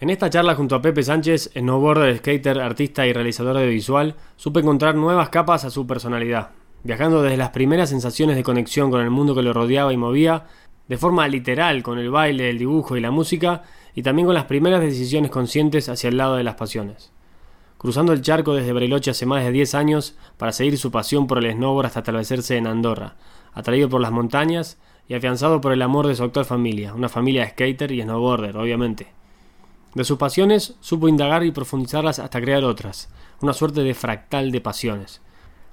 [0.00, 4.60] En esta charla junto a Pepe Sánchez, snowboarder, skater, artista y realizador de visual, supe
[4.60, 6.52] encontrar nuevas capas a su personalidad,
[6.84, 10.46] viajando desde las primeras sensaciones de conexión con el mundo que lo rodeaba y movía,
[10.88, 14.46] de forma literal con el baile, el dibujo y la música, y también con las
[14.46, 17.12] primeras decisiones conscientes hacia el lado de las pasiones.
[17.76, 21.44] Cruzando el charco desde Bariloche hace más de 10 años para seguir su pasión por
[21.44, 23.16] el snowboard hasta establecerse en Andorra,
[23.52, 24.78] atraído por las montañas
[25.08, 28.56] y afianzado por el amor de su actual familia, una familia de skater y snowboarder,
[28.56, 29.19] obviamente.
[29.94, 33.08] De sus pasiones supo indagar y profundizarlas hasta crear otras,
[33.40, 35.20] una suerte de fractal de pasiones.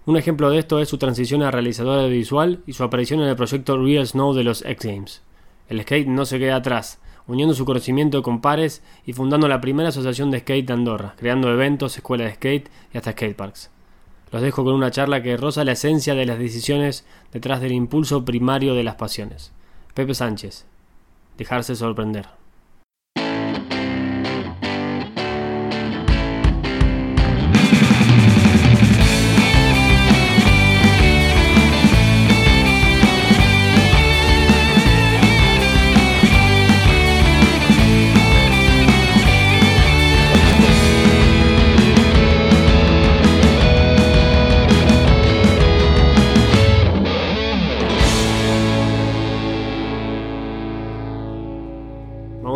[0.08, 3.27] Un ejemplo de esto es su transición a realizador de visual y su aparición en
[3.27, 5.22] el proyecto Real Snow de los X Games.
[5.70, 9.90] El skate no se queda atrás, uniendo su conocimiento con pares y fundando la primera
[9.90, 13.70] asociación de skate de Andorra, creando eventos, escuelas de skate y hasta skateparks.
[14.32, 18.26] Los dejo con una charla que roza la esencia de las decisiones detrás del impulso
[18.26, 19.52] primario de las pasiones.
[19.94, 20.66] Pepe Sánchez.
[21.38, 22.27] Dejarse sorprender.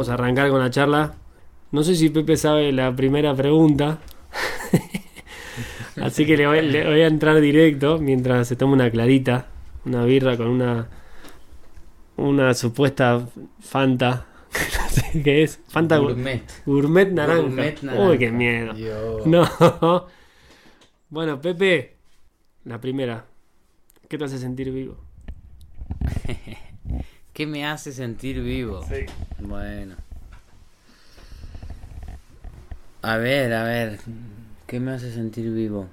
[0.01, 1.13] Vamos a arrancar con la charla.
[1.71, 3.99] No sé si Pepe sabe la primera pregunta.
[6.01, 9.45] Así que le voy, le voy a entrar directo mientras se toma una clarita,
[9.85, 10.89] una birra con una
[12.17, 13.27] una supuesta
[13.59, 14.25] Fanta.
[14.55, 15.59] no sé qué es.
[15.67, 16.41] Fanta Gourmet.
[16.65, 17.41] gourmet naranja.
[17.43, 18.09] Gourmet naranja.
[18.09, 18.73] Uy, qué miedo.
[19.27, 20.07] No.
[21.09, 21.97] Bueno, Pepe,
[22.63, 23.27] la primera.
[24.07, 24.97] ¿Qué te hace sentir vivo?
[27.33, 28.85] ¿Qué me hace sentir vivo?
[28.87, 29.05] Sí.
[29.39, 29.95] Bueno.
[33.01, 33.99] A ver, a ver.
[34.67, 35.87] ¿Qué me hace sentir vivo?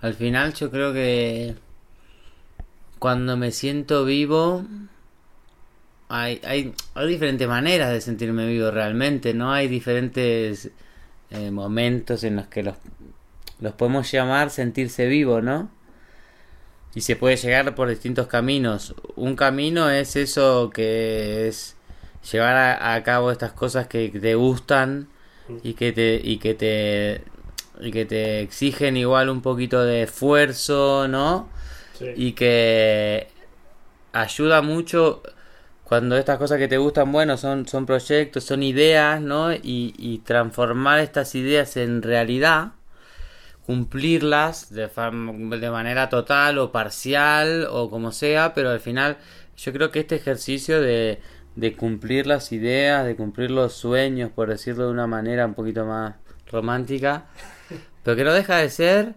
[0.00, 1.56] Al final yo creo que
[2.98, 4.64] cuando me siento vivo
[6.08, 9.52] hay, hay, hay diferentes maneras de sentirme vivo realmente, ¿no?
[9.52, 10.70] Hay diferentes
[11.30, 12.76] eh, momentos en los que los,
[13.60, 15.70] los podemos llamar sentirse vivo, ¿no?
[16.98, 18.92] Y se puede llegar por distintos caminos.
[19.14, 21.76] Un camino es eso que es
[22.32, 25.06] llevar a, a cabo estas cosas que te gustan
[25.62, 27.22] y que te y que te
[27.80, 31.48] y que te exigen igual un poquito de esfuerzo, ¿no?
[32.16, 33.28] Y que
[34.12, 35.22] ayuda mucho
[35.84, 39.52] cuando estas cosas que te gustan, bueno, son, son proyectos, son ideas, ¿no?
[39.52, 42.72] Y, y transformar estas ideas en realidad,
[43.68, 49.18] cumplirlas de, de manera total o parcial o como sea, pero al final
[49.58, 51.20] yo creo que este ejercicio de,
[51.54, 55.84] de cumplir las ideas, de cumplir los sueños, por decirlo de una manera un poquito
[55.84, 56.14] más
[56.50, 57.26] romántica,
[58.04, 59.14] pero que no deja de ser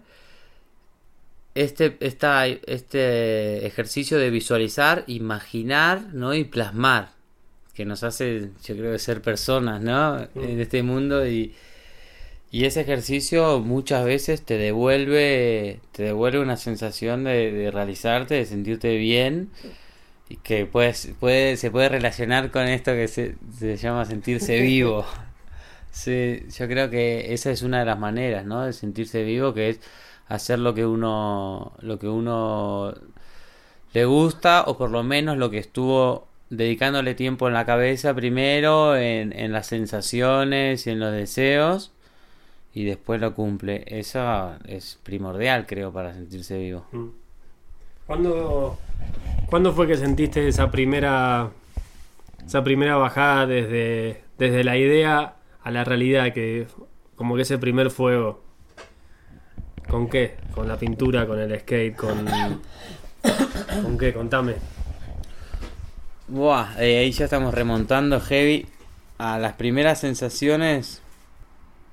[1.54, 6.34] este, esta, este ejercicio de visualizar, imaginar, ¿no?
[6.34, 7.12] Y plasmar,
[7.72, 10.18] que nos hace, yo creo, ser personas, ¿no?
[10.34, 11.54] En este mundo y,
[12.52, 18.44] y ese ejercicio muchas veces te devuelve, te devuelve una sensación de, de realizarte, de
[18.44, 19.50] sentirte bien
[20.28, 25.06] y que puedes, puede, se puede relacionar con esto que se, se llama sentirse vivo.
[25.90, 28.64] Sí, yo creo que esa es una de las maneras, ¿no?
[28.64, 29.80] De sentirse vivo, que es
[30.28, 32.94] hacer lo que uno, lo que uno
[33.94, 38.96] le gusta, o por lo menos lo que estuvo dedicándole tiempo en la cabeza primero,
[38.96, 41.92] en, en las sensaciones y en los deseos,
[42.74, 43.84] y después lo cumple.
[43.86, 46.86] Eso es primordial, creo, para sentirse vivo.
[46.92, 47.08] Mm.
[48.06, 48.78] ¿Cuándo,
[49.46, 51.50] ¿Cuándo fue que sentiste esa primera
[52.44, 56.66] esa primera bajada desde, desde la idea a la realidad que
[57.14, 58.42] como que ese primer fuego
[59.88, 60.36] ¿Con qué?
[60.54, 62.26] ¿Con la pintura, con el skate, con
[63.82, 64.12] ¿Con qué?
[64.12, 64.54] Contame.
[66.28, 68.66] Buah, eh, ahí ya estamos remontando heavy
[69.18, 71.01] a las primeras sensaciones.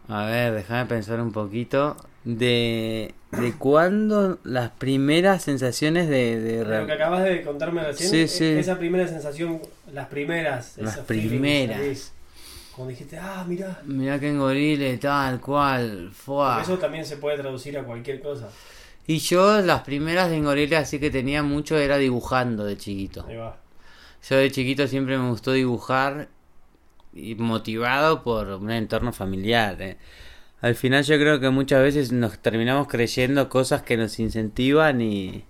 [0.10, 1.96] A ver, déjame pensar un poquito.
[2.26, 8.18] De, de cuándo las primeras sensaciones de, de Lo que acabas de contarme recién, Sí,
[8.22, 8.46] e- sí.
[8.46, 9.62] esa primera sensación,
[9.94, 11.78] las primeras, Las feelings, primeras.
[11.78, 12.12] ¿sabés?
[12.76, 16.12] Cuando dijiste, ah, mira, Mirá que en gorile, tal cual.
[16.14, 16.62] Fuá.
[16.62, 18.50] eso también se puede traducir a cualquier cosa.
[19.08, 23.26] Y yo las primeras de Engorila así que tenía mucho era dibujando de chiquito.
[23.28, 23.58] Ahí va.
[24.30, 26.28] Yo de chiquito siempre me gustó dibujar
[27.14, 29.82] y motivado por un entorno familiar.
[29.82, 29.98] eh.
[30.62, 35.44] Al final yo creo que muchas veces nos terminamos creyendo cosas que nos incentivan y,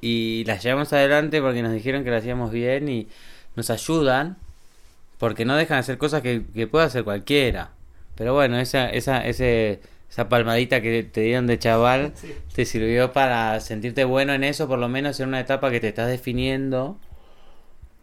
[0.00, 3.08] y las llevamos adelante porque nos dijeron que las hacíamos bien y
[3.56, 4.36] nos ayudan.
[5.18, 7.72] porque no dejan de hacer cosas que, que puede hacer cualquiera.
[8.16, 9.80] Pero bueno, esa, esa, ese,
[10.10, 12.32] esa palmadita que te dieron de chaval Sí.
[12.54, 15.88] te sirvió para sentirte bueno en eso, por lo menos en una etapa que te
[15.88, 16.98] estás definiendo.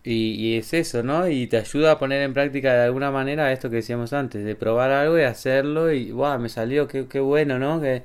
[0.05, 1.27] Y, y es eso, ¿no?
[1.27, 4.55] Y te ayuda a poner en práctica de alguna manera esto que decíamos antes, de
[4.55, 7.81] probar algo y hacerlo y, wow, me salió, qué, qué bueno, ¿no?
[7.81, 8.03] Que...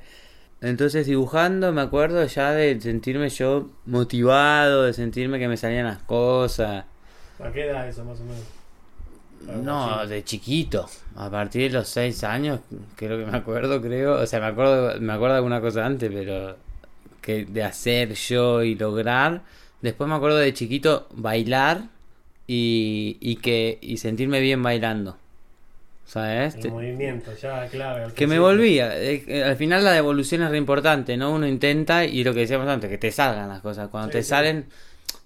[0.61, 5.99] Entonces dibujando me acuerdo ya de sentirme yo motivado, de sentirme que me salían las
[5.99, 6.85] cosas.
[7.39, 9.63] ¿A qué edad eso más o menos?
[9.63, 12.59] No, de chiquito, a partir de los seis años,
[12.95, 16.11] creo que me acuerdo, creo, o sea, me acuerdo, me acuerdo de alguna cosa antes,
[16.13, 16.55] pero
[17.21, 19.41] que de hacer yo y lograr.
[19.81, 21.85] Después me acuerdo de chiquito bailar
[22.47, 25.17] y, y que y sentirme bien bailando,
[26.05, 26.57] ¿sabes?
[26.59, 28.03] El movimiento, ya clave.
[28.03, 28.97] al que me volvía.
[28.99, 31.31] eh, Al final la devolución es re importante, ¿no?
[31.31, 33.89] Uno intenta y lo que decíamos antes, que te salgan las cosas.
[33.89, 34.23] Cuando Sí, te sí.
[34.23, 34.67] salen,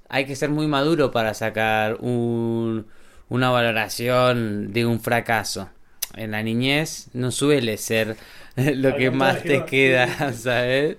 [0.10, 2.88] hay que ser muy maduro para sacar un,
[3.30, 5.70] una valoración de un fracaso.
[6.16, 8.18] En la niñez no suele ser
[8.58, 10.34] lo Al que más te queda.
[10.34, 10.98] ¿sabes?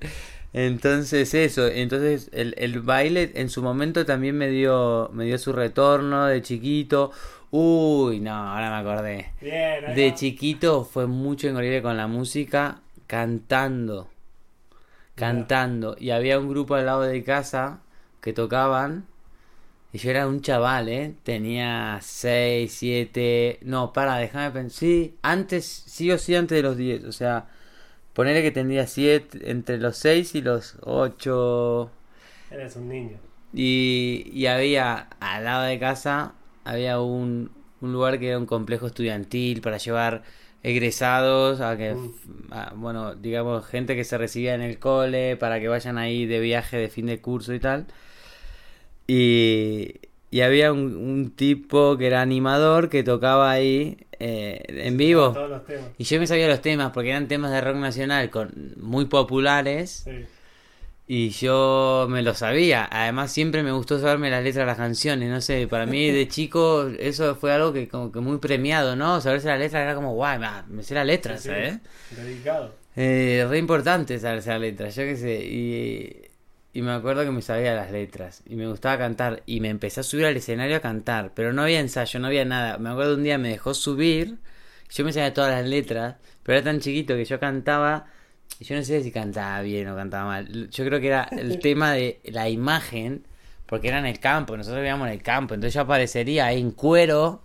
[0.56, 5.52] Entonces eso, entonces el, el baile en su momento también me dio, me dio su
[5.52, 7.12] retorno de chiquito.
[7.50, 9.32] Uy, no, ahora me acordé.
[9.38, 14.08] Bien, De chiquito fue mucho engorible con la música, cantando,
[15.14, 15.94] cantando.
[16.00, 17.80] Y había un grupo al lado de casa
[18.22, 19.04] que tocaban.
[19.92, 21.14] Y yo era un chaval, ¿eh?
[21.22, 23.58] Tenía 6, 7...
[23.62, 24.78] No, para, déjame pensar.
[24.78, 27.04] Sí, antes, sí o sí antes de los 10.
[27.04, 27.46] O sea,
[28.16, 31.90] ponerle que tendría 7, entre los 6 y los 8...
[32.50, 33.20] Eres un niño.
[33.52, 36.34] Y, y había, al lado de casa,
[36.64, 40.22] había un, un lugar que era un complejo estudiantil para llevar
[40.62, 42.10] egresados a que, Mm.
[42.50, 46.40] a, bueno, digamos, gente que se recibía en el cole para que vayan ahí de
[46.40, 47.86] viaje de fin de curso y tal.
[49.06, 55.32] Y, y había un, un tipo que era animador que tocaba ahí eh, en vivo.
[55.32, 55.90] Todos los temas.
[55.98, 60.02] Y yo me sabía los temas porque eran temas de rock nacional con, muy populares.
[60.04, 60.26] Sí.
[61.08, 62.88] Y yo me lo sabía.
[62.90, 65.30] Además, siempre me gustó saberme las letras de las canciones.
[65.30, 69.20] No sé, para mí de chico eso fue algo que como que muy premiado, ¿no?
[69.20, 71.48] Saberse las letras era como, guay, me sé la letra, Sí, sí.
[71.48, 71.78] ¿sabes?
[72.10, 72.74] Dedicado.
[72.96, 75.44] Eh, re importante saberse las letras, yo qué sé.
[75.44, 76.25] Y,
[76.76, 78.42] y me acuerdo que me sabía las letras.
[78.46, 79.42] Y me gustaba cantar.
[79.46, 81.32] Y me empecé a subir al escenario a cantar.
[81.34, 82.76] Pero no había ensayo, no había nada.
[82.76, 84.36] Me acuerdo un día me dejó subir.
[84.90, 86.16] Yo me sabía todas las letras.
[86.42, 88.08] Pero era tan chiquito que yo cantaba.
[88.60, 90.68] y Yo no sé si cantaba bien o cantaba mal.
[90.68, 93.24] Yo creo que era el tema de la imagen.
[93.64, 94.54] Porque era en el campo.
[94.54, 95.54] Nosotros vivíamos en el campo.
[95.54, 97.42] Entonces yo aparecería ahí en cuero.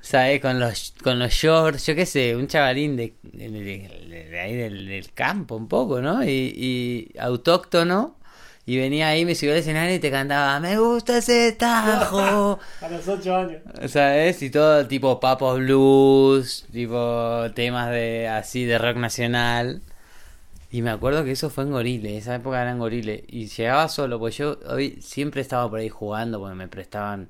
[0.00, 0.40] ¿Sabes?
[0.40, 4.54] Con los, con los shorts, yo qué sé, un chavalín de, de, de- de ahí
[4.54, 6.22] del, del campo un poco, ¿no?
[6.24, 6.28] Y,
[7.14, 8.16] y autóctono.
[8.66, 12.58] Y venía ahí, me subió al escenario y te cantaba, me gusta ese tajo.
[12.80, 13.62] A los 8 años.
[13.88, 14.40] ¿Sabes?
[14.42, 19.82] Y todo tipo papos blues, tipo temas de así de rock nacional.
[20.70, 23.24] Y me acuerdo que eso fue en Gorile, esa época era en Gorile.
[23.28, 27.28] Y llegaba solo, pues yo hoy siempre estaba por ahí jugando, porque me prestaban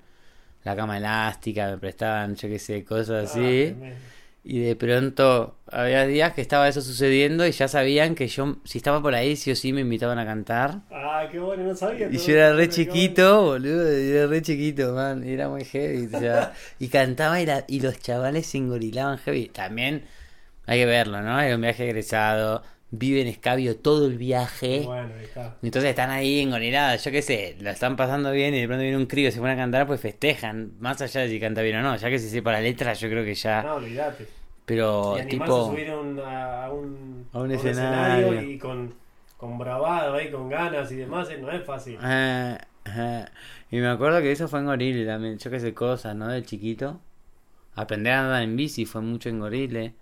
[0.65, 3.77] la cama elástica, me prestaban, yo qué sé, cosas Ah, así.
[4.47, 8.77] Y de pronto había días que estaba eso sucediendo y ya sabían que yo, si
[8.79, 10.81] estaba por ahí, sí o sí me invitaban a cantar.
[10.91, 12.09] Ah, qué bueno, no sabía.
[12.11, 16.19] Y yo era re chiquito, boludo, era re chiquito, man, y era muy heavy, o
[16.19, 19.47] sea, y cantaba y, la- y los chavales se engorilaban heavy.
[19.49, 20.05] También
[20.67, 21.41] hay que verlo, ¿no?
[21.41, 22.63] Era un viaje egresado,
[22.99, 24.83] vive en escabio todo el viaje.
[24.85, 25.57] Bueno, ahí está.
[25.63, 28.97] Entonces están ahí engorilados, yo qué sé, la están pasando bien y de pronto viene
[28.97, 31.77] un crío y se pone a cantar, pues festejan, más allá de si canta bien
[31.77, 34.27] o no, ya que se sepa la letra, yo creo que ya, No, olvídate.
[34.65, 35.71] pero y animarse a tipo...
[35.71, 38.43] subir a un, a, un, A un escenario.
[38.43, 38.95] y con,
[39.37, 41.99] con bravado ahí, con ganas y demás, eh, no es fácil.
[42.01, 43.31] Ah, ajá.
[43.71, 46.29] Y me acuerdo que eso fue en Gorile también, yo qué sé, cosas, ¿no?
[46.29, 47.01] De chiquito.
[47.75, 49.95] Aprender a andar en bici fue mucho en Gorile.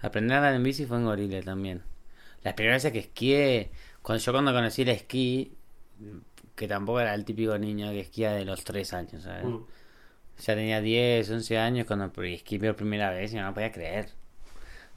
[0.00, 1.82] Aprender a andar en bici fue en Gorile también.
[2.48, 5.52] Las primeras veces que esquié, cuando yo cuando conocí el esquí,
[6.56, 9.44] que tampoco era el típico niño que esquía de los 3 años, ¿sabes?
[9.44, 9.58] Mm.
[10.38, 14.08] Ya tenía 10, 11 años cuando esquí por primera vez y no lo podía creer.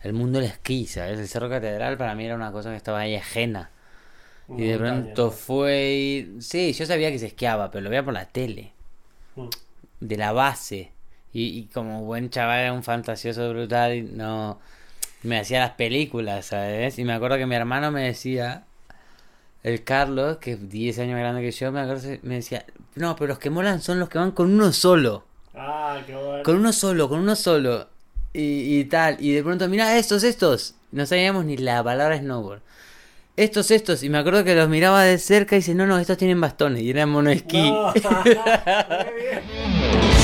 [0.01, 1.19] El mundo del esquí, ¿sabes?
[1.19, 3.69] El Cerro Catedral para mí era una cosa que estaba ahí ajena.
[4.47, 5.31] Y de montaña, pronto ¿no?
[5.31, 6.41] fue y...
[6.41, 8.71] Sí, yo sabía que se esquiaba, pero lo veía por la tele,
[9.35, 9.49] Mm.
[9.99, 10.93] de la base.
[11.33, 14.57] Y, y como buen chaval era un fantasioso brutal y no...
[15.23, 16.99] Me hacía las películas, ¿sabes?
[16.99, 18.63] Y me acuerdo que mi hermano me decía...
[19.63, 22.65] El Carlos, que es 10 años más grande que yo, me acuerdo, me decía...
[22.95, 25.23] No, pero los que molan son los que van con uno solo.
[25.53, 26.43] Ah, qué bueno.
[26.43, 27.87] Con uno solo, con uno solo.
[28.33, 29.17] Y, y tal.
[29.19, 30.75] Y de pronto, mira, estos, estos.
[30.91, 32.61] No sabíamos ni la palabra snowboard.
[33.37, 34.03] Estos, estos.
[34.03, 36.81] Y me acuerdo que los miraba de cerca y dice, no, no, estos tienen bastones.
[36.81, 37.71] Y eran monoesquí.
[37.71, 37.93] No,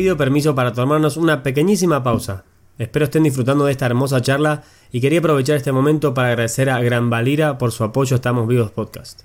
[0.00, 2.44] pido permiso para tomarnos una pequeñísima pausa.
[2.78, 6.80] Espero estén disfrutando de esta hermosa charla y quería aprovechar este momento para agradecer a
[6.80, 9.24] Gran Valira por su apoyo a Estamos Vivos Podcast.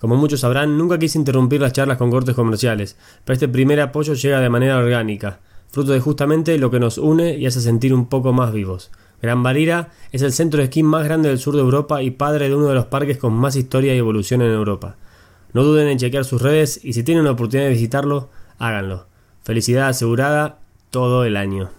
[0.00, 4.14] Como muchos sabrán, nunca quise interrumpir las charlas con cortes comerciales, pero este primer apoyo
[4.14, 5.38] llega de manera orgánica,
[5.70, 8.90] fruto de justamente lo que nos une y hace sentir un poco más vivos.
[9.22, 12.48] Gran Valira es el centro de esquí más grande del sur de Europa y padre
[12.48, 14.96] de uno de los parques con más historia y evolución en Europa.
[15.52, 19.09] No duden en chequear sus redes y si tienen la oportunidad de visitarlo, háganlo.
[19.50, 20.58] Felicidad asegurada
[20.90, 21.70] todo el año.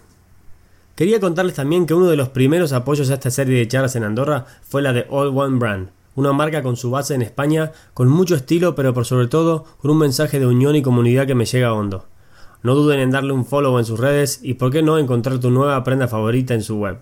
[0.97, 4.03] Quería contarles también que uno de los primeros apoyos a esta serie de charlas en
[4.03, 8.09] Andorra fue la de All One Brand, una marca con su base en España, con
[8.09, 11.45] mucho estilo, pero por sobre todo con un mensaje de unión y comunidad que me
[11.45, 12.07] llega hondo.
[12.61, 15.49] No duden en darle un follow en sus redes y por qué no encontrar tu
[15.49, 16.97] nueva prenda favorita en su web.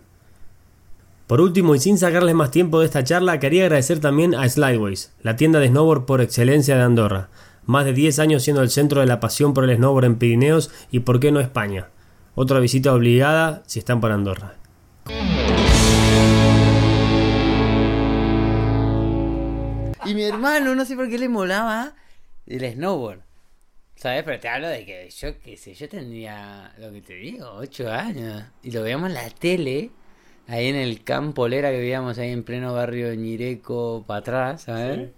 [1.26, 5.14] Por último, y sin sacarles más tiempo de esta charla, quería agradecer también a Slideways,
[5.24, 7.30] la tienda de snowboard por excelencia de Andorra.
[7.70, 10.72] Más de 10 años siendo el centro de la pasión por el snowboard en Pirineos
[10.90, 11.90] y por qué no España.
[12.34, 14.56] Otra visita obligada si están por Andorra.
[20.04, 21.94] Y mi hermano, no sé por qué le molaba
[22.48, 23.20] el snowboard.
[23.94, 24.24] ¿Sabes?
[24.24, 27.92] Pero te hablo de que yo, qué sé, yo tendría, lo que te digo, 8
[27.92, 28.46] años.
[28.64, 29.92] Y lo veíamos en la tele
[30.48, 35.12] ahí en el campo Lera que vivíamos ahí en pleno barrio Ñireco para atrás, ¿sabes?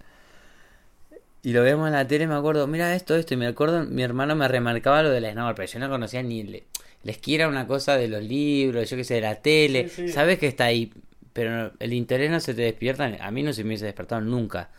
[1.44, 4.04] Y lo vemos en la tele, me acuerdo, mira esto, esto, y me acuerdo, mi
[4.04, 6.64] hermano me remarcaba lo de la snowboard, pero yo no conocía ni
[7.04, 10.48] esquí era una cosa de los libros, yo qué sé, de la tele, sabes que
[10.48, 10.94] está ahí,
[11.34, 14.70] pero el interés no se te despierta, a mí no se me hubiese despertado nunca.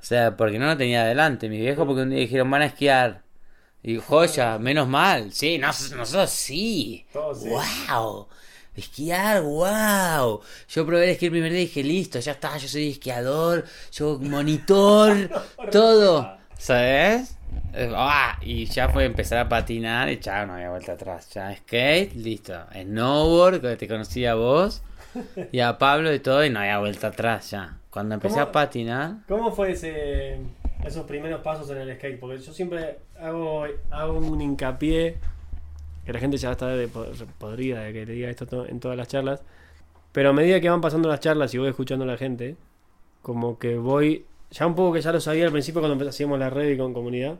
[0.00, 2.66] O sea, porque no lo tenía adelante, mi viejo porque un día dijeron van a
[2.66, 3.22] esquiar.
[3.82, 7.06] Y joya, menos mal, sí, nosotros sí.
[7.14, 8.26] ¡Wow!
[8.78, 10.40] Esquiar, wow.
[10.68, 13.64] Yo probé el esquí el primer día y dije, listo, ya está, yo soy esquiador,
[13.92, 15.28] yo monitor,
[15.72, 16.38] todo.
[16.56, 17.36] ¿Sabes?
[17.74, 21.28] Eh, ah, y ya fue empezar a patinar y ya no había vuelta atrás.
[21.30, 22.54] Ya skate, listo.
[22.72, 24.82] Snowboard, que te conocí a vos
[25.52, 27.78] y a Pablo y todo, y no había vuelta atrás ya.
[27.90, 29.16] Cuando empecé a patinar.
[29.26, 30.38] ¿Cómo fue ese,
[30.84, 32.20] esos primeros pasos en el skate?
[32.20, 35.16] Porque yo siempre hago, hago un hincapié
[36.08, 39.08] que la gente ya está de, podrida de que le diga esto en todas las
[39.08, 39.42] charlas.
[40.10, 42.56] Pero a medida que van pasando las charlas y voy escuchando a la gente,
[43.20, 46.48] como que voy, ya un poco que ya lo sabía al principio cuando hacíamos la
[46.48, 47.36] red y con comunidad,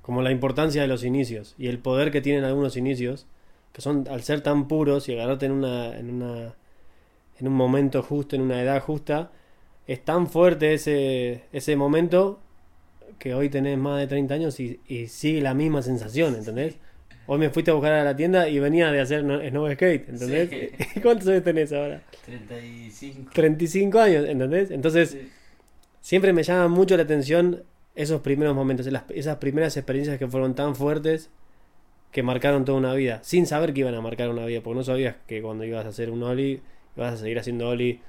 [0.00, 3.26] como la importancia de los inicios y el poder que tienen algunos inicios,
[3.72, 6.54] que son al ser tan puros y agarrarte en una, en una,
[7.40, 9.32] en un momento justo, en una edad justa,
[9.88, 12.38] es tan fuerte ese, ese momento
[13.18, 16.78] que hoy tenés más de 30 años y, y sigue la misma sensación, ¿entendés?
[17.28, 20.72] Hoy me fuiste a buscar a la tienda y venía de hacer snow skate, ¿entendés?
[21.02, 22.02] ¿Cuántos años tenés ahora?
[22.24, 23.30] 35.
[23.32, 24.70] 35 años, ¿entendés?
[24.70, 25.16] Entonces,
[26.00, 27.64] siempre me llama mucho la atención
[27.96, 31.30] esos primeros momentos, esas primeras experiencias que fueron tan fuertes
[32.12, 34.84] que marcaron toda una vida, sin saber que iban a marcar una vida, porque no
[34.84, 36.62] sabías que cuando ibas a hacer un Oli,
[36.96, 38.00] ibas a seguir haciendo Oli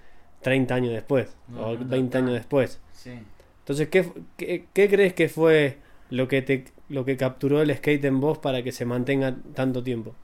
[0.41, 2.79] 30 años después, o 20 años después.
[2.93, 3.19] Sí.
[3.59, 5.77] Entonces, ¿qué, qué, qué crees que fue
[6.09, 9.83] lo que te lo que capturó el skate en vos para que se mantenga tanto
[9.83, 10.15] tiempo?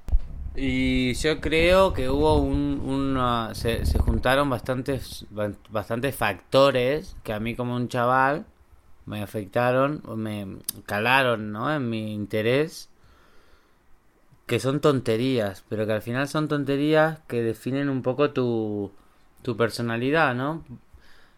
[0.56, 5.26] Y yo creo que hubo un, una, se, se, juntaron bastantes,
[5.70, 8.46] bastantes factores que a mí como un chaval
[9.06, 11.74] me afectaron, me calaron ¿no?
[11.74, 12.90] en mi interés,
[14.46, 18.92] que son tonterías, pero que al final son tonterías que definen un poco tu,
[19.42, 20.64] tu personalidad, ¿no?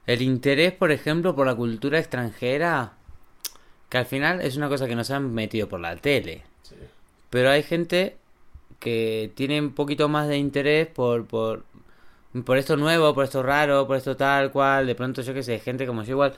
[0.07, 2.94] El interés, por ejemplo, por la cultura extranjera
[3.89, 6.43] que al final es una cosa que nos han metido por la tele.
[7.29, 8.17] Pero hay gente
[8.79, 11.63] que tiene un poquito más de interés por, por,
[12.45, 14.87] por esto nuevo, por esto raro, por esto tal cual.
[14.87, 16.33] De pronto, yo que sé, gente como yo igual.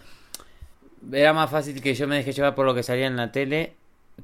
[1.12, 3.74] Era más fácil que yo me dejé llevar por lo que salía en la tele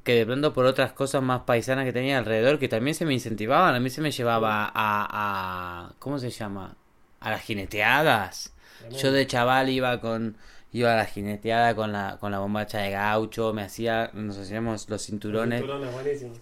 [0.03, 3.13] que de pronto por otras cosas más paisanas que tenía alrededor que también se me
[3.13, 3.75] incentivaban.
[3.75, 4.72] A mí se me llevaba a.
[4.74, 6.75] a ¿Cómo se llama?
[7.20, 8.53] A las jineteadas.
[8.92, 10.36] Yo de chaval iba con
[10.74, 14.89] iba a la jineteada con la, con la bombacha de gaucho, me hacía, nos hacíamos
[14.89, 15.63] los cinturones,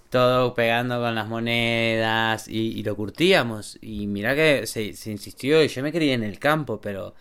[0.09, 3.77] todo pegando con las monedas y, lo curtíamos.
[3.81, 7.13] Y mira que se, se, insistió y yo me quería en el campo, pero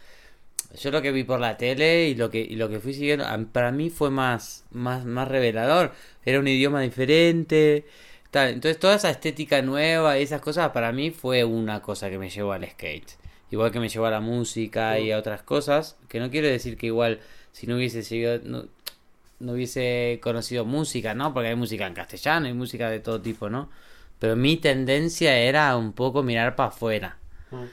[0.81, 3.26] yo lo que vi por la tele y lo que, y lo que fui siguiendo,
[3.52, 5.93] para mí fue más, más, más revelador.
[6.25, 7.87] Era un idioma diferente.
[8.31, 8.50] Tal.
[8.50, 12.31] Entonces toda esa estética nueva y esas cosas para mí fue una cosa que me
[12.31, 13.20] llevó al skate
[13.50, 16.76] igual que me llevó a la música y a otras cosas, que no quiero decir
[16.76, 17.21] que igual
[17.52, 21.33] si no hubiese no, hubiese conocido música, ¿no?
[21.33, 23.71] Porque hay música en castellano, hay música de todo tipo, ¿no?
[24.19, 27.16] Pero mi tendencia era un poco mirar para afuera.
[27.50, 27.64] Mm.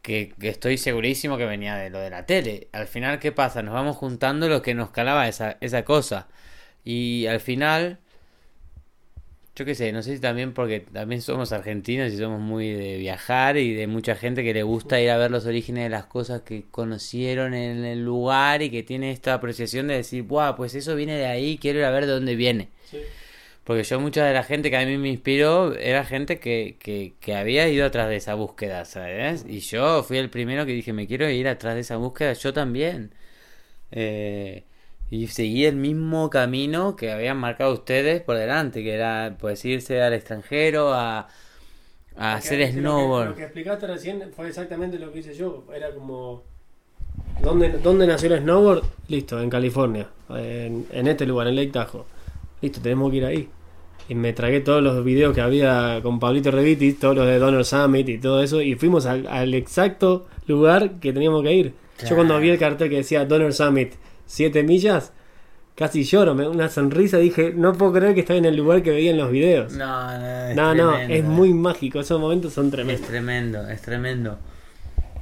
[0.00, 2.68] Que, que, estoy segurísimo que venía de lo de la tele.
[2.72, 3.62] Al final, ¿qué pasa?
[3.62, 6.28] Nos vamos juntando lo que nos calaba esa, esa cosa.
[6.84, 7.98] Y al final,
[9.54, 12.96] yo qué sé, no sé si también porque también somos argentinos y somos muy de
[12.96, 16.06] viajar y de mucha gente que le gusta ir a ver los orígenes de las
[16.06, 20.74] cosas que conocieron en el lugar y que tiene esta apreciación de decir, Buah, pues
[20.74, 22.68] eso viene de ahí, quiero ir a ver de dónde viene.
[23.64, 27.12] Porque yo mucha de la gente que a mí me inspiró era gente que, que,
[27.20, 29.44] que había ido atrás de esa búsqueda, ¿sabes?
[29.48, 32.52] Y yo fui el primero que dije, me quiero ir atrás de esa búsqueda, yo
[32.52, 33.14] también.
[33.92, 34.64] Eh,
[35.12, 40.00] y seguí el mismo camino que habían marcado ustedes por delante, que era pues irse
[40.00, 41.28] al extranjero a,
[42.16, 43.28] a hacer snowboard.
[43.28, 45.64] Lo que, explicaste recién fue exactamente lo que hice yo.
[45.76, 46.44] Era como.
[47.42, 48.84] ¿Dónde, dónde nació el snowboard?
[49.08, 50.08] Listo, en California.
[50.30, 52.04] En, en este lugar, en Lake Tahoe.
[52.62, 53.48] Listo, tenemos que ir ahí.
[54.08, 57.66] Y me tragué todos los videos que había con Pablito Reviti, todos los de Donor
[57.66, 58.62] Summit y todo eso.
[58.62, 61.74] Y fuimos al, al exacto lugar que teníamos que ir.
[62.08, 63.92] Yo cuando vi el cartel que decía Donor Summit
[64.32, 65.12] 7 millas,
[65.74, 68.90] casi lloro, me una sonrisa, dije, no puedo creer que estoy en el lugar que
[68.90, 69.72] veía en los videos.
[69.74, 71.22] No, no, es No, no, tremendo, es eh.
[71.22, 73.06] muy mágico, esos momentos son Es tremendos.
[73.06, 74.38] tremendo, es tremendo.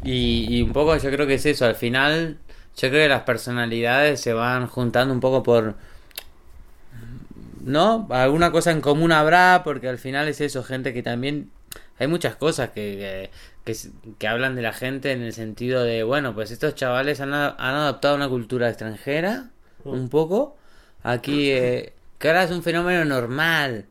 [0.05, 2.39] Y, y un poco yo creo que es eso, al final
[2.77, 5.75] yo creo que las personalidades se van juntando un poco por...
[7.65, 8.07] ¿No?
[8.11, 11.51] Alguna cosa en común habrá, porque al final es eso, gente que también...
[11.99, 13.31] Hay muchas cosas que, que,
[13.65, 13.77] que,
[14.19, 17.51] que hablan de la gente en el sentido de, bueno, pues estos chavales han, a-
[17.59, 19.51] han adoptado una cultura extranjera,
[19.85, 20.57] un poco,
[21.03, 23.87] aquí, eh, que ahora es un fenómeno normal.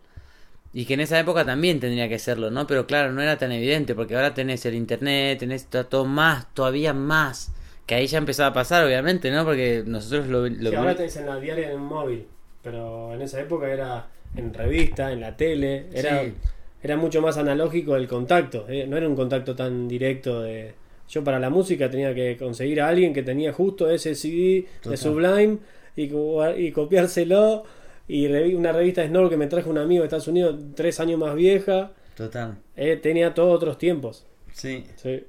[0.72, 2.68] Y que en esa época también tendría que serlo, ¿no?
[2.68, 6.54] Pero claro, no era tan evidente, porque ahora tenés el internet, tenés to- todo más,
[6.54, 7.52] todavía más.
[7.88, 9.46] Que ahí ya empezaba a pasar, obviamente, ¿no?
[9.46, 10.48] Porque nosotros lo...
[10.48, 12.28] lo Sí, ahora tenés en la diaria en un móvil,
[12.64, 16.34] pero en esa época era en revista, en la tele, era, Sí.
[16.82, 20.74] Era mucho más analógico el contacto, eh, no era un contacto tan directo de...
[21.10, 24.92] Yo para la música tenía que conseguir a alguien que tenía justo ese CD Total.
[24.92, 25.58] de Sublime
[25.96, 27.64] y, co- y copiárselo
[28.08, 31.20] y una revista de Snow que me trajo un amigo de Estados Unidos tres años
[31.20, 32.58] más vieja, Total.
[32.76, 34.26] eh, tenía todos otros tiempos.
[34.54, 34.84] Sí.
[34.98, 35.24] Sí.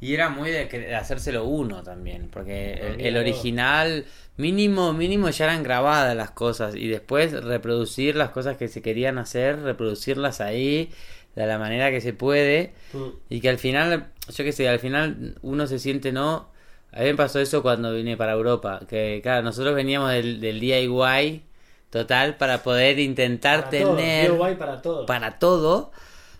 [0.00, 4.04] Y era muy de, que- de hacérselo uno también, porque el, original,
[4.36, 9.18] mínimo, mínimo ya eran grabadas las cosas y después reproducir las cosas que se querían
[9.18, 10.90] hacer, reproducirlas ahí
[11.34, 13.08] de la manera que se puede Mm.
[13.28, 16.48] y que al final, yo qué sé, al final uno se siente, ¿no?
[16.92, 20.60] A mí me pasó eso cuando vine para Europa, que claro, nosotros veníamos del, del
[20.60, 21.42] DIY
[21.90, 25.06] total para poder intentar Para todo, tener DIY para todo.
[25.06, 25.92] para todo,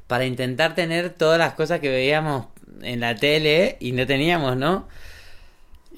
[0.06, 2.46] para intentar tener todas las cosas que veíamos
[2.82, 4.86] en la tele y no teníamos, ¿no?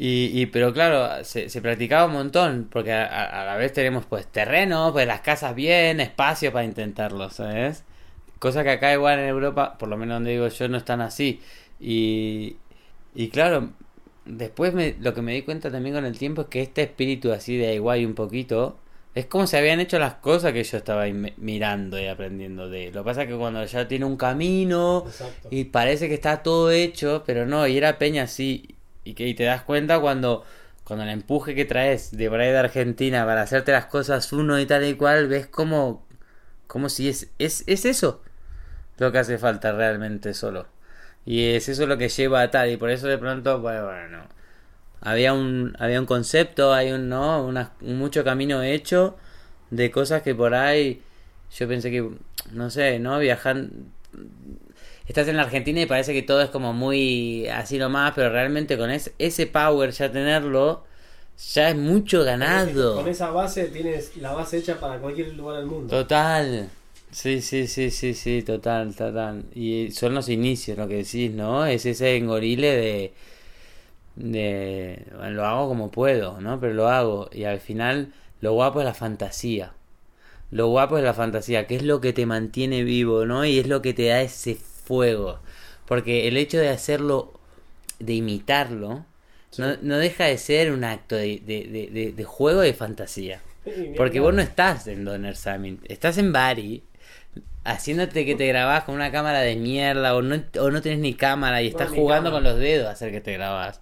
[0.03, 4.93] Y, pero claro, se, se practicaba un montón, porque a la vez tenemos pues terreno,
[4.93, 7.85] pues las casas bien, espacio para intentarlo, ¿sabes?
[8.39, 11.41] Cosa que acá igual en Europa, por lo menos donde digo yo, no están así.
[11.81, 12.57] Y,
[13.15, 13.71] y claro,
[14.25, 17.33] después me, lo que me di cuenta también con el tiempo es que este espíritu
[17.33, 18.79] así de igual un poquito,
[19.15, 22.93] es como se habían hecho las cosas que yo estaba mirando y aprendiendo de.
[22.93, 25.49] Lo que pasa es que cuando ya tiene un camino Exacto.
[25.51, 28.77] y parece que está todo hecho, pero no, y era Peña así.
[29.03, 30.45] Y que y te das cuenta cuando,
[30.85, 34.61] cuando el empuje que traes de por ahí de Argentina para hacerte las cosas uno
[34.61, 36.07] y tal y cual, ves como,
[36.67, 38.23] como si es, es, es eso
[38.99, 40.67] lo que hace falta realmente solo.
[41.25, 44.23] Y es eso lo que lleva a tal, y por eso de pronto, bueno, bueno,
[45.01, 47.45] había un, había un concepto, hay un, ¿no?
[47.45, 49.17] Una, un mucho camino hecho
[49.71, 51.01] de cosas que por ahí
[51.57, 52.09] yo pensé que,
[52.53, 53.19] no sé, ¿no?
[53.19, 53.93] Viajan,
[55.07, 58.77] estás en la Argentina y parece que todo es como muy así nomás, pero realmente
[58.77, 60.85] con ese, ese power ya tenerlo,
[61.55, 62.97] ya es mucho ganado.
[62.97, 65.89] Con esa base tienes la base hecha para cualquier lugar del mundo.
[65.89, 66.69] Total.
[67.11, 69.45] Sí, sí, sí, sí, sí, total, total.
[69.55, 71.67] Y son los inicios, lo que decís, ¿no?
[71.67, 73.13] Es ese engorile de...
[74.17, 76.61] de bueno, lo hago como puedo, ¿no?
[76.61, 77.29] Pero lo hago.
[77.33, 79.73] Y al final, lo guapo es la fantasía.
[80.51, 83.45] Lo guapo es la fantasía, que es lo que te mantiene vivo, ¿no?
[83.45, 85.41] Y es lo que te da ese fuego.
[85.87, 87.33] Porque el hecho de hacerlo,
[88.01, 89.05] de imitarlo,
[89.51, 89.63] Sí.
[89.63, 93.41] no, no deja de ser un acto de, de, de, de- juego de fantasía.
[93.97, 96.83] Porque vos no estás en Donner Summit, estás en Bari,
[97.65, 101.15] haciéndote que te grabás con una cámara de mierda o no, o no tenés ni
[101.15, 103.81] cámara y estás jugando con los dedos a hacer que te grabás.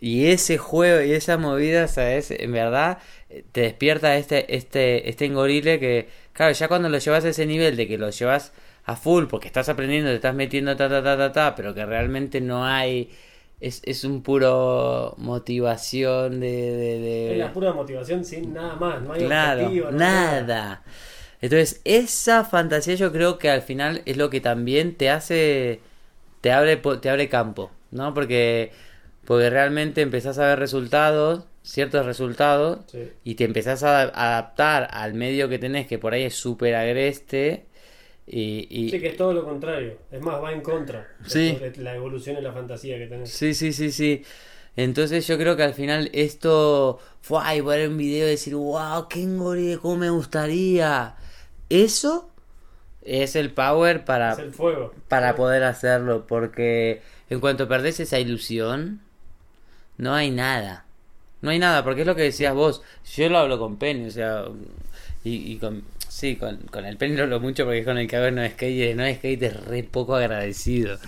[0.00, 2.30] Y ese juego y esa movida, ¿sabes?
[2.32, 2.98] En verdad
[3.30, 7.46] eh, te despierta este, este, este engorile que, claro, ya cuando lo llevas a ese
[7.46, 8.52] nivel de que lo llevas
[8.84, 11.86] a full porque estás aprendiendo, te estás metiendo ta ta ta ta ta, pero que
[11.86, 13.10] realmente no hay...
[13.60, 16.48] Es, es un puro motivación de...
[16.50, 19.00] de, de- Es la pura motivación sin nada más.
[19.02, 20.82] No hay Claro, objetivo, no hay nada.
[21.42, 25.80] Entonces, esa fantasía yo creo que al final es lo que también te hace,
[26.40, 28.14] te abre, te abre campo, ¿no?
[28.14, 28.70] Porque,
[29.26, 33.08] porque realmente empezás a ver resultados ciertos resultados Sí.
[33.22, 37.66] y te empezás a adaptar al medio que tenés, que por ahí es súper agreste.
[38.26, 39.98] Y, y- Sí, que es todo lo contrario.
[40.10, 41.08] Es más, va en contra.
[41.26, 41.56] Sí.
[41.60, 43.30] de La evolución y la fantasía que tenés.
[43.30, 44.24] Sí, sí, sí, sí.
[44.76, 49.06] Entonces yo creo que al final esto fue ay, ver un video y decir, wow,
[49.08, 51.14] qué engoride, cómo me gustaría.
[51.72, 52.28] Eso
[53.02, 54.94] es el power para, Es el fuego.
[55.08, 59.00] para poder hacerlo, porque en cuanto perdés esa ilusión,
[59.98, 60.84] no hay nada.
[61.40, 62.82] No hay nada, porque es lo que decías vos.
[63.16, 64.44] Yo lo hablo con Penny, o sea,
[65.24, 68.06] y, y con, sí, con, con el Penny lo hablo mucho porque es con el
[68.06, 70.98] que no skate y el no skate es re poco agradecido.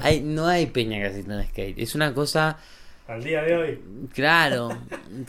[0.00, 1.78] Hay, no hay peña que hace no skate.
[1.78, 2.58] Es una cosa,
[3.06, 3.78] Al día de hoy.
[4.14, 4.70] claro,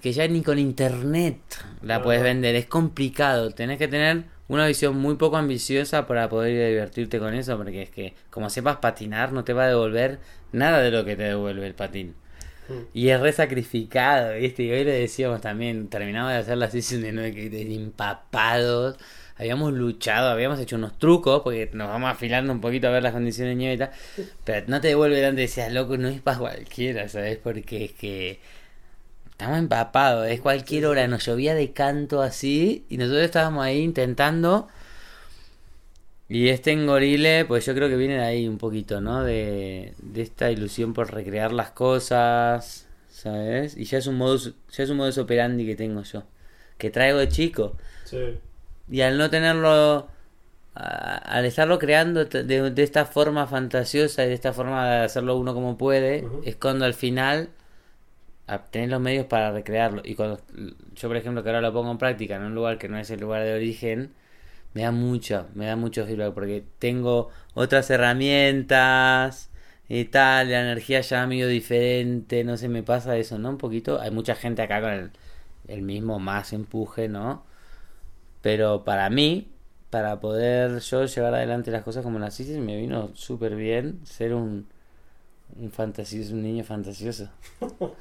[0.01, 1.37] que ya ni con internet
[1.81, 2.55] la No, puedes vender.
[2.55, 3.51] Es complicado.
[3.51, 7.57] Tenés que tener una visión muy poco ambiciosa para poder divertirte con eso.
[7.57, 10.19] Porque es que, como sepas patinar, no te va a devolver
[10.51, 12.15] nada de lo que te devuelve el patín.
[12.67, 12.73] Mm.
[12.93, 14.63] Y es re sacrificado, ¿viste?
[14.63, 18.97] Y hoy le decíamos también, terminamos de hacer la sesión de nueve que empapados.
[19.37, 23.11] Habíamos luchado, habíamos hecho unos trucos, porque nos vamos afilando un poquito a ver las
[23.11, 23.91] condiciones de nieve y tal.
[24.45, 27.37] Pero no te devuelve tanto, decías, loco, no es para cualquiera, ¿sabes?
[27.37, 28.39] Porque es que
[29.35, 34.67] estamos empapados, es cualquier hora, nos llovía de canto así, y nosotros estábamos ahí intentando.
[36.27, 39.23] Y este engorile, pues yo creo que viene de ahí un poquito, ¿no?
[39.23, 43.77] De, de esta ilusión por recrear las cosas, ¿sabes?
[43.77, 46.23] Y ya es un modus, ya es un modus operandi que tengo yo,
[46.79, 47.75] que traigo de chico.
[48.03, 48.39] Sí.
[48.89, 50.07] Y al no tenerlo,
[50.75, 55.37] a- al estarlo creando de, de esta forma fantasiosa y de esta forma de hacerlo
[55.37, 56.41] uno como puede, Ujú.
[56.45, 57.49] es cuando al final
[58.71, 60.01] tenés los medios para recrearlo.
[60.05, 60.39] Y cuando
[60.95, 63.09] yo, por ejemplo, que ahora lo pongo en práctica en un lugar que no es
[63.09, 64.13] el lugar de origen,
[64.73, 69.49] me da mucho, me da mucho feedback porque tengo otras herramientas
[69.89, 73.49] y tal, la energía ya medio diferente, no sé, me pasa eso, ¿no?
[73.51, 75.11] Un poquito, hay mucha gente acá con el,
[75.67, 77.45] el mismo más empuje, ¿no?
[78.41, 79.49] Pero para mí,
[79.89, 84.33] para poder yo llevar adelante las cosas como las hice, me vino súper bien ser
[84.33, 84.67] un,
[85.57, 87.29] un fantasioso, un niño fantasioso.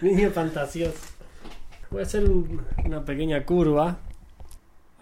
[0.00, 0.94] Niño fantasioso.
[1.90, 3.98] Voy a hacer un- una pequeña curva.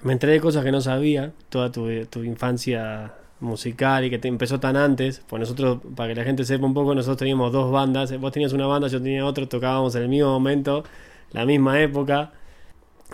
[0.03, 1.33] Me enteré de cosas que no sabía.
[1.49, 5.23] Toda tu, tu infancia musical y que te empezó tan antes.
[5.29, 8.17] Pues nosotros, para que la gente sepa un poco, nosotros teníamos dos bandas.
[8.19, 9.47] Vos tenías una banda, yo tenía otra.
[9.49, 10.85] Tocábamos en el mismo momento,
[11.33, 12.33] la misma época.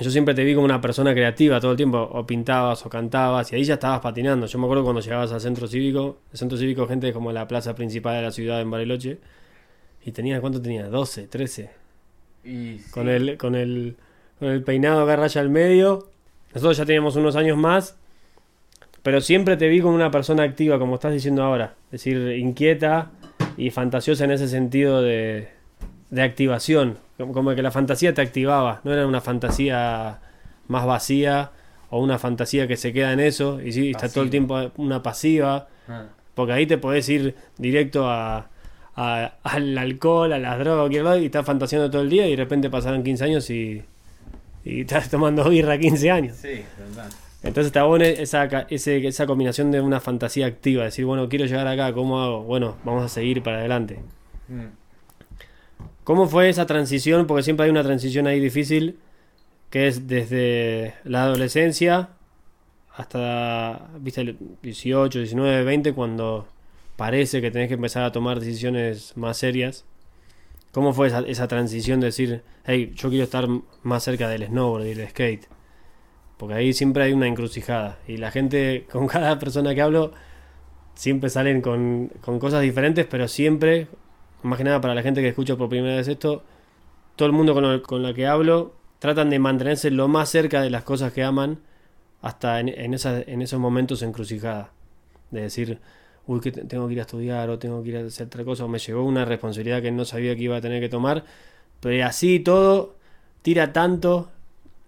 [0.01, 1.99] Yo siempre te vi como una persona creativa todo el tiempo.
[1.99, 4.47] O pintabas o cantabas y ahí ya estabas patinando.
[4.47, 6.19] Yo me acuerdo cuando llegabas al centro cívico.
[6.33, 9.19] El centro cívico, gente como la plaza principal de la ciudad en Bariloche.
[10.05, 10.91] Y tenías, ¿cuánto tenías?
[10.91, 11.83] 12, 13
[12.91, 13.97] con el con el
[14.39, 16.09] con el peinado acá raya al medio.
[16.55, 17.97] Nosotros ya teníamos unos años más,
[19.03, 23.11] pero siempre te vi como una persona activa, como estás diciendo ahora, es decir, inquieta
[23.57, 25.49] y fantasiosa en ese sentido de,
[26.11, 26.99] de activación,
[27.33, 30.19] como, que la fantasía te activaba, no era una fantasía
[30.69, 31.51] más vacía
[31.91, 35.03] o una fantasía que se queda en eso y sí, está todo el tiempo una
[35.03, 36.05] pasiva, Ah.
[36.35, 38.49] porque ahí te podés ir directo a,
[38.97, 42.31] a- al alcohol, a las drogas, cualquier lado, y estás fantaseando todo el día y
[42.31, 43.83] de repente pasaron 15 años y,
[44.65, 46.37] y estás tomando birra 15 años.
[46.37, 47.11] Sí, verdad.
[47.43, 51.67] Entonces está bueno esa, ese- esa combinación de una fantasía activa, decir, bueno, quiero llegar
[51.67, 52.43] acá, ¿cómo hago?
[52.45, 53.99] Bueno, vamos a seguir para adelante.
[54.49, 54.67] Mm.
[56.05, 57.27] ¿Cómo fue esa transición?
[57.27, 58.99] Porque siempre hay una transición ahí difícil,
[59.71, 62.11] que es desde la adolescencia
[62.95, 66.47] hasta, viste, 18, 19, 20, cuando
[66.97, 69.85] parece que tenés que empezar a tomar decisiones más serias.
[70.73, 73.47] ¿Cómo fue esa, esa transición de decir, hey, yo quiero estar
[73.83, 75.47] más cerca del snowboard y del skate?
[76.37, 77.99] Porque ahí siempre hay una encrucijada.
[78.09, 80.13] Y la gente, con cada persona que hablo,
[80.95, 83.89] siempre salen con, con cosas diferentes, pero siempre,
[84.43, 86.43] más que nada para la gente que escucha por primera vez esto,
[87.17, 90.63] todo el mundo con, el- con la que hablo tratan de mantenerse lo más cerca
[90.63, 91.59] de las cosas que aman
[92.21, 94.71] hasta en, en, esas- en esos momentos encrucijada.
[95.31, 95.79] De decir,
[96.27, 98.45] uy, que te- tengo que ir a estudiar o tengo que ir a hacer otra
[98.45, 101.25] cosa, o me llegó una responsabilidad que no sabía que iba a tener que tomar,
[101.81, 102.95] pero así todo
[103.43, 104.31] tira tanto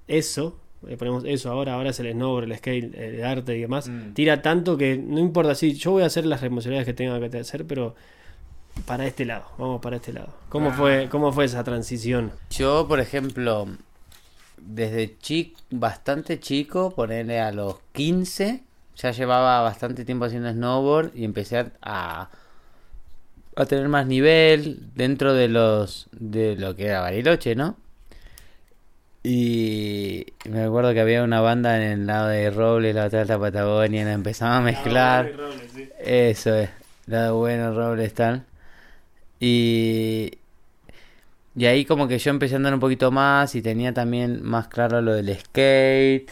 [0.07, 3.89] eso, le ponemos eso ahora, ahora es el snowboard, el skate, el arte y demás,
[3.89, 4.13] Mm.
[4.13, 7.39] tira tanto que no importa si yo voy a hacer las responsabilidades que tenga que
[7.39, 7.95] hacer, pero
[8.87, 10.29] para este lado, vamos para este lado.
[10.49, 12.33] ¿Cómo fue, cómo fue esa transición?
[12.51, 13.67] Yo, por ejemplo,
[14.59, 18.63] desde chico, bastante chico, ponerle a los 15,
[18.97, 22.31] ya llevaba bastante tiempo haciendo snowboard y empecé a,
[23.57, 27.77] a, tener más nivel dentro de los de lo que era Bariloche, ¿no?
[29.27, 33.25] Y me acuerdo que había una banda en el lado de Roble, la otra de
[33.25, 35.33] la Patagonia, la empezaba a mezclar.
[35.99, 36.69] Eso es,
[37.07, 38.45] lado bueno, Robles tal.
[39.41, 40.31] Y,
[41.57, 44.69] Y ahí como que yo empecé a andar un poquito más y tenía también más
[44.69, 46.31] claro lo del skate.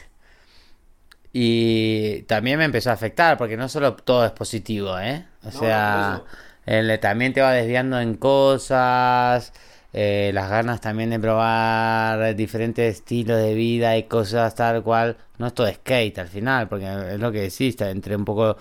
[1.33, 5.25] Y también me empezó a afectar, porque no solo todo es positivo, ¿eh?
[5.45, 6.23] O No, sea,
[6.67, 9.53] el- también te va desviando en cosas,
[9.95, 15.17] eh, las ganas también de probar diferentes estilos de vida y cosas tal cual.
[15.38, 18.57] No es todo skate al final, porque es lo que decís, entre un poco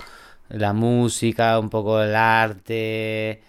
[0.50, 3.42] la música, un poco el arte,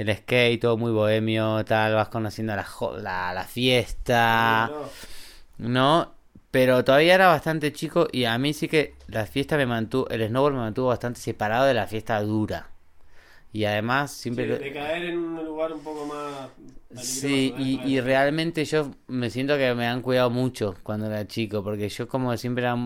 [0.00, 2.66] el skate, todo muy bohemio, tal, vas conociendo la,
[3.02, 4.70] la, la fiesta.
[4.70, 4.90] No,
[5.58, 6.14] No,
[6.50, 10.26] pero todavía era bastante chico y a mí sí que la fiesta me mantuvo, el
[10.28, 12.70] snowboard me mantuvo bastante separado de la fiesta dura.
[13.52, 14.46] Y además siempre...
[14.46, 16.50] sí, de caer en un lugar un poco más.
[16.94, 21.62] Sí, y, y realmente yo me siento que me han cuidado mucho cuando era chico,
[21.62, 22.76] porque yo como siempre era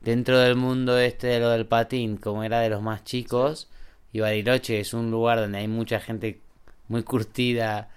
[0.00, 3.70] dentro del mundo este de lo del patín, como era de los más chicos,
[4.12, 6.40] y Bariloche es un lugar donde hay mucha gente
[6.88, 7.88] muy curtida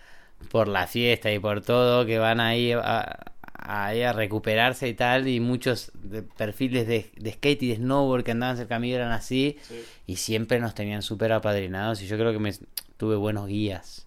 [0.51, 5.39] por la fiesta y por todo, que van ahí a, a recuperarse y tal, y
[5.39, 9.57] muchos de- perfiles de, de skate y de snowboard que andaban cerca mío eran así,
[9.63, 9.83] Sí.
[10.07, 12.53] y siempre nos tenían súper apadrinados, y yo creo que me
[12.97, 14.05] tuve buenos guías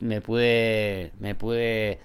[0.00, 1.98] me pude me pude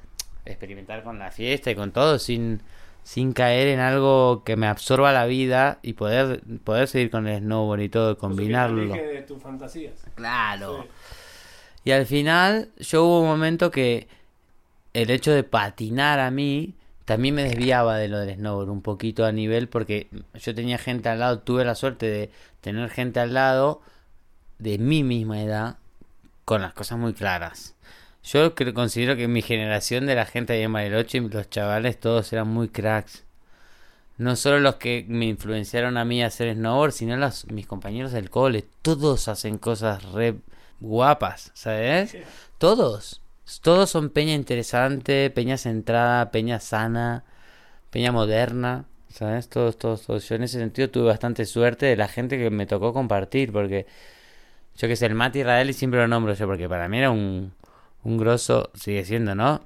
[0.46, 2.62] experimentar con la fiesta y con todo sin
[3.06, 7.40] sin caer en algo que me absorba la vida y poder poder seguir con el
[7.44, 9.94] snowboard y todo combinarlo Elige de tus fantasías.
[10.16, 10.90] claro Sí.
[11.86, 14.08] y al final yo hubo un momento que
[14.94, 16.74] el hecho de patinar a mí
[17.06, 21.08] también me desviaba de lo del snowboard un poquito a nivel porque yo tenía gente
[21.08, 23.82] al lado, tuve la suerte de tener gente al lado
[24.58, 25.78] de mi misma edad
[26.44, 27.75] con las cosas muy claras.
[28.26, 32.34] Yo creo, considero que mi generación de la gente ahí en Bariloche, los chavales todos
[32.34, 33.24] eran muy cracks.
[34.18, 38.14] No solo los que me influenciaron a mí a hacer snowboard, sino los, mis compañeros
[38.14, 38.66] del cole.
[38.82, 40.38] Todos hacen cosas re
[40.80, 42.12] guapas, ¿sabes?
[42.12, 42.20] Sí.
[42.58, 43.22] Todos.
[43.62, 47.26] Todos son peña interesante, peña centrada, peña sana,
[47.92, 49.50] peña moderna, ¿sabes?
[49.50, 50.28] Todos, todos, todos.
[50.28, 53.86] Yo en ese sentido tuve bastante suerte de la gente que me tocó compartir, porque
[54.78, 57.54] yo que sé, el Mati Radelli siempre lo nombro yo, porque para mí era un,
[58.06, 59.62] un grosso, sigue siendo, ¿no?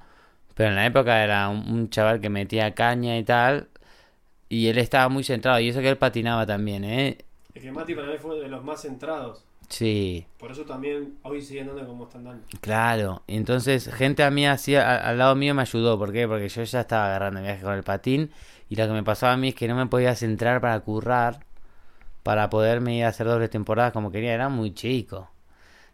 [0.55, 3.69] Pero en la época era un, un chaval que metía caña y tal,
[4.49, 7.19] y él estaba muy centrado, y eso que él patinaba también, ¿eh?
[7.53, 9.45] Es que Mati para mí fue de los más centrados.
[9.69, 10.25] Sí.
[10.39, 12.43] Por eso también hoy sigue andando como están dando.
[12.61, 16.27] Claro, entonces gente a mí hacía, a- al lado mío me ayudó, ¿por qué?
[16.27, 18.31] Porque yo ya estaba agarrando viaje con el patín
[18.69, 21.45] y lo que me pasaba a mí es que no me podía centrar para currar,
[22.23, 25.29] para poderme ir a hacer dobles temporadas como quería, era muy chico.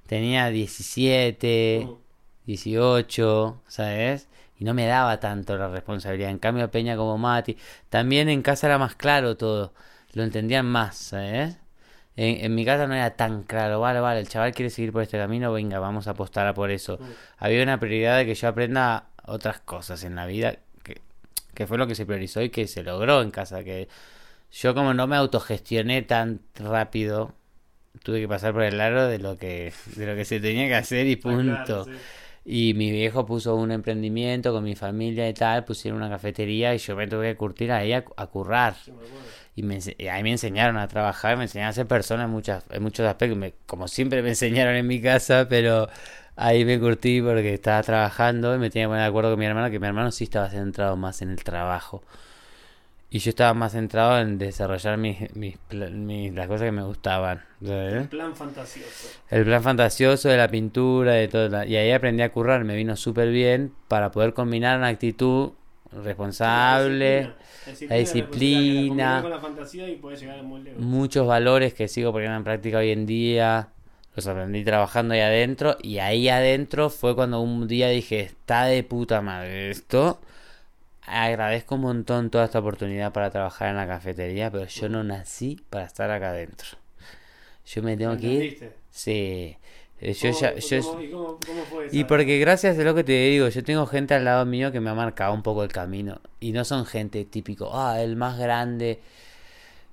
[0.08, 2.05] Tenía 17, Mm.
[2.46, 4.28] 18, ¿sabes?
[4.58, 6.30] Y no me daba tanto la responsabilidad.
[6.30, 7.58] En cambio, Peña como Mati,
[7.90, 9.74] también en casa era más claro todo,
[10.14, 11.58] lo entendían más, ¿sabes?
[12.16, 15.02] En, en mi casa no era tan claro, vale, vale, el chaval quiere seguir por
[15.02, 16.98] este camino, venga, vamos a apostar a por eso.
[17.00, 17.04] Mm.
[17.40, 21.02] Había una prioridad de que yo aprenda otras cosas en la vida, que,
[21.54, 23.90] que fue lo que se priorizó y que se logró en casa, que
[24.52, 27.34] yo como no me autogestioné tan rápido,
[28.04, 30.76] tuve que pasar por el aro de lo que, de lo que se tenía que
[30.76, 31.66] hacer y Está punto.
[31.66, 31.92] claro, sí.
[32.46, 36.78] Y mi viejo puso un emprendimiento con mi familia y tal, pusieron una cafetería y
[36.78, 38.76] yo me tuve que curtir ahí a, a currar.
[38.76, 38.92] Sí.
[39.56, 42.64] Y, me, y ahí me enseñaron a trabajar, me enseñaron a ser persona en, muchas,
[42.70, 45.90] en muchos aspectos, me- como siempre me enseñaron en mi casa, pero
[46.36, 49.46] ahí me curtí porque estaba trabajando y me tenía que poner de acuerdo con mi
[49.46, 52.04] hermano, que mi hermano sí estaba centrado más en el trabajo.
[53.16, 56.84] Y yo estaba más centrado en desarrollar mis, mis, pla- mis- las cosas que me
[56.84, 57.42] gustaban.
[57.66, 58.08] ¿sabes?
[58.08, 59.08] Plan fantasioso.
[59.30, 61.64] El plan fantasioso de la pintura, de todo.
[61.64, 65.52] Y ahí aprendí a currar, me vino súper bien para poder combinar una actitud
[66.04, 67.36] responsable, La la
[67.72, 68.00] disciplina.
[68.00, 69.16] disciplina.
[69.18, 70.82] La con la fantasía y puedes llegar muy lejos.
[70.82, 73.70] muchos valores que sigo poniendo en práctica hoy en día.
[74.16, 75.78] Los aprendí trabajando ahí adentro.
[75.82, 80.20] Y ahí adentro fue cuando un día dije, está de puta madre esto.
[81.08, 85.62] Agradezco un montón toda esta oportunidad para trabajar en la cafetería, pero yo no nací
[85.70, 86.78] para estar acá adentro.
[87.66, 88.74] Yo me tengo que ir.
[88.90, 89.58] Sí.
[90.02, 91.38] Eh, Yo ¿Cómo- ya, yo, cómo- ¿Y cómo,
[91.70, 94.72] fue y porque gracias a lo que te digo, yo tengo gente al lado mío
[94.72, 96.20] que me ha marcado un poco el camino.
[96.40, 99.00] Y no son gente típico, ah, el más grande,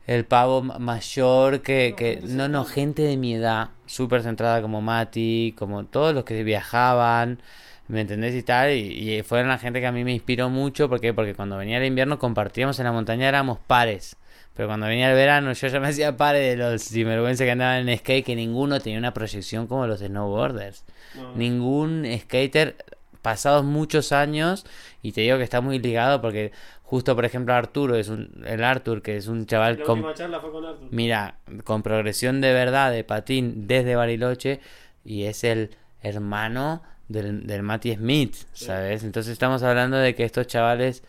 [0.07, 2.21] el pavo ma- mayor, que, No, que...
[2.25, 7.41] No, no, gente de mi edad, súper centrada como Mati, como todos los que viajaban,
[7.89, 8.35] ¿me entendés?
[8.35, 11.13] Y tal, y, y fueron la gente que a mí me inspiró mucho, ¿por qué?
[11.15, 14.17] Porque cuando venía el invierno compartíamos en la montaña, éramos pares.
[14.55, 17.89] Pero cuando venía el verano yo ya me hacía pare de los sinvergüenza que andaban
[17.89, 22.77] en skate, que ninguno tenía una proyección como los snowboarders No, ningún skater
[23.23, 24.67] pasados muchos años
[25.01, 28.63] y te digo que está muy ligado porque justo por ejemplo Arturo es un el
[28.65, 32.53] Artur que es un chaval La con última charla fue con mira con progresión de
[32.53, 34.61] verdad de patín desde Bariloche
[35.05, 35.71] y es el
[36.03, 39.05] hermano del, del Matty Smith, ¿sabes?
[39.05, 41.03] Entonces estamos hablando de que estos chavales,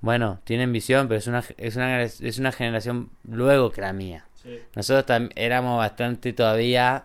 [0.00, 4.26] bueno, tienen visión, pero es una, es una, es una generación luego que la mía.
[4.74, 7.04] Nosotros éramos bastante todavía,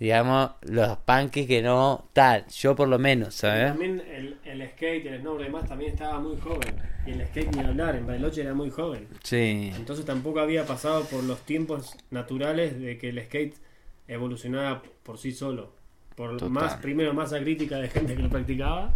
[0.00, 3.68] digamos, los punkies que no tal, yo por lo menos, ¿sabes?
[3.68, 6.74] También el, el skate, el snowboard y demás también estaba muy joven.
[7.06, 9.06] Y el skate ni hablar, en Bariloche era muy joven.
[9.22, 13.54] Sí, Entonces tampoco había pasado por los tiempos naturales de que el skate
[14.08, 15.72] evolucionara por sí solo.
[16.16, 16.50] Por Total.
[16.50, 18.92] más, primero masa crítica de gente que lo practicaba,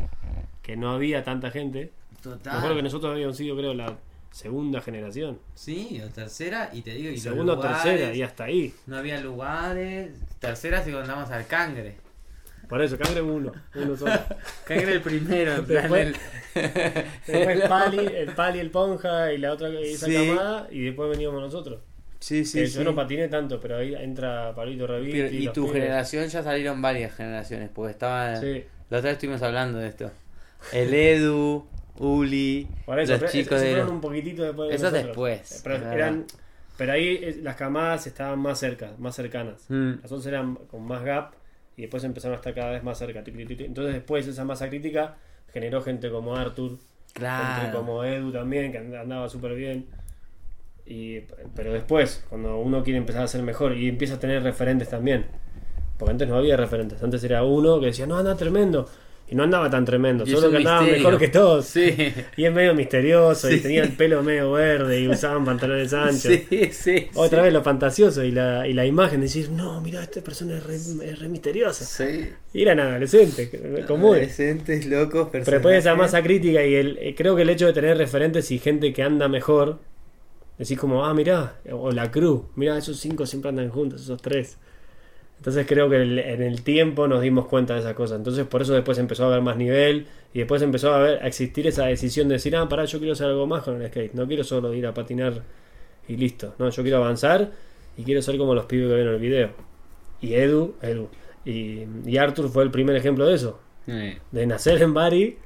[0.62, 1.92] que no había tanta gente.
[2.24, 3.96] Me acuerdo que nosotros habíamos sido, creo, la
[4.30, 5.38] segunda generación.
[5.54, 8.74] Sí, o tercera, y te digo, Y segunda o tercera, y hasta ahí.
[8.86, 10.12] no había lugares.
[10.38, 11.96] Tercera si contamos al cangre.
[12.68, 14.12] Por eso, Cangre uno, uno solo.
[14.64, 16.06] Cangre el primero, en plan Después-
[16.54, 20.14] el- Después Pali, el Pali, el Ponja y la otra esa Sí.
[20.14, 21.80] camada, y después veníamos nosotros.
[22.20, 25.12] Sí, Que yo no patiné tanto, pero ahí entra Pablito Reviti.
[25.22, 25.72] Pero, y tu pibes.
[25.82, 28.36] generación ya salieron varias generaciones, porque estaba...
[28.36, 28.62] Sí.
[28.90, 30.10] La otra vez estuvimos hablando de esto.
[30.72, 33.70] El Edu, Uli, Por eso, los chicos esos de...
[33.70, 35.06] fueron un poquitito después de Eso nosotros.
[35.06, 36.24] después, Pero, eran,
[36.76, 39.64] pero ahí eh, las camadas estaban más cerca, más cercanas.
[39.68, 39.92] Mm.
[40.02, 41.32] Las otras eran con más gap
[41.76, 43.22] y después empezaron a estar cada vez más cerca.
[43.24, 45.16] Entonces después esa masa crítica
[45.52, 46.80] generó gente como Arthur, gente
[47.14, 47.78] Claro.
[47.78, 49.86] como Edu también, que and- andaba súper bien.
[50.86, 51.20] Y,
[51.54, 55.26] pero después, cuando uno quiere empezar a ser mejor y empieza a tener referentes también.
[55.98, 57.02] Porque antes no había referentes.
[57.02, 58.88] Antes era uno que decía, no, anda tremendo.
[59.30, 61.64] Y no andaba tan tremendo, Y solo que andaba mejor que todos.
[61.66, 61.94] Sí.
[62.36, 66.32] Y es medio misterioso y tenía el pelo medio verde y usaban pantalones anchos.
[66.72, 67.08] Sí.
[67.14, 70.56] Otra vez lo fantasioso y la, y la imagen de decir, no, mira, esta persona
[70.56, 72.04] es re, es re misteriosa.
[72.52, 73.50] Y eran adolescentes,
[73.86, 74.22] comunes.
[74.22, 77.66] Adolescentes, locos, Pero después de esa masa crítica y el, eh, creo que el hecho
[77.66, 79.78] de tener referentes y gente que anda mejor,
[80.60, 84.58] decís como, ah, mirá, o la cruz, mirá, esos cinco siempre andan juntos, esos tres.
[85.38, 88.18] Entonces creo que el- en el tiempo nos dimos cuenta de esas cosas.
[88.18, 91.26] Entonces por eso después empezó a haber más nivel y después empezó a, haber, a
[91.26, 94.12] existir esa decisión de decir, ah, pará, yo quiero hacer algo más con el skate.
[94.12, 95.42] No quiero solo ir a patinar
[96.08, 96.54] y listo.
[96.58, 97.52] No, yo quiero avanzar
[97.96, 99.50] y quiero ser como los pibes que ven el video.
[100.20, 101.08] Y Edu, Edu.
[101.46, 103.60] Y, y Arthur fue el primer ejemplo de eso.
[103.86, 104.18] Sí.
[104.30, 105.38] De nacer en Bari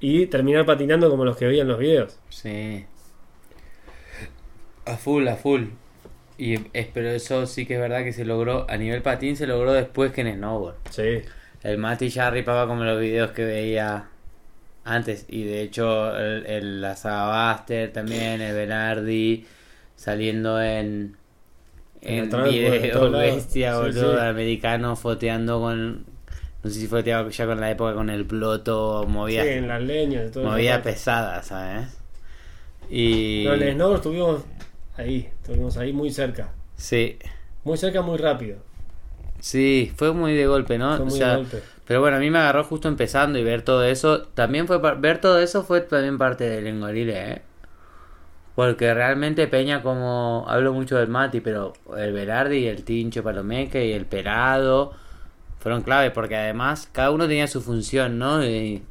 [0.00, 2.18] y terminar patinando como los que veían los videos.
[2.30, 2.86] Sí.
[4.86, 5.64] A full, a full.
[6.38, 9.46] Y es, pero eso sí que es verdad que se logró, a nivel patín se
[9.46, 10.74] logró después que en snowboard.
[10.90, 11.20] Sí.
[11.62, 14.08] El Mati ya ripaba como los videos que veía
[14.84, 15.26] antes.
[15.28, 19.46] Y de hecho, el, el la Saga Buster también, el Benardi,
[19.94, 21.16] saliendo en,
[22.00, 24.20] En en video bestia, Sí, boludo, sí.
[24.26, 26.04] americano foteando con.
[26.64, 29.82] No sé si foteaba ya con la época con el ploto, movía, Sí, en las
[29.82, 31.86] leñas y todo movía pesada, ¿sabes?
[32.90, 33.46] Y.
[33.46, 34.44] En el snowboard estuvimos
[34.96, 36.54] ahí, estuvimos ahí muy cerca.
[36.76, 37.18] Sí,
[37.64, 38.64] Muy cerca, muy rápido.
[39.40, 40.96] sí, fue muy de golpe, ¿no?
[40.96, 41.64] Fue O muy sea, de golpe.
[41.84, 44.22] Pero bueno, a mí me agarró justo empezando y ver todo eso.
[44.28, 47.42] También fue ver todo eso fue también parte del engorile, ¿eh?
[48.54, 53.86] Porque realmente Peña, como hablo mucho del Mati, pero el Berardi y el Tincho Palomeque
[53.86, 54.92] y el Perado
[55.58, 58.44] fueron clave porque además cada uno tenía su función, ¿no?
[58.44, 58.82] Y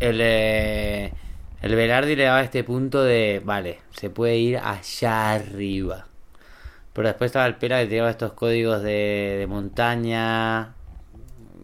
[0.00, 1.12] el, eh,
[1.62, 6.06] el Berardi le daba este punto de, vale, se puede ir allá arriba.
[6.92, 10.74] Pero después estaba el Pera que tiraba estos códigos de, de montaña,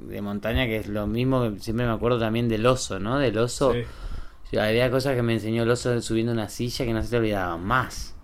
[0.07, 3.19] de montaña que es lo mismo que siempre me acuerdo también del oso, ¿no?
[3.19, 3.73] Del oso.
[3.73, 4.59] Sí.
[4.59, 7.65] Había cosas que me enseñó el oso subiendo una silla que no se te olvidaban
[7.65, 8.15] más.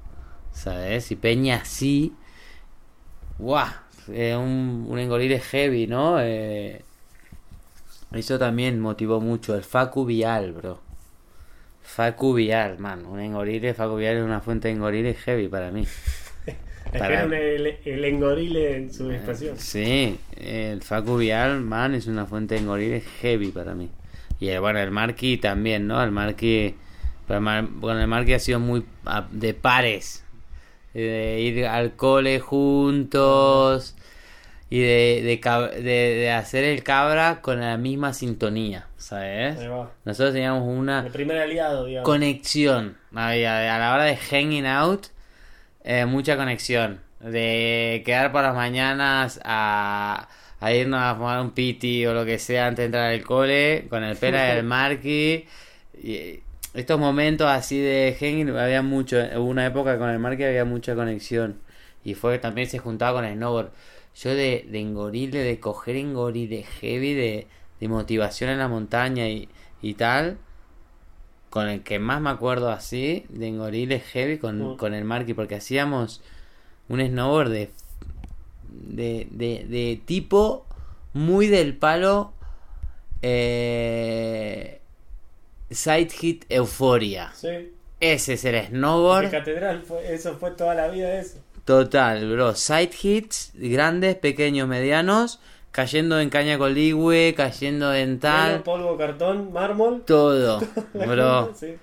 [0.53, 1.11] ¿Sabes?
[1.11, 2.15] Y Peña así.
[3.39, 3.69] ¡Guau!
[4.09, 6.21] Eh, un, un engolire heavy, ¿no?
[6.21, 6.85] Eh,
[8.13, 9.55] eso también motivó mucho.
[9.55, 10.81] El Facu Vial, bro.
[11.95, 13.05] Facu Vial, man.
[13.07, 15.87] Un engolire, Facu Vial es una fuente de engolire heavy para mí.
[16.93, 19.57] Es Para- que el, el engorile en su expresión.
[19.57, 23.89] Sí, el Facu Vial, man, es una fuente de engolire heavy para mí.
[24.41, 26.03] Y el, bueno, el Marqui también, ¿no?
[26.03, 26.75] El Marqui,
[27.29, 28.85] Mar- bueno, el Marqui ha sido muy
[29.31, 30.25] de pares.
[30.93, 33.95] De ir al cole juntos
[34.69, 39.59] y de, de, de hacer el cabra con la misma sintonía, ¿sabes?
[40.05, 42.07] Nosotros teníamos una El primer aliado, digamos.
[42.07, 42.97] conexión.
[43.15, 45.07] Había, a la hora de hanging out,
[45.85, 47.01] eh, mucha conexión.
[47.21, 50.29] De quedar por las mañanas a,
[50.61, 53.87] a irnos a fumar un piti o lo que sea antes de entrar al cole,
[53.91, 55.47] con el pera del marqui.
[56.03, 56.41] Y
[56.75, 59.19] estos momentos así de hanging había mucho.
[59.37, 61.61] Hubo una época con el marqui había mucha conexión.
[62.05, 63.71] Y fue también se juntaba con el snowboard.
[64.15, 67.47] Yo de, de engorile, de coger engorile heavy, de,
[67.83, 69.49] de motivación en la montaña y,
[69.83, 70.39] y tal
[71.51, 74.77] con el que más me acuerdo así de Engorile Heavy con, Mm.
[74.77, 76.23] con el Marky porque hacíamos
[76.89, 77.71] un snowboard de,
[78.71, 80.67] de, de, de tipo
[81.13, 82.33] muy del palo
[83.23, 84.81] Eh,
[85.71, 87.31] Side Hit Euphoria.
[87.35, 87.73] Sí.
[88.01, 89.31] Ese es el De snowboard.
[89.31, 91.39] catedral, fue, eso fue toda la vida eso.
[91.65, 92.55] Total, bro.
[92.57, 95.39] Side hits, grandes, pequeños, medianos.
[95.73, 98.63] Cayendo en caña coligüe, cayendo en tal.
[98.63, 100.03] Polvo, cartón, mármol.
[100.07, 100.61] Todo,
[100.95, 101.53] bro.
[101.55, 101.75] Sí.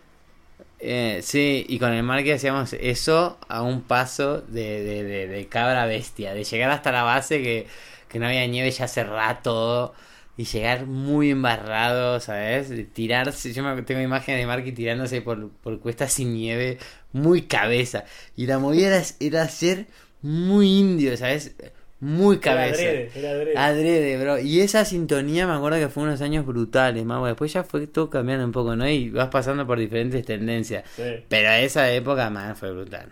[0.80, 5.48] Eh, sí, y con el Marque hacíamos eso a un paso de, de, de, de
[5.48, 6.34] cabra bestia.
[6.34, 7.68] De llegar hasta la base que,
[8.08, 9.94] que no había nieve ya hace rato.
[10.38, 12.70] Y llegar muy embarrado, ¿sabes?
[12.70, 13.52] De Tirarse.
[13.54, 16.78] Yo me, tengo imágenes de Marky tirándose por, por cuestas sin nieve.
[17.12, 18.06] Muy cabeza.
[18.38, 19.88] Y la movida era, era ser
[20.22, 21.56] muy indio, ¿sabes?
[22.02, 22.82] Muy Era cabeza.
[22.82, 23.58] adrede, era adrede.
[23.58, 24.40] Adrede, bro.
[24.40, 28.10] Y esa sintonía me acuerdo que fue unos años brutales, más Después ya fue todo
[28.10, 28.88] cambiando un poco, ¿no?
[28.88, 30.86] Y vas pasando por diferentes tendencias.
[30.96, 31.04] Sí.
[31.28, 33.10] Pero esa época, man, fue brutal.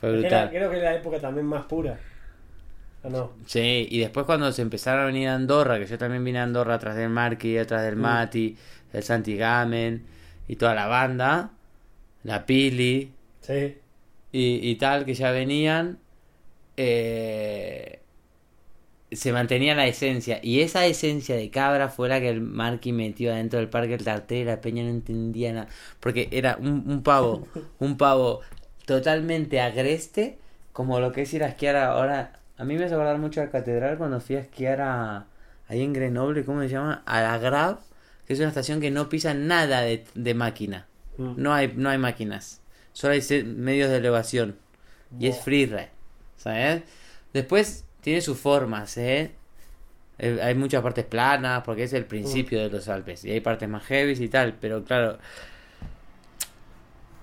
[0.00, 0.50] Fue Era- brutal.
[0.50, 1.98] creo que era la época también más pura.
[3.02, 3.32] ¿O no?
[3.44, 6.44] Sí, y después cuando se empezaron a venir a Andorra, que yo también vine a
[6.44, 8.00] Andorra atrás del Marky, atrás del Mm.
[8.00, 8.56] Mati,
[8.94, 10.02] el Santi Gamen
[10.48, 11.50] y toda la banda,
[12.22, 13.12] la Pili
[13.42, 13.76] Sí.
[14.32, 15.98] y, y tal, que ya venían,
[16.76, 18.00] eh,
[19.12, 20.40] se mantenía la esencia.
[20.42, 24.04] Y esa esencia de cabra fue la que el Marky metió adentro del parque el
[24.04, 25.68] tarté y la peña no entendía nada.
[26.00, 27.46] Porque era un, un pavo,
[27.78, 28.40] un pavo
[28.86, 30.38] totalmente agreste,
[30.72, 32.40] como lo que es ir a esquiar ahora.
[32.56, 35.26] A mí me hace acordar mucho a la catedral cuando fui a esquiar a,
[35.68, 37.02] ahí en Grenoble, ¿cómo se llama?
[37.06, 37.78] A la Grave,
[38.26, 40.86] que es una estación que no pisa nada de, de máquina.
[41.16, 41.34] Mm.
[41.36, 42.60] No hay, no hay máquinas.
[42.92, 44.56] Solo hay medios de elevación.
[45.18, 45.42] Y es Buah.
[45.42, 45.93] freeride.
[46.44, 46.82] ¿Sabes?
[47.32, 49.32] Después tiene sus formas, ¿eh?
[50.18, 53.24] Eh, Hay muchas partes planas porque es el principio de los Alpes.
[53.24, 54.54] Y hay partes más heavy y tal.
[54.60, 55.18] Pero claro.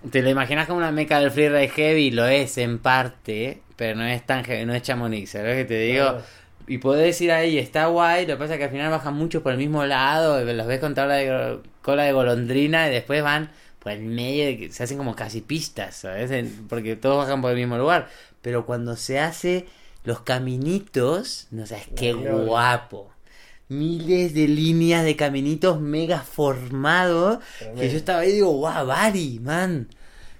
[0.09, 2.11] Te lo imaginas como una meca del freeride heavy.
[2.11, 3.61] Lo es en parte.
[3.76, 4.65] Pero no es tan heavy.
[4.65, 5.30] No es Chamonix.
[5.30, 6.03] ¿Sabes que te digo?
[6.03, 6.24] Claro.
[6.67, 9.41] Y podés ir ahí, está guay, lo que pasa es que al final bajan muchos
[9.41, 13.49] por el mismo lado, los ves con tabla de cola de golondrina y después van
[13.80, 16.32] por el medio, de se hacen como casi pistas, ¿sabes?
[16.69, 18.07] Porque todos bajan por el mismo lugar.
[18.41, 19.67] Pero cuando se hace
[20.03, 23.11] los caminitos, no sabes qué guapo.
[23.69, 27.39] Miles de líneas de caminitos mega formados.
[27.77, 29.87] Que yo estaba ahí y digo, guau, Bari, man.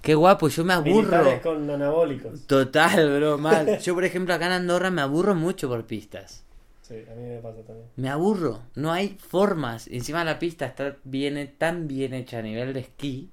[0.02, 1.02] Qué guapo, yo me aburro.
[1.02, 2.48] Militares con anabólicos.
[2.48, 3.78] Total, bro, mal.
[3.84, 6.44] Yo, por ejemplo, acá en Andorra me aburro mucho por pistas.
[6.82, 7.88] Sí, a mí me pasa también.
[7.98, 8.64] Me aburro.
[8.74, 9.88] No hay formas.
[9.88, 13.30] Encima la pista está bien, tan bien hecha a nivel de esquí,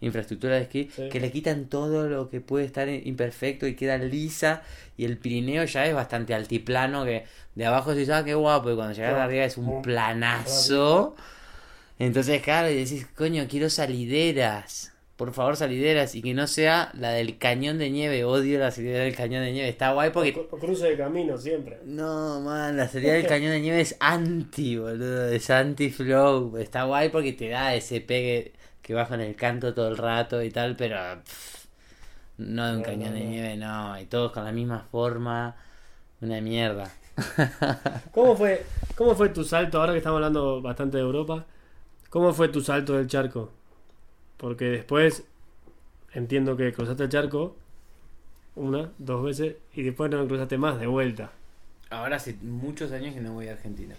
[0.00, 1.08] infraestructura de esquí, Sí.
[1.10, 4.62] que le quitan todo lo que puede estar imperfecto y queda lisa.
[4.96, 7.24] Y el Pirineo ya es bastante altiplano, que
[7.54, 8.70] de abajo se dice, ah, qué guapo.
[8.70, 9.24] Y cuando llegas Claro.
[9.24, 11.14] arriba es un planazo.
[11.98, 14.92] Entonces, claro, y decís, coño, quiero salideras.
[15.16, 16.14] Por favor, salideras.
[16.14, 18.24] Y que no sea la del cañón de nieve.
[18.24, 19.68] Odio la salidera del cañón de nieve.
[19.68, 21.78] Está guay porque Por, por cruce de camino siempre.
[21.84, 25.28] no, man, la salida del cañón de nieve es anti, boludo.
[25.28, 26.56] Es anti-flow.
[26.56, 28.52] Está guay porque te da ese pegue
[28.82, 30.96] que baja en el canto todo el rato y tal, pero.
[31.24, 31.66] pff,
[32.38, 33.98] no de un No, cañón no, de nieve, no.
[34.00, 35.56] Y todos con la misma forma.
[36.20, 36.92] Una mierda.
[38.12, 38.66] ¿Cómo fue,
[38.96, 41.46] ¿Cómo fue tu salto, ahora que estamos hablando bastante de Europa?
[42.10, 43.52] ¿Cómo fue tu salto del charco?
[44.38, 45.24] Porque después
[46.14, 47.56] entiendo que cruzaste el charco
[48.56, 51.32] una, dos veces y después no cruzaste más de vuelta.
[51.90, 53.96] Ahora hace muchos años que no voy a Argentina.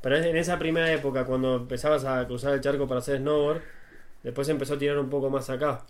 [0.00, 3.62] Pero en esa primera época, cuando empezabas a cruzar el charco para hacer snowboard,
[4.26, 5.84] después empezó a tirar un poco más acá.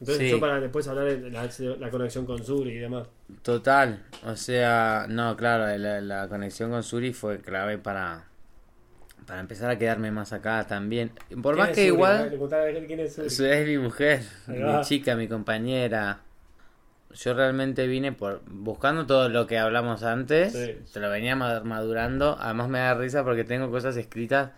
[0.00, 0.30] Entonces Sí.
[0.30, 3.06] yo para después hablar de la, la conexión con Sur y demás.
[3.42, 8.24] Total, o sea, no, claro, la, la conexión con Suri fue clave para,
[9.26, 11.12] para empezar a quedarme más acá también.
[11.42, 11.94] Por ¿Quién más es que Suri?
[11.94, 12.84] igual...
[12.88, 13.30] Quién es Suri.
[13.30, 16.20] Su- Es mi mujer, mi chica, mi compañera.
[17.14, 20.52] Yo realmente vine por buscando todo lo que hablamos antes.
[20.54, 20.76] Sí.
[20.86, 22.38] Se lo venía ma- madurando.
[22.40, 24.50] Además me da risa porque tengo cosas escritas.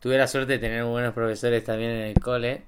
[0.00, 2.62] Tuve la suerte de tener buenos profesores también en el cole.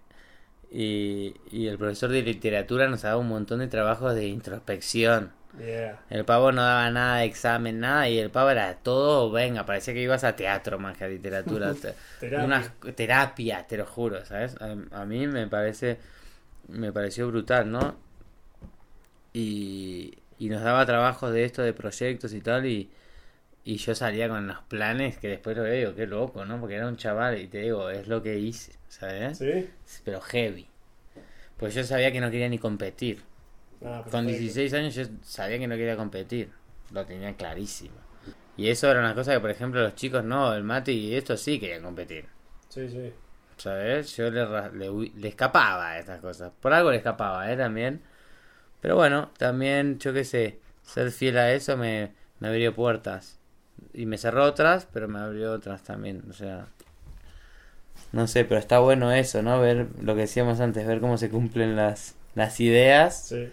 [0.70, 5.32] Y, y el profesor de literatura nos daba un montón de trabajos de introspección.
[5.58, 5.98] Yeah.
[6.10, 9.94] El pavo no daba nada de examen, nada, y el pavo era todo, venga, parecía
[9.94, 11.74] que ibas a teatro más que a literatura.
[11.82, 12.44] Te- Terapia.
[12.44, 12.62] Una
[12.96, 14.56] terapia, te lo juro, ¿sabes?
[14.60, 15.98] A, a mí me parece,
[16.68, 17.96] me pareció brutal, ¿no?
[19.32, 22.90] Y, y nos daba trabajos de esto, de proyectos y tal, y,
[23.64, 26.60] y yo salía con los planes que después lo veo, qué loco, ¿no?
[26.60, 29.38] Porque era un chaval, y te digo, es lo que hice, ¿sabes?
[29.38, 29.70] ¿Sí?
[30.04, 30.68] Pero heavy.
[31.58, 33.22] Pues yo sabía que no quería ni competir.
[33.84, 34.28] Ah, Con perfecto.
[34.28, 36.50] 16 años yo sabía que no quería competir.
[36.92, 37.96] Lo tenía clarísimo.
[38.56, 41.36] Y eso era una cosa que, por ejemplo, los chicos no, el Mati y esto
[41.36, 42.26] sí querían competir.
[42.68, 43.12] Sí, sí.
[43.56, 44.16] ¿Sabes?
[44.16, 46.52] Yo le, le escapaba a estas cosas.
[46.60, 47.56] Por algo le escapaba, ¿eh?
[47.56, 48.02] También.
[48.80, 53.40] Pero bueno, también, yo qué sé, ser fiel a eso me, me abrió puertas.
[53.94, 56.22] Y me cerró otras, pero me abrió otras también.
[56.30, 56.66] O sea,
[58.12, 59.60] no sé, pero está bueno eso, ¿no?
[59.60, 63.28] Ver lo que decíamos antes, ver cómo se cumplen las, las ideas.
[63.28, 63.48] Sí.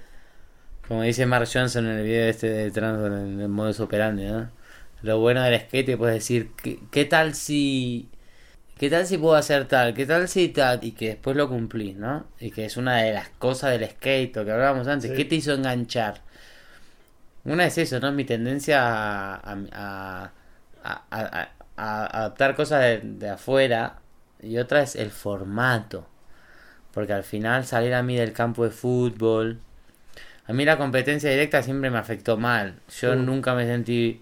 [0.87, 4.49] Como dice Mark Johnson en el video este de trans en el modus operandi, ¿no?
[5.01, 8.09] Lo bueno del skate puedes decir, ¿qué, ¿qué tal si...
[8.77, 9.93] ¿Qué tal si puedo hacer tal?
[9.93, 10.79] ¿Qué tal si tal?
[10.81, 12.25] Y que después lo cumplís, ¿no?
[12.39, 15.11] Y que es una de las cosas del skate, lo que hablábamos antes.
[15.11, 15.17] Sí.
[15.17, 16.21] ¿Qué te hizo enganchar?
[17.45, 18.11] Una es eso, ¿no?
[18.11, 19.35] Mi tendencia a,
[19.73, 20.31] a,
[20.83, 23.99] a- a- adaptar cosas de, de afuera.
[24.41, 26.07] Y otra es el formato.
[26.93, 29.59] Porque al final salir a mí del campo de fútbol...
[30.47, 32.79] A mí la competencia directa siempre me afectó mal.
[33.01, 33.25] Yo Mm.
[33.25, 34.21] nunca me sentí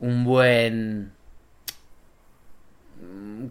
[0.00, 1.12] un buen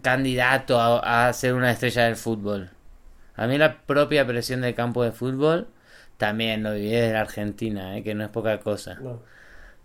[0.02, 2.70] candidato a, a ser una estrella del fútbol.
[3.36, 5.68] A mí la propia presión del campo de fútbol
[6.22, 8.04] también lo viví desde la Argentina, ¿eh?
[8.04, 8.94] que no es poca cosa.
[8.94, 9.20] No.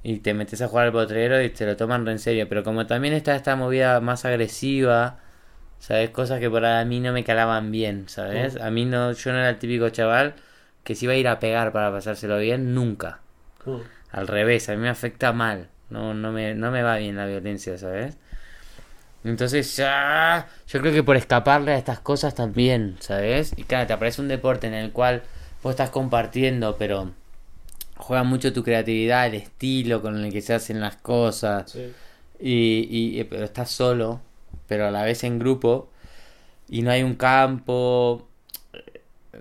[0.03, 2.47] Y te metes a jugar al potrero y te lo toman re en serio.
[2.47, 5.17] Pero como también está esta movida más agresiva,
[5.79, 6.11] ¿sabes?
[6.11, 8.53] Cosas que por ahí a mí no me calaban bien, ¿sabes?
[8.53, 8.61] Mm.
[8.61, 10.35] A mí no, yo no era el típico chaval
[10.83, 13.21] que se iba a ir a pegar para pasárselo bien, nunca.
[13.65, 13.77] Mm.
[14.11, 15.69] Al revés, a mí me afecta mal.
[15.89, 18.15] No, no, me, no me va bien la violencia, ¿sabes?
[19.23, 20.47] Entonces ya...
[20.67, 23.53] Yo creo que por escaparle a estas cosas también, ¿sabes?
[23.57, 25.23] Y claro, te aparece un deporte en el cual
[25.67, 27.11] vos estás compartiendo, pero
[27.97, 31.69] juega mucho tu creatividad, el estilo con el que se hacen las cosas.
[31.69, 31.91] Sí.
[32.39, 32.87] Y,
[33.19, 34.21] y- pero estás solo,
[34.67, 35.89] pero a la vez en grupo.
[36.69, 38.27] Y no hay un campo,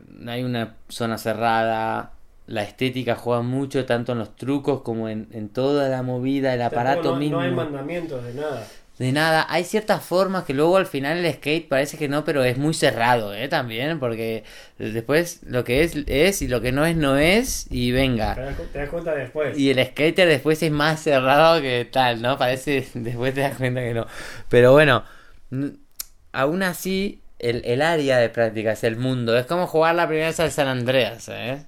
[0.09, 2.13] no hay una zona cerrada.
[2.49, 6.63] La estética juega mucho, tanto en los trucos como en, en toda la movida, el
[6.63, 7.37] aparato no, mismo.
[7.37, 8.67] No hay mandamientos de nada.
[8.99, 12.45] De nada, hay ciertas formas que luego al final el skate parece que no, pero
[12.45, 13.47] es muy cerrado, ¿eh?
[13.47, 14.43] También, porque
[14.79, 18.35] después lo que es es y lo que no es no es y venga.
[18.35, 19.59] Te das, cuenta después.
[19.59, 22.39] Y el skater después es más cerrado que tal, ¿no?
[22.39, 24.07] Parece, después te das cuenta que no.
[24.49, 25.05] Pero bueno,
[26.33, 29.37] aún así, el, el área de práctica es el mundo.
[29.37, 31.67] Es como jugar la primera vez al San Andreas, ¿eh?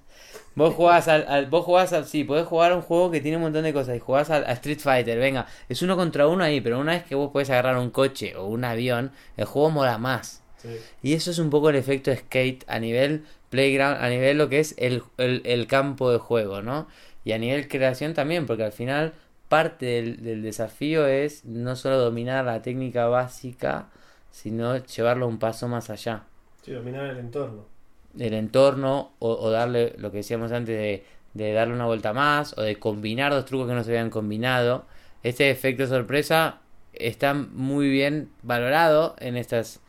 [0.59, 3.37] Vos jugás al, al- vos jugás al, sí, podés jugar a un juego que tiene
[3.37, 6.43] un montón de cosas y jugás al, a Street Fighter, venga, es uno contra uno
[6.45, 9.71] ahí, pero una vez que vos podés agarrar un coche o un avión, el juego
[9.71, 10.43] mola más.
[10.57, 10.81] Sí.
[11.03, 14.59] Y eso es un poco el efecto skate a nivel playground, a nivel lo que
[14.61, 16.89] es el, el, el campo de juego, ¿no?
[17.25, 19.13] Y a nivel creación también, porque al final
[19.49, 23.89] parte del, del desafío es no solo dominar la técnica básica,
[24.33, 26.25] sino llevarlo un paso más allá.
[26.63, 27.78] Sí, dominar el entorno.
[28.19, 31.05] Del entorno o, o darle lo que decíamos antes de,
[31.35, 34.85] de darle una vuelta más o de combinar dos trucos que no se habían combinado.
[35.23, 36.59] Este efecto sorpresa
[36.93, 39.81] está muy bien valorado en estas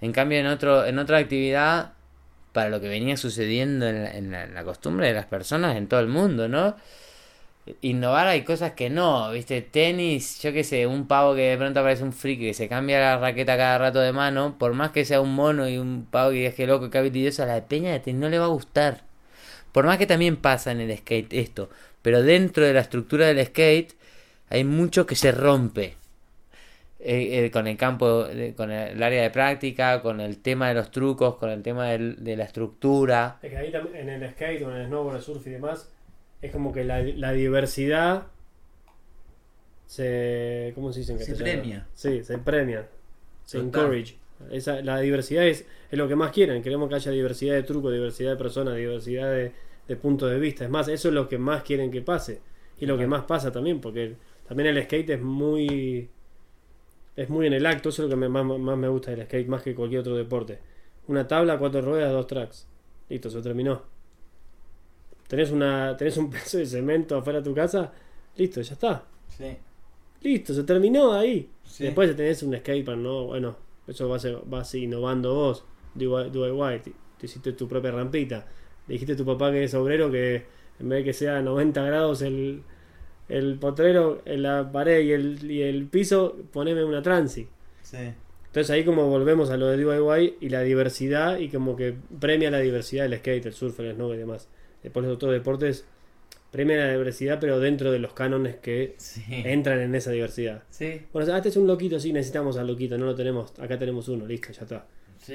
[0.00, 1.92] en cambio, en otro, en otra actividad,
[2.52, 5.76] para lo que venía sucediendo en la, en la- en la costumbre de las personas
[5.76, 6.76] en todo el mundo, ¿no?
[7.80, 9.62] Innovar hay cosas que no, ¿viste?
[9.62, 13.00] Tenis, yo qué sé, un pavo que de pronto aparece un friki que se cambia
[13.00, 16.30] la raqueta cada rato de mano, por más que sea un mono y un pavo
[16.30, 18.48] que digas que loco, que habilidoso, a la peña de tenis no le va a
[18.48, 19.02] gustar.
[19.72, 21.70] Por más que también pasa en el skate esto,
[22.02, 23.94] pero dentro de la estructura del skate
[24.50, 25.96] hay mucho que se rompe
[27.00, 30.90] eh, eh, con el campo, con el, área de práctica, con el tema de los
[30.90, 33.38] trucos, con el tema del- de la estructura.
[33.42, 35.90] Es que ahí también, en el skate en el snowboard, el surf y demás,
[36.46, 38.26] es como que la, la diversidad
[39.86, 40.72] se.
[40.74, 41.86] ¿Cómo se dice en Se premia.
[41.94, 42.88] Sí, se premia.
[43.44, 43.82] Se Total.
[43.82, 44.16] encourage.
[44.50, 46.62] Esa, la diversidad es, es lo que más quieren.
[46.62, 49.52] Queremos que haya diversidad de trucos, diversidad de personas, diversidad de,
[49.86, 50.64] de puntos de vista.
[50.64, 52.40] Es más, eso es lo que más quieren que pase.
[52.80, 54.16] Y lo que más pasa también, porque
[54.48, 56.08] también el skate es muy.
[57.16, 59.24] Es muy en el acto, eso es lo que me- más, más me gusta del
[59.24, 60.58] skate, más que cualquier otro deporte.
[61.06, 62.66] Una tabla, cuatro ruedas, dos tracks.
[63.08, 63.82] Listo, se terminó.
[65.34, 67.92] Tenés, una, tenés un pedazo de cemento afuera de tu casa,
[68.36, 69.04] listo, ya está.
[69.28, 69.56] Sí.
[70.22, 71.50] Listo, se terminó ahí.
[71.64, 71.84] Sí.
[71.84, 73.24] Después tenés un skatepark, ¿no?
[73.26, 73.56] Bueno,
[73.88, 75.64] eso vas, a- vas innovando vos.
[75.94, 78.46] DIY, te, te hiciste tu propia rampita.
[78.86, 80.44] Le dijiste a tu papá que es obrero que
[80.80, 82.62] en vez de que sea 90 grados el,
[83.28, 87.48] el potrero, en la pared y el, y el piso, poneme una transi.
[87.82, 87.96] Sí.
[88.46, 92.50] Entonces ahí como volvemos a lo de DIY y la diversidad y como que premia
[92.52, 94.48] la diversidad del skate, el surf, el snow y demás.
[94.84, 95.84] Después los otros deportes
[96.52, 99.24] premia la diversidad pero dentro de los cánones que Sí.
[99.28, 100.62] entran en esa diversidad.
[100.70, 101.00] Sí.
[101.12, 104.06] Bueno, ah, este es un loquito, sí, necesitamos al loquito, no lo tenemos, acá tenemos
[104.08, 104.86] uno, listo, ya está.
[105.20, 105.34] Sí.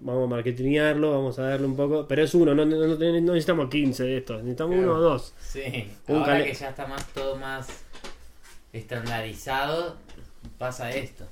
[0.00, 4.16] Vamos a marketingarlo, vamos a darle un poco, pero es uno, no, necesitamos 15 de
[4.16, 4.90] estos, necesitamos Claro.
[4.94, 5.34] uno o dos.
[5.38, 5.88] Sí.
[6.08, 7.68] Un Ahora que ya está más todo más
[8.72, 9.96] estandarizado,
[10.58, 11.26] pasa esto.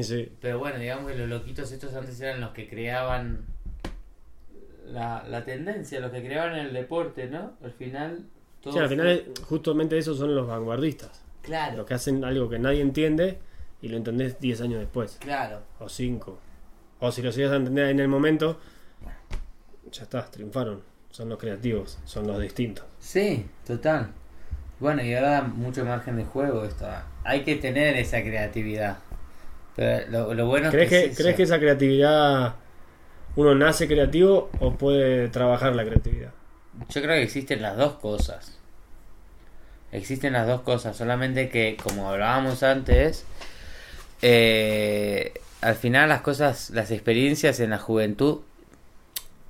[0.00, 3.46] Sí, Pero bueno, digamos que los loquitos estos antes eran los que creaban
[4.92, 7.52] la, la tendencia, los que creaban el deporte, ¿no?
[7.62, 8.24] Al final...
[8.62, 11.22] Todo Sí, al fue- final justamente esos son los vanguardistas.
[11.42, 11.76] Claro.
[11.78, 13.38] Los que hacen algo que nadie entiende
[13.80, 15.16] y lo entendés 10 años después.
[15.20, 15.60] Claro.
[15.78, 16.38] O 5.
[17.00, 18.58] O si lo llegas a entender en el momento,
[19.92, 20.82] ya está, triunfaron.
[21.10, 22.84] Son los creativos, son los distintos.
[22.98, 24.08] Sí, total.
[24.80, 26.86] Bueno, y ahora da mucho margen de juego esto.
[27.24, 28.98] Hay que tener esa creatividad.
[29.74, 32.56] Pero lo, lo bueno ¿Crees, es que, que, es ¿Crees que esa creatividad
[33.36, 36.32] uno nace creativo o puede trabajar la creatividad?
[36.88, 38.58] Yo creo que existen las dos cosas.
[39.90, 43.24] Existen las dos cosas, solamente que, como hablábamos antes,
[44.20, 48.40] eh, al final las cosas, las experiencias en la juventud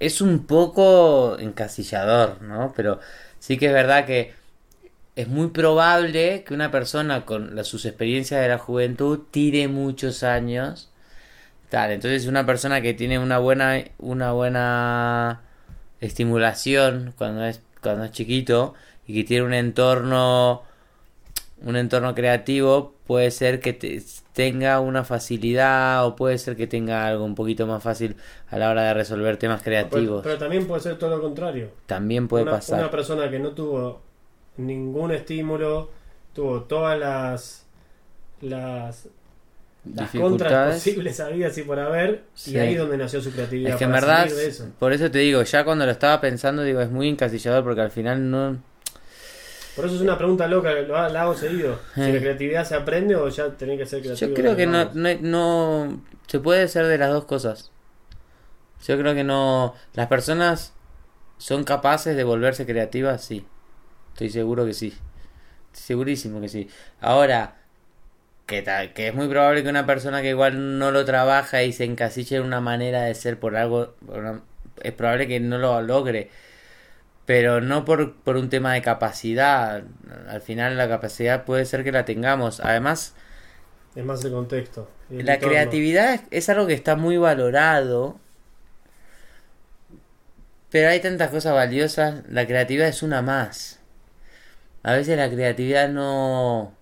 [0.00, 2.72] es un poco encasillador, ¿no?
[2.76, 3.00] Pero
[3.40, 4.32] sí que es verdad que
[5.16, 10.87] es muy probable que una persona con sus experiencias de la juventud tire muchos años.
[11.70, 15.42] Tal, entonces una persona que tiene una buena, una buena
[16.00, 18.74] estimulación cuando es, cuando es chiquito
[19.06, 20.62] y que tiene un entorno,
[21.62, 24.02] un entorno creativo, puede ser que te-
[24.32, 28.16] tenga una facilidad o puede ser que tenga algo un poquito más fácil
[28.48, 30.22] a la hora de resolver temas Pero, creativos.
[30.22, 31.70] pero también puede ser todo lo contrario.
[31.86, 32.78] También puede una, pasar.
[32.78, 34.00] una persona que no tuvo
[34.56, 35.90] ningún estímulo,
[36.32, 37.64] tuvo todas las
[38.40, 39.08] las,
[39.94, 42.52] las contras posibles habidas y por haber, Sí.
[42.52, 43.70] y ahí es donde nació su creatividad.
[43.72, 44.66] Es que en verdad, eso.
[44.78, 47.90] por eso te digo, ya cuando lo estaba pensando, digo, es muy encasillador porque al
[47.90, 48.62] final no...
[49.76, 51.78] Por eso es una pregunta loca, la hago seguido.
[51.94, 52.12] Si Eh.
[52.12, 54.28] la creatividad se aprende o ya tenés que ser creativo.
[54.28, 56.02] Yo creo que no, no, no...
[56.26, 57.70] Se puede ser de las dos cosas.
[58.86, 59.74] Yo creo que no...
[59.94, 60.72] Las personas
[61.38, 63.46] son capaces de volverse creativas, sí.
[64.14, 64.92] Estoy seguro que sí.
[65.72, 66.68] Segurísimo que sí.
[67.00, 67.57] Ahora,
[68.48, 68.64] que,
[68.96, 72.38] que es muy probable que una persona que igual no lo trabaja y se encasille
[72.38, 73.94] en una manera de ser por algo...
[74.06, 74.42] por una-
[74.82, 76.30] es probable que no lo logre.
[77.26, 79.84] Pero no por, por un tema de capacidad.
[80.28, 82.60] Al final la capacidad puede ser que la tengamos.
[82.60, 83.14] Además,
[83.94, 84.88] Es más el contexto.
[85.10, 85.38] el la entorno.
[85.38, 88.18] creatividad es, es algo que está muy valorado.
[90.70, 92.22] Pero hay tantas cosas valiosas.
[92.28, 93.80] La creatividad es una más.
[94.82, 96.77] A veces la creatividad no...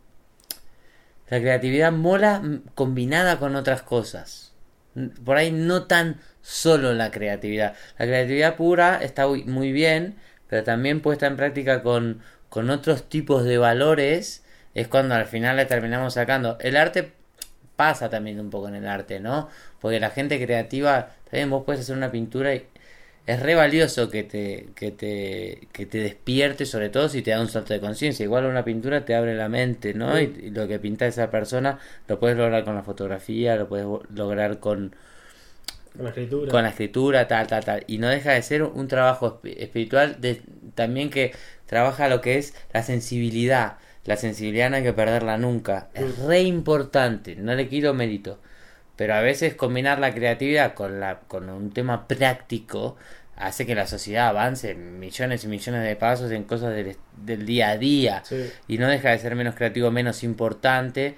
[1.29, 4.53] La creatividad mola mm, combinada con otras cosas.
[4.95, 7.75] N- Por ahí no tan solo la creatividad.
[7.99, 10.17] La creatividad pura está muy- bien,
[10.49, 14.45] pero también puesta en práctica con, con otros tipos de valores.
[14.75, 16.59] Es cuando al final le terminamos sacando.
[16.61, 17.13] El arte
[17.77, 19.49] pasa también un poco en el arte, ¿no?
[19.81, 22.67] Porque la gente creativa, también vos puedes hacer una pintura y
[23.27, 27.41] es re valioso que te, que te, que te despierte, sobre todo si te da
[27.41, 28.25] un salto de conciencia.
[28.25, 30.21] Igual una pintura te abre la mente, ¿no?
[30.21, 33.87] Y, y lo que pinta esa persona lo puedes lograr con la fotografía, lo puedes
[34.15, 34.95] lograr con,
[35.95, 36.51] Con la escritura.
[36.51, 37.85] con la escritura, tal, tal, tal.
[37.87, 40.43] Y no deja de ser un trabajo esp- espiritual de,
[40.75, 41.33] también que
[41.67, 43.79] trabaja lo que es la sensibilidad.
[44.05, 45.89] La sensibilidad no hay que perderla nunca.
[45.95, 48.39] Es re importante, no le quito mérito.
[48.97, 52.97] Pero a veces combinar la creatividad con, la, con un tema práctico
[53.37, 57.71] hace que la sociedad avance millones y millones de pasos en cosas del, del día
[57.71, 58.51] a día Sí.
[58.69, 61.17] y no deja de ser menos creativo, menos importante.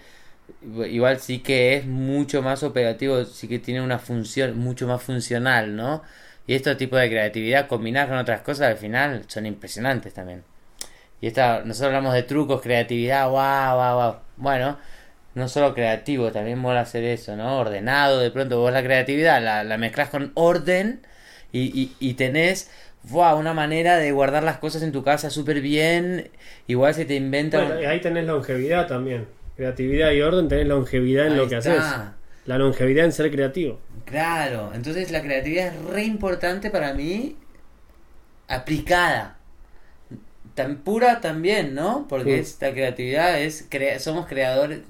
[0.62, 5.76] Igual sí que es mucho más operativo, sí que tiene una función mucho más funcional,
[5.76, 6.02] ¿no?
[6.46, 10.42] Y estos tipos de creatividad combinadas con otras cosas al final son impresionantes también.
[11.20, 14.16] Y esta, nosotros hablamos de trucos, creatividad, wow, wow, wow.
[14.38, 14.78] Bueno,
[15.34, 17.58] no solo creativo, también mola hacer eso, ¿no?
[17.58, 21.02] Ordenado, de pronto vos la creatividad la, la mezclas con orden
[21.52, 22.70] y, y, y tenés
[23.04, 26.30] wow, una manera de guardar las cosas en tu casa súper bien.
[26.66, 27.58] Igual se te inventa...
[27.64, 29.26] Bueno, ahí tenés longevidad también.
[29.56, 31.58] Creatividad y orden, tenés longevidad en Ahí lo que está.
[31.58, 32.10] haces.
[32.44, 33.80] La longevidad en ser creativo.
[34.04, 37.36] Claro, entonces la creatividad es re importante para mí
[38.48, 39.36] aplicada.
[40.54, 42.06] Tan pura también, ¿no?
[42.08, 42.40] Porque Sí.
[42.40, 44.80] esta creatividad es crea- somos creadores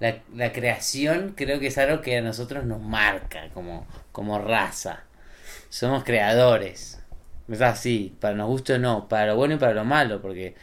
[0.00, 5.04] la, la creación creo que es algo que a nosotros nos marca como como raza.
[5.78, 7.02] Somos creadores.
[7.50, 10.54] Es así, para nos guste o no, para lo bueno y para lo malo, porque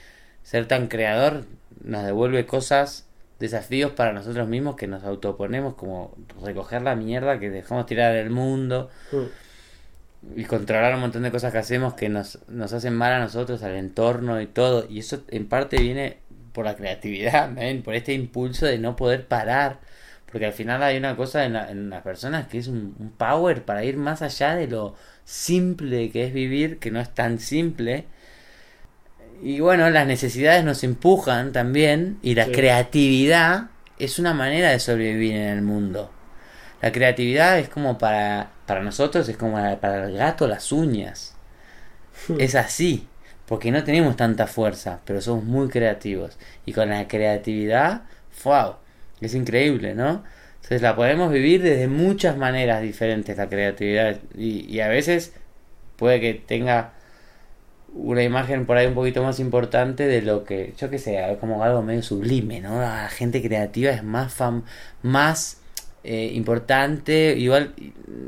[0.41, 1.45] ser tan creador
[1.83, 3.05] nos devuelve cosas,
[3.39, 8.31] desafíos para nosotros mismos que nos autoponemos, como recoger la mierda que dejamos tirar del
[8.31, 10.39] mundo Mm.
[10.39, 13.61] y controlar un montón de cosas que hacemos que nos, nos hacen mal a nosotros,
[13.61, 14.87] al entorno y todo.
[14.89, 16.17] Y eso en parte viene
[16.53, 17.83] por la creatividad, ¿ven?
[17.83, 19.77] por este impulso de no poder parar.
[20.33, 23.11] Porque al final hay una cosa en, la- en las personas que es un, un
[23.11, 27.39] power para ir más allá de lo simple que es vivir, que no es tan
[27.39, 28.07] simple.
[29.41, 32.51] Y bueno, las necesidades nos empujan también y la Sí.
[32.51, 33.69] creatividad
[33.99, 36.11] es una manera de sobrevivir en el mundo.
[36.81, 41.35] La creatividad es como para, para nosotros, es como para el gato las uñas.
[42.37, 43.07] Es así.
[43.47, 46.37] Porque no tenemos tanta fuerza, pero somos muy creativos.
[46.65, 48.03] Y con la creatividad,
[48.43, 48.75] wow,
[49.27, 50.23] es increíble, ¿no?
[50.55, 54.17] Entonces la podemos vivir desde muchas maneras diferentes la creatividad.
[54.37, 55.33] Y, y a veces
[55.97, 56.93] puede que tenga
[57.95, 61.63] una imagen por ahí un poquito más importante de lo que, yo que sé, como
[61.63, 62.79] algo medio sublime, ¿no?
[62.81, 64.63] La gente creativa es más fam
[65.03, 65.61] más
[66.03, 67.73] eh, importante, igual,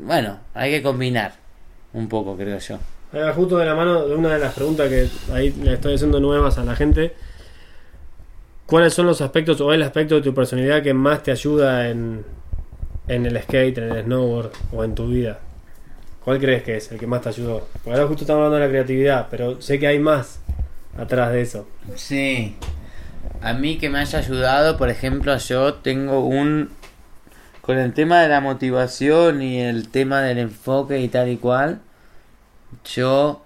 [0.02, 1.34] bueno, hay que combinar
[1.92, 2.78] un poco, creo yo.
[3.34, 6.58] justo de la mano de una de las preguntas que ahí le estoy haciendo nuevas
[6.58, 7.14] a la gente,
[8.66, 12.24] ¿cuáles son los aspectos o el aspecto de tu personalidad que más te ayuda en,
[13.08, 15.40] en el skate, en el snowboard o en tu vida?
[16.24, 17.68] ¿Cuál crees que es el que más te ayudó?
[17.72, 20.40] Porque ahora justo estamos hablando de la creatividad, pero sé que hay más
[20.98, 21.68] atrás de eso.
[21.94, 22.56] Sí.
[23.40, 26.70] A mí que me haya ayudado, por ejemplo, yo tengo un...
[27.60, 31.80] Con el tema de la motivación y el tema del enfoque y tal y cual,
[32.84, 33.44] yo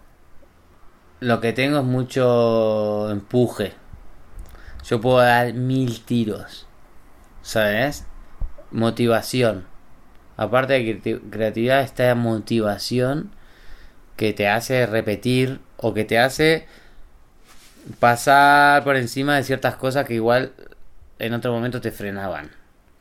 [1.21, 3.75] lo que tengo es mucho empuje.
[4.85, 6.67] Yo puedo dar mil tiros.
[7.43, 8.07] ¿Sabes?
[8.71, 9.67] Motivación
[10.41, 13.31] aparte de creatividad, está motivación
[14.17, 16.67] que te hace repetir o que te hace
[17.99, 20.53] pasar por encima de ciertas cosas que igual
[21.19, 22.51] en otro momento te frenaban.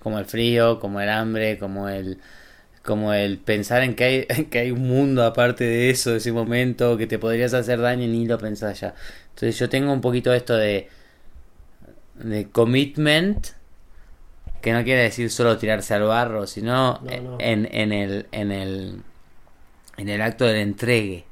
[0.04, 2.20] Como el frío, como el hambre, como el
[2.84, 6.34] como el pensar en que hay, que hay un mundo aparte de eso, de ese
[6.34, 8.96] momento, que te podrías hacer daño y ni lo pensás ya.
[9.30, 10.90] Entonces yo tengo un poquito esto de,
[12.20, 13.48] de commitment
[14.62, 19.02] que no quiere decir solo tirarse al barro, sino En, en, el, en, el,
[19.98, 21.26] en el acto del entregue.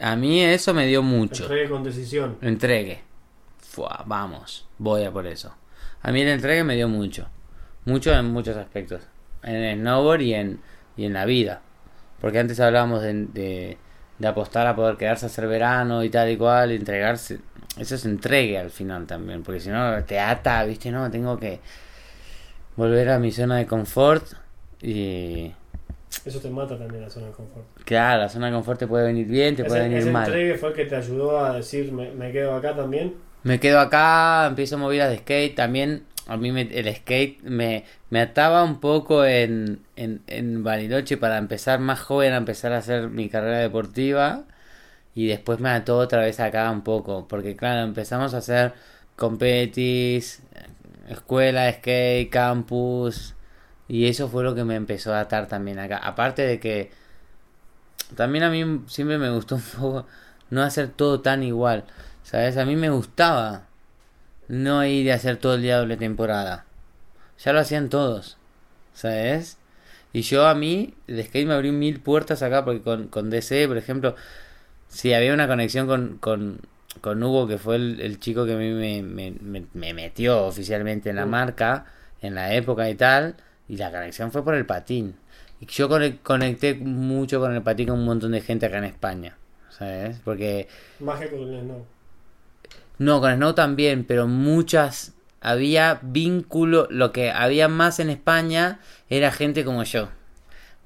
[0.00, 1.44] A mí eso me dio mucho.
[1.44, 2.38] Entregue con decisión.
[2.40, 3.02] Entregue.
[4.06, 5.54] vamos, voy a por eso.
[6.02, 7.28] A mí el entregue me dio mucho.
[7.84, 9.02] Mucho en muchos aspectos.
[9.42, 10.60] En el snowboard y en,
[10.96, 11.62] y en la vida.
[12.20, 13.78] Porque antes hablábamos de, de,
[14.26, 17.38] apostar a poder quedarse a hacer verano y tal y cual, entregarse
[17.78, 21.60] eso es entregue al final también, porque si no te ata, viste, no, tengo que
[22.76, 24.24] volver a mi zona de confort
[24.82, 25.52] y...
[26.24, 27.66] Eso te mata también la zona de confort.
[27.84, 30.26] Claro, la zona de confort te puede venir bien, te puede venir ese mal.
[30.26, 33.14] entregue fue el que te ayudó a decir, me, quedo acá también?
[33.44, 38.20] Me quedo acá, empiezo a movidas de skate, también a mí el skate me, me
[38.20, 43.08] ataba un poco en, en, en Bariloche para empezar más joven a empezar a hacer
[43.08, 44.44] mi carrera deportiva
[45.14, 48.74] y después me ató otra vez acá un poco, porque claro, empezamos a hacer
[49.16, 50.42] competis,
[51.08, 53.34] escuela, skate, campus,
[53.88, 55.98] y eso fue lo que me empezó a atar también acá.
[55.98, 56.90] Aparte de que
[58.16, 60.06] también a mí siempre me gustó un poco
[60.50, 61.84] no hacer todo tan igual,
[62.22, 62.56] ¿sabes?
[62.56, 63.67] A mí me gustaba
[64.48, 66.64] no ir a hacer todo el día doble temporada.
[67.38, 68.36] Ya lo hacían todos,
[68.94, 69.58] ¿sabes?
[70.12, 73.68] Y yo a mí, el skate me abrió mil puertas acá, porque con, con DC,
[73.68, 74.16] por ejemplo,
[74.88, 76.60] Sí, había una conexión con, con,
[77.00, 81.16] con Hugo, que fue el, chico que a mí me, me, me, metió oficialmente en
[81.16, 81.30] la mm.
[81.30, 81.86] marca,
[82.22, 83.36] en la época y tal,
[83.68, 85.14] y la conexión fue por el patín.
[85.60, 85.88] Y yo
[86.22, 89.36] conecté mucho con el patín con un montón de gente acá en España,
[89.70, 90.20] ¿sabes?
[90.24, 90.68] Porque...
[91.00, 91.84] Más que con el Snow.
[92.98, 95.14] No, con Snow también, pero muchas...
[95.40, 100.08] Había vínculo, lo que había más en España era gente como yo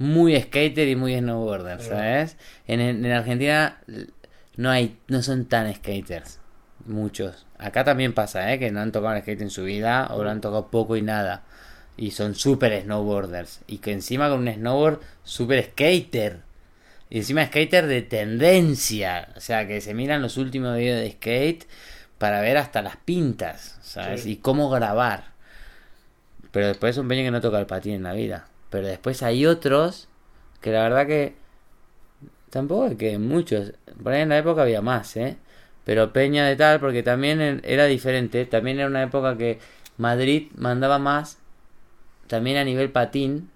[0.03, 2.37] muy skater y muy snowboarder, ¿sabes?
[2.67, 3.81] En, en, Argentina
[4.57, 6.41] no hay, no son tan skaters,
[6.87, 7.47] muchos.
[7.59, 8.59] Acá también pasa, ¿eh?
[8.59, 11.45] Que no han tocado skate en su vida o lo han tocado poco y nada.
[11.97, 13.61] Y son super snowboarders.
[13.67, 16.41] Y que encima con un snowboard super skater.
[17.09, 19.29] Y encima skater de tendencia.
[19.37, 21.67] O sea, que se miran los últimos videos de skate
[22.23, 24.27] para ver hasta las pintas, ¿sabes?
[24.27, 25.25] Y cómo grabar.
[26.53, 28.47] Pero después es un peño que no toca el patín en la vida.
[28.71, 30.07] Pero después hay otros
[30.61, 31.35] que la verdad que
[32.49, 33.73] tampoco es que muchos.
[34.01, 35.37] Por ahí en la época había más, ¿eh?
[35.85, 38.47] Pero Peña de tal, porque también era diferente.
[38.47, 39.59] También era una época que
[39.97, 41.39] Madrid mandaba más.
[42.29, 43.51] También a nivel patín.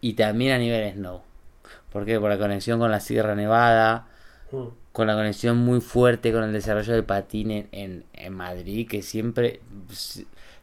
[0.00, 1.22] Y también a nivel snow.
[1.90, 2.20] ¿Por qué?
[2.20, 4.06] Por la conexión con la Sierra Nevada.
[4.98, 8.88] Con la conexión muy fuerte con el desarrollo del patín en, en Madrid.
[8.88, 9.60] Que siempre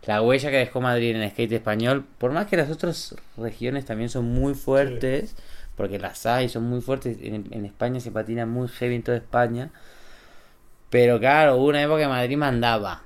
[0.05, 3.85] la huella que dejó Madrid en el skate español, por más que las otras regiones
[3.85, 5.35] también son muy fuertes,
[5.77, 9.71] porque las hay, son muy fuertes, en, España se patina muy heavy en toda España,
[10.89, 13.03] pero claro, hubo una época que Madrid mandaba.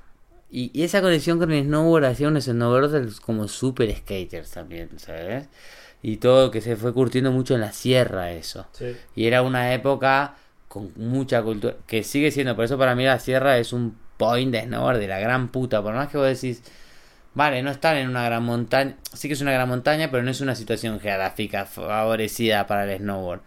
[0.50, 5.48] Y, esa conexión con el snowboard hacía unos snowboarders como super skaters también, ¿sabes?
[6.02, 8.66] Y todo que se fue curtiendo mucho en la sierra eso.
[9.14, 10.34] Y era una época
[10.70, 14.52] con mucha cultura, que sigue siendo, por eso para mí la sierra es un point
[14.52, 16.62] de snowboard de la gran puta, por más que vos decís
[17.34, 18.96] Vale, no están en una gran montaña.
[19.12, 22.98] Sí que es una gran montaña, pero no es una situación geográfica favorecida para el
[22.98, 23.40] snowboard.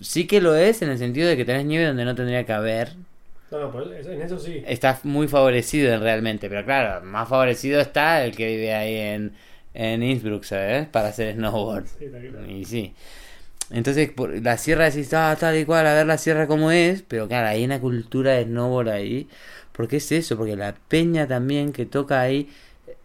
[0.00, 2.52] sí que lo es en el sentido de que tenés nieve donde no tendría que
[2.52, 2.94] haber.
[3.50, 4.62] No, no, pues en eso sí.
[4.66, 9.32] Está muy favorecido realmente, pero claro, más favorecido está el que vive ahí en,
[9.74, 10.86] en Innsbruck, ¿sabes?
[10.88, 11.86] Para hacer snowboard.
[11.86, 12.06] Sí.
[12.48, 12.94] Y sí.
[13.72, 17.02] Entonces, por la sierra decís, ah, tal y cual, a ver la sierra como es,
[17.02, 19.28] pero claro, hay una cultura de snowboard ahí.
[19.72, 20.36] porque es eso?
[20.36, 22.50] Porque la peña también que toca ahí,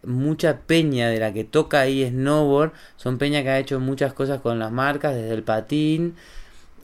[0.04, 4.40] mucha peña de la que toca ahí snowboard, son peña que ha hecho muchas cosas
[4.40, 6.16] con las marcas, desde el patín,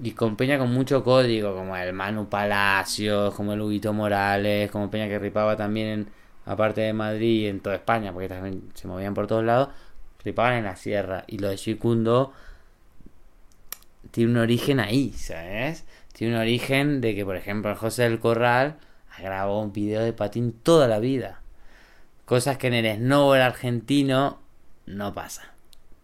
[0.03, 4.91] y con peña con mucho código, como el Manu Palacios, como el Huguito Morales, como
[4.91, 6.09] peña que ripaba también, en,
[6.47, 9.69] aparte de Madrid, en toda España, porque también se movían por todos lados,
[10.25, 11.25] ripaban en la sierra.
[11.27, 12.33] Y lo de Chicundo
[14.15, 15.85] tiene un origen ahí, ¿sabes?
[16.13, 18.77] Tiene un origen de que, por ejemplo, José del Corral
[19.19, 21.41] grabó un video de patín toda la vida.
[22.25, 24.41] Cosas que en el snowboard argentino
[24.87, 25.51] no pasa.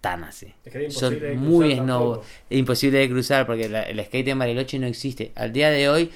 [0.00, 0.52] Tan así.
[0.64, 2.22] Es que era Son imposible de muy snowboard.
[2.50, 5.30] imposible de cruzar porque la- el skate en Bariloche no existe.
[5.36, 6.10] Al día de hoy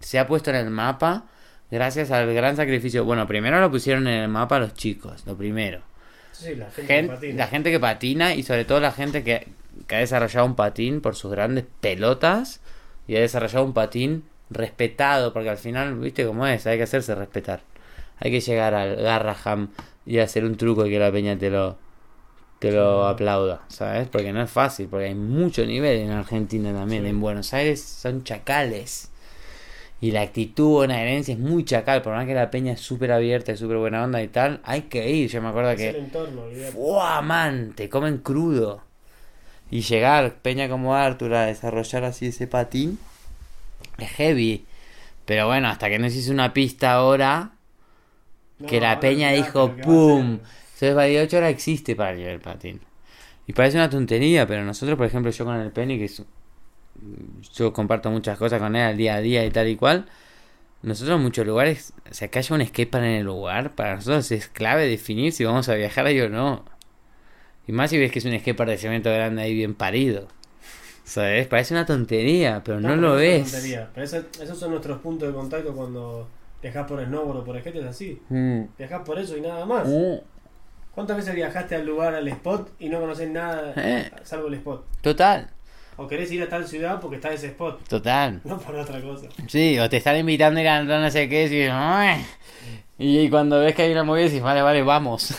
[0.00, 1.24] se ha puesto en el mapa
[1.70, 3.04] gracias al gran sacrificio.
[3.04, 5.80] Bueno, primero lo pusieron en el mapa los chicos, lo primero.
[6.32, 7.34] Sí, la gente Gen- que patina.
[7.36, 9.48] la gente que patina y sobre todo la gente que,
[9.86, 12.60] que ha desarrollado un patín por sus grandes pelotas
[13.06, 17.14] y ha desarrollado un patín respetado, porque al final, viste cómo es, hay que hacerse
[17.14, 17.62] respetar.
[18.18, 19.70] Hay que llegar al Garraham
[20.06, 21.76] y hacer un truco y que la peña te lo
[22.62, 24.06] te lo aplauda, ¿sabes?
[24.06, 27.02] Porque no es fácil, porque hay mucho nivel en Argentina también.
[27.02, 27.08] Sí.
[27.08, 29.10] En Buenos Aires son chacales.
[30.00, 33.50] Y la actitud bonaerense es muy chacal, por más que la peña es súper abierta
[33.50, 35.28] y súper buena onda y tal, hay que ir.
[35.28, 36.70] Yo me acuerdo Es que el entorno, olvidate.
[36.70, 37.72] ¡Fua, man!
[37.74, 38.82] Te comen crudo.
[39.72, 43.00] Y llegar, Peña como Arthur, a desarrollar así ese patín,
[43.98, 44.64] es heavy.
[45.26, 47.52] Pero bueno, hasta que no se hizo una pista ahora,
[48.58, 50.38] No, que la Peña dijo ¡pum!
[50.74, 52.80] Entonces Bariloche ahora existe para el nivel patín.
[53.46, 56.22] Y parece una tontería, pero nosotros, por ejemplo, yo con el Penny, que es-
[57.54, 60.06] yo comparto muchas cosas con él al día a día y tal y cual.
[60.82, 64.30] Nosotros en muchos lugares, o sea, que haya un skatepark en el lugar, para nosotros
[64.32, 66.64] es clave definir si vamos a viajar ahí o no.
[67.66, 70.26] Y más si ves que es un skatepark de cemento grande ahí bien parido.
[71.04, 71.46] ¿Sabes?
[71.48, 73.52] Parece una tontería, pero no, pero lo es ves.
[73.52, 73.88] tontería.
[73.94, 76.28] Pero eso- esos son nuestros puntos de contacto cuando
[76.62, 78.20] viajás por snowboard o por skate, es así.
[78.28, 78.62] Mm.
[78.78, 79.86] Viajás por eso y nada más.
[79.88, 80.18] Mm.
[80.94, 84.10] ¿Cuántas veces viajaste al lugar, al spot y no conoces nada Eh.
[84.24, 84.84] salvo el spot?
[85.00, 85.48] Total,
[85.96, 88.40] O querés ir a tal ciudad porque está ese spot, total.
[88.44, 89.26] no por otra cosa.
[89.48, 91.46] Sí, o te están invitando a ir a no sé qué,
[92.98, 95.34] y, y cuando ves que hay una movida dices, vale, vale, vamos.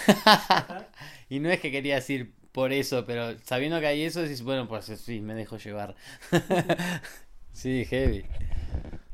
[1.34, 4.67] Y no es que querías ir por eso, pero sabiendo que hay eso, dices, bueno,
[4.67, 5.95] pues sí, me dejo llevar.
[7.53, 8.23] sí, heavy.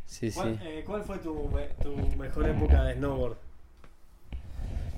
[0.05, 0.39] Sí, sí.
[0.39, 1.49] ¿Cuál, eh, cuál fue tu,
[1.81, 3.37] tu mejor época de snowboard?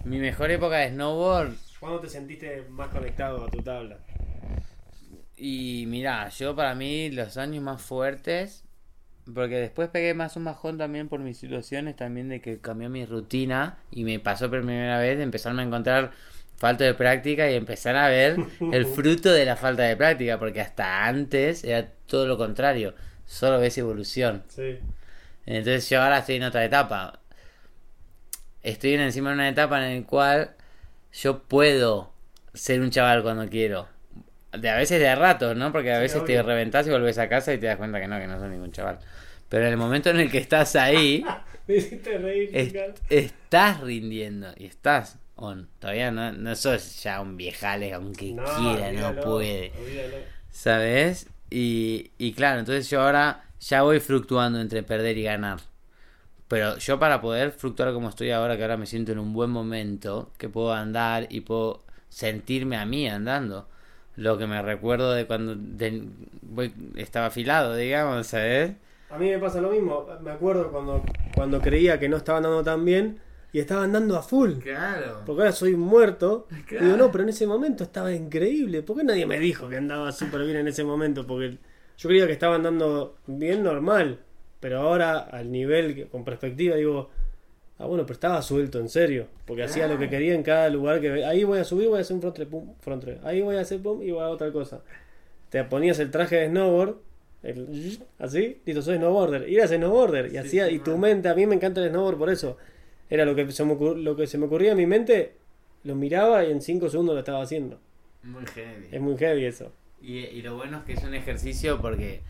[0.06, 3.98] Mi mejor época de snowboard, ¿Cuándo te sentiste más conectado a tu tabla?
[5.38, 8.64] y mira, yo para mí los años más fuertes,
[9.34, 13.06] porque después pegué más un bajón también por mis situaciones, también de que cambió mi
[13.06, 16.12] rutina y me pasó por primera vez de empezarme a encontrar
[16.62, 18.38] falta de práctica y empezar a ver
[18.72, 22.94] el fruto de la falta de práctica, porque hasta antes era todo lo contrario,
[23.26, 24.44] solo ves evolución.
[24.48, 24.78] Sí.
[25.48, 27.20] Entonces yo ahora estoy en otra etapa.
[28.62, 30.52] Estoy en encima de una etapa en la cual
[31.14, 32.14] yo puedo
[32.54, 33.88] ser un chaval cuando quiero.
[34.52, 35.72] De a veces de a ratos, ¿no?
[35.72, 38.08] Porque a Sí, veces te reventás y volvés a casa y te das cuenta que
[38.08, 39.00] no, que no sos ningún chaval.
[39.50, 41.26] Pero en el momento en el que estás ahí,
[41.68, 42.94] Me hiciste reír, es- Ricardo.
[43.10, 45.68] estás rindiendo y estás on.
[45.80, 49.72] Todavía no, no sos ya un viejales, aunque No, quiera, no puede.
[49.80, 50.18] olvídalo.
[50.52, 51.28] ¿Sabes?
[51.50, 55.60] Y, y claro, entonces yo ahora ya voy fluctuando entre perder y ganar.
[56.48, 59.50] Pero yo para poder fluctuar como estoy ahora, que ahora me siento en un buen
[59.50, 63.68] momento, que puedo andar y puedo sentirme a mí andando.
[64.18, 66.04] Lo que me recuerdo de cuando de-
[66.42, 68.74] voy- estaba afilado, digamos, ¿sabes?
[69.10, 70.06] A mí me pasa lo mismo.
[70.22, 71.02] Me acuerdo cuando,
[71.36, 73.20] cuando creía que no estaba andando tan bien
[73.54, 74.54] y estaba andando a full.
[74.60, 75.22] Claro.
[75.26, 76.48] Porque ahora soy muerto.
[76.68, 76.86] Claro.
[76.86, 78.82] Digo, no, pero en ese momento estaba increíble.
[78.84, 81.26] ¿Por qué nadie me dijo que andaba súper bien en ese momento?
[81.28, 81.58] Porque
[81.98, 84.20] yo creía que estaba andando bien normal.
[84.60, 87.10] Pero ahora, al nivel, que- con perspectiva, digo,
[87.80, 89.26] ah, bueno, pero estaba suelto, en serio.
[89.46, 92.02] Porque hacía lo que quería en cada lugar que Ahí voy a subir, voy a
[92.02, 93.06] hacer un front pum, front.
[93.24, 94.82] Ahí voy a hacer pum y voy a otra cosa.
[95.50, 96.96] Te ponías el traje de snowboard.
[97.44, 99.42] el- así, listo, soy snowboarder.
[99.62, 100.32] A ser snowboarder.
[100.32, 102.56] Y hacía, y tu mente, a mí me encanta el snowboard por eso.
[103.12, 105.38] Era lo que se me, ocur- lo que se me ocurría en mi mente,
[105.84, 107.80] lo miraba y en 5 segundos lo estaba haciendo.
[108.24, 108.88] Muy heavy.
[108.92, 109.72] Es muy heavy eso.
[110.02, 112.22] Y, y lo bueno es que es un ejercicio porque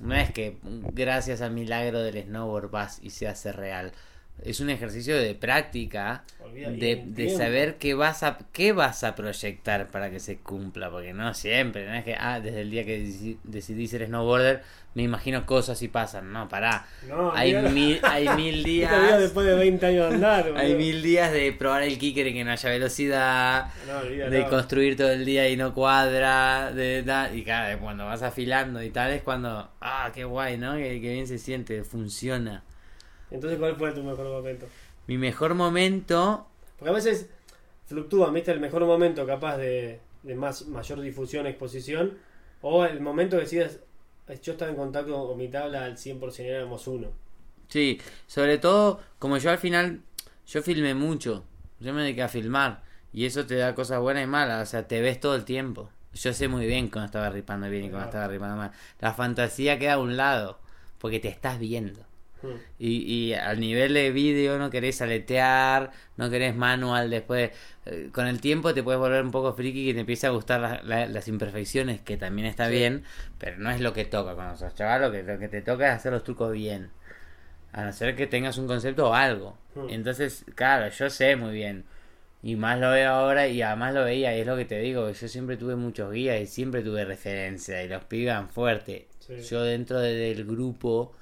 [0.00, 0.56] no es que
[0.94, 3.92] gracias al milagro del snowboard vas y se hace real.
[4.42, 6.24] Es un ejercicio de práctica,
[6.78, 11.12] de, de saber qué vas a qué vas a proyectar para que se cumpla, porque
[11.12, 14.62] no siempre, no es que ah, desde el día que deci- decidí ser snowboarder
[14.94, 16.84] me imagino cosas y pasan, no, pará.
[17.06, 21.30] No, hay mil hay mil días después de 20 años de andar, hay mil días
[21.32, 25.48] de probar el kicker y que no haya velocidad, No, de construir todo el día
[25.48, 30.10] y no cuadra, de tal, y claro, cuando vas afilando y tal es cuando, ah,
[30.12, 30.74] qué guay, ¿no?
[30.74, 32.64] Que, que bien se siente, funciona.
[33.30, 34.72] Entonces, ¿cuál fue tu mejor momento?
[35.06, 37.30] Mi mejor momento, Porque a veces
[37.86, 38.52] fluctúa, ¿viste?
[38.52, 42.18] El mejor momento capaz de, de más mayor difusión, exposición,
[42.60, 43.80] o el momento que decidas,
[44.42, 47.08] yo estaba en contacto con mi tabla al 100%, éramos uno.
[47.68, 50.02] sí, sobre todo, como yo al final,
[50.46, 51.44] yo filmé mucho,
[51.80, 54.86] yo me dediqué a filmar, y eso te da cosas buenas y malas, o sea,
[54.88, 55.90] te ves todo el tiempo.
[56.14, 58.08] Yo sé muy bien cuando estaba ripando bien y cuando Ajá.
[58.08, 58.72] estaba ripando mal.
[59.00, 60.58] La fantasía queda a un lado,
[60.98, 62.04] porque te estás viendo.
[62.42, 62.48] Hmm.
[62.78, 67.50] Y, y al nivel de vídeo no querés aletear, no querés manual después.
[67.86, 70.60] eh, con el tiempo te puedes volver un poco friki y te empieza a gustar
[70.60, 72.72] la- la- las imperfecciones, que también está Sí.
[72.74, 73.02] bien,
[73.38, 75.88] pero no es lo que toca cuando sos chaval, lo que, lo que te toca
[75.88, 76.90] es hacer los trucos bien.
[77.72, 79.56] A no ser que tengas un concepto o algo.
[79.74, 79.88] Hmm.
[79.90, 81.84] Entonces, claro, yo sé muy bien.
[82.42, 85.10] Y más lo veo ahora y además lo veía, y es lo que te digo,
[85.10, 89.08] yo siempre tuve muchos guías y siempre tuve referencia y los piban fuerte.
[89.18, 89.40] Sí.
[89.42, 91.14] Yo dentro de- del grupo,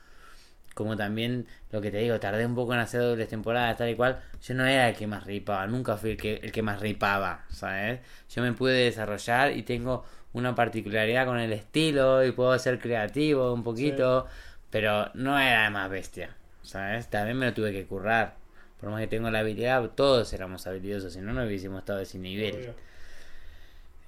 [0.76, 3.94] como también lo que te digo, tardé un poco en hacer dobles temporadas, tal y
[3.94, 6.80] cual, yo no era el que más ripaba, nunca fui el que, el que más
[6.80, 8.00] ripaba, ¿sabes?
[8.28, 10.04] Yo me pude desarrollar y tengo
[10.34, 14.26] una particularidad con el estilo y puedo ser creativo un poquito,
[14.68, 17.08] pero no era el más bestia, ¿sabes?
[17.08, 18.34] También me lo tuve que currar.
[18.78, 22.02] Por más que tengo la habilidad, todos éramos habilidosos, si no, no hubiésemos estado a
[22.02, 22.74] ese nivel Obvio.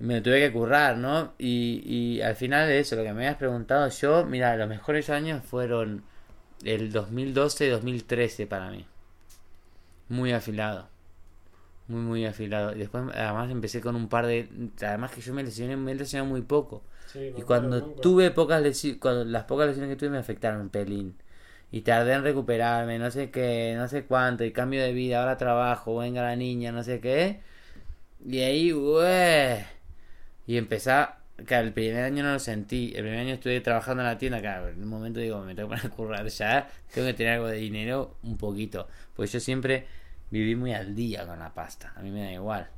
[0.00, 1.32] me lo tuve que currar, ¿no?
[1.38, 5.08] Y, y al final de eso, lo que me habías preguntado yo, mira, los mejores
[5.08, 6.04] años fueron
[6.64, 8.86] el 2012 y 2013 para mí.
[10.08, 10.88] Muy afilado.
[11.88, 12.74] Muy, muy afilado.
[12.74, 14.48] Y después, además, empecé con un par de.
[14.82, 16.82] Además, que yo me lesioné, me lesioné muy poco.
[17.06, 18.02] Sí, Y cuando nunca.
[18.02, 21.16] tuve pocas lesiones, cuando las pocas lesiones que tuve me afectaron un pelín.
[21.70, 25.36] Y tardé en recuperarme, no sé qué, no sé cuánto, y cambio de vida, ahora
[25.36, 27.40] trabajo, venga la niña, no sé qué.
[28.26, 29.64] Y ahí, güey.
[30.46, 32.92] Y empecé, a- claro, el primer año no lo sentí.
[32.94, 35.70] El primer año estuve trabajando en la tienda, claro, en un momento digo, me tengo
[35.70, 38.88] que currar ya, tengo que tener algo de dinero, un poquito.
[39.14, 39.86] Porque yo siempre
[40.30, 42.68] viví muy al día con la pasta, a mí me da igual.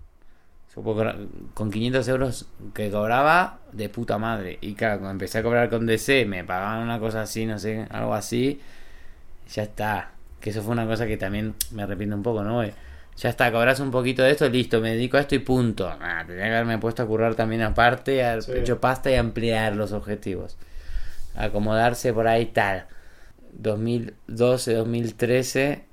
[1.54, 4.56] Con 500 euros que cobraba de puta madre.
[4.60, 7.86] Y claro, cuando empecé a cobrar con DC, me pagaban una cosa así, no sé,
[7.90, 8.60] algo así.
[9.52, 10.12] Ya está.
[10.40, 12.54] Que eso fue una cosa que también me arrepiento un poco, ¿no?
[12.54, 12.72] Güey?
[13.20, 15.94] Ya está, cobras un poquito de esto, listo, me dedico a esto y punto.
[15.98, 18.52] Nah, tendría que haberme puesto a currar también aparte, haber Sí.
[18.56, 20.56] hecho pasta y ampliar los objetivos.
[21.34, 22.86] Acomodarse por ahí tal.
[23.52, 25.84] 2012, 2013,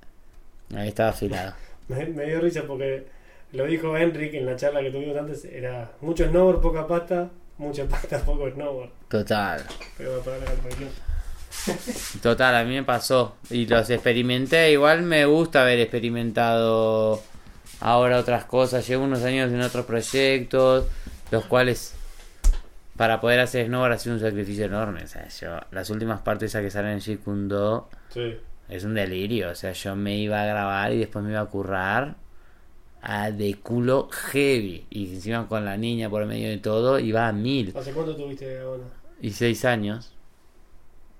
[0.76, 1.54] ahí estaba afilado.
[1.90, 3.08] Me, me dio risa porque
[3.54, 7.86] lo dijo Enric en la charla que tuvimos antes, era mucho snowboard, poca pasta, mucha
[7.86, 8.90] pasta, poco snowboard.
[9.10, 9.62] Total.
[9.98, 11.16] Pero voy a parar la.
[12.22, 13.36] Total, a mí me pasó.
[13.49, 14.72] Y los experimenté.
[14.72, 17.22] Igual me gusta haber experimentado
[17.80, 18.88] ahora otras cosas.
[18.88, 20.86] Llevo unos años en otros proyectos,
[21.32, 21.93] los cuales
[22.95, 25.03] para poder hacer snowboard ha sido un sacrificio enorme.
[25.03, 28.38] O sea, yo, las últimas partes a que salen en Shikundo Sí.
[28.70, 29.51] es un delirio.
[29.51, 32.16] O sea, yo me iba a grabar y después me iba a currar
[33.01, 34.86] a de culo heavy.
[34.89, 38.60] Y encima con la niña por medio de todo, iba a mil ¿Hace cuánto tuviste
[38.60, 38.86] Agona?
[39.22, 40.14] y seis años.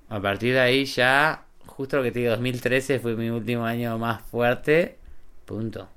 [0.10, 3.98] A partir de ahí ya, justo lo que te digo, 2013 fue mi último año
[3.98, 4.98] más fuerte.
[5.46, 5.90] Punto.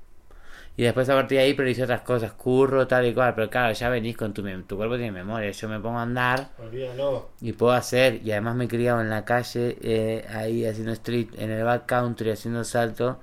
[0.77, 3.35] Y después a partir de ahí priorizé otras cosas, curro, tal y cual.
[3.35, 5.51] Pero claro, ya venís con tu, tu cuerpo tiene memoria.
[5.51, 7.29] Yo me pongo a andar Olvídalo.
[7.41, 8.21] y puedo hacer.
[8.23, 12.31] Y además me he criado en la calle, eh, ahí haciendo street, en el backcountry,
[12.31, 13.19] haciendo salto.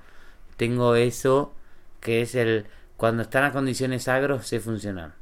[0.57, 1.53] Tengo eso
[1.99, 2.65] que es el.
[2.97, 5.13] Cuando están las condiciones agros, sé funcionar.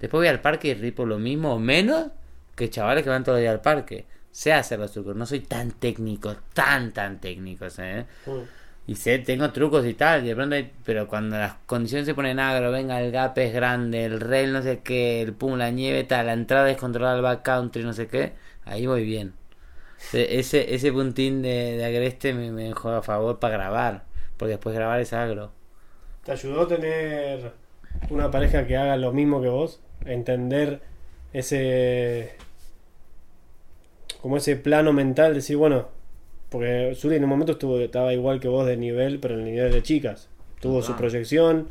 [0.00, 2.08] Después voy al parque y ripo lo mismo o menos
[2.56, 4.06] que chavales que van todo el día al parque.
[4.40, 8.06] Sé hacer los trucos, no soy tan técnico, tan, tan técnico, ¿eh?
[8.26, 8.48] Mm.
[8.86, 12.14] Y sé, tengo trucos y tal, y de pronto hay- pero cuando las condiciones se
[12.14, 15.70] ponen agro, venga, el gap es grande, el rail no sé qué, el pum, la
[15.70, 18.34] nieve tal, la entrada es controlar el backcountry, no sé qué,
[18.64, 19.34] ahí voy bien.
[20.12, 24.04] E- Ese, ese puntín de, de agreste me, me juega a favor para grabar,
[24.38, 25.52] porque después grabar es agro.
[26.24, 27.52] ¿Te ayudó tener
[28.10, 29.80] una pareja que haga lo mismo que vos?
[30.04, 30.80] Entender
[31.32, 32.34] ese.
[34.20, 35.88] Como ese plano mental, decir, bueno,
[36.48, 39.46] porque Zuli en un momento estuvo, estaba igual que vos de nivel, pero en el
[39.46, 40.28] nivel de chicas.
[40.60, 41.68] Tuvo su proyección,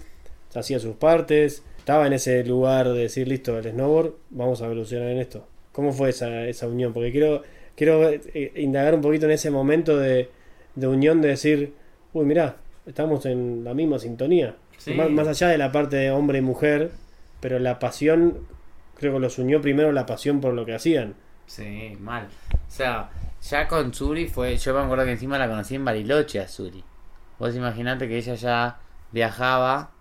[0.56, 5.10] hacía sus partes, estaba en ese lugar de decir, listo, el snowboard, vamos a evolucionar
[5.10, 5.45] en esto.
[5.72, 6.93] ¿Cómo fue esa, esa unión?
[6.93, 7.43] Porque quiero,
[7.76, 10.30] quiero eh, indagar un poquito en ese momento de,
[10.76, 11.74] de unión de decir,
[12.14, 14.56] uy, mirá, estamos en la misma sintonía.
[14.78, 14.93] Sí.
[14.93, 16.91] Más, más allá de la parte de hombre y mujer,
[17.41, 18.39] pero la pasión,
[18.95, 21.16] creo que los unió primero la pasión por lo que hacían.
[21.48, 22.28] Sí, mal.
[22.54, 23.10] O sea,
[23.41, 24.58] ya con Suri fue.
[24.58, 26.84] Yo me acuerdo que encima la conocí en Bariloche a Suri.
[27.39, 28.78] Vos imaginate que ella ya
[29.12, 29.91] viajaba,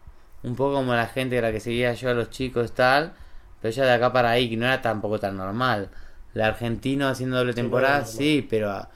[0.42, 3.14] un poco como la gente a la que seguía yo a los chicos tal,
[3.60, 5.88] pero ella de acá para ahí, que no era tampoco tan normal.
[6.34, 8.86] La argentino haciendo doble temporada, sí, pero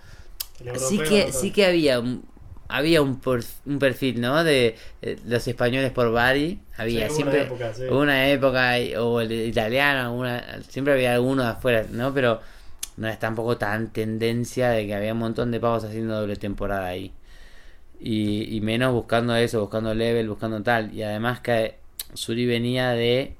[0.76, 2.24] sí que sí que había un,
[2.70, 4.44] había un, por- un perfil, ¿no?
[4.44, 7.82] De eh, los españoles por Bari, había Sí, siempre una época, sí.
[7.88, 10.24] hubo una época y- o el italiano,
[10.68, 12.12] siempre había alguno de afuera, ¿no?
[12.14, 12.40] Pero
[12.96, 16.86] no es tampoco tan tendencia de que había un montón de pavos haciendo doble temporada
[16.86, 17.12] ahí.
[18.00, 20.94] Y, y menos buscando eso, buscando level, buscando tal.
[20.94, 21.76] Y además que
[22.14, 23.34] Suri venía de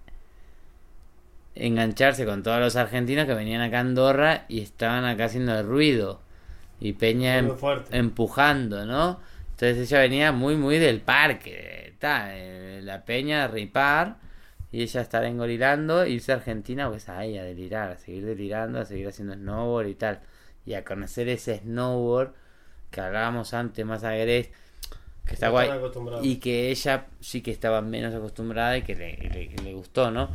[1.55, 5.67] engancharse con todos los argentinos que venían acá a Andorra y estaban acá haciendo el
[5.67, 6.21] ruido.
[6.81, 7.47] Y Peña em-
[7.93, 9.21] empujando, ¿no?
[9.53, 14.17] Entonces ella venía muy, muy del parque, ta, de la Peña, ripar.
[14.73, 18.85] Y ella estar engorilando, irse a Argentina, pues ahí a delirar, a seguir delirando, a
[18.85, 20.21] seguir haciendo snowboard y tal.
[20.65, 22.33] Y a conocer ese snowboard
[22.91, 24.55] que hablábamos antes, más agresivo,
[25.27, 25.69] que está guay.
[26.25, 29.17] Y que ella sí que estaba menos acostumbrada y que le,
[29.65, 30.31] le- gustó, ¿no?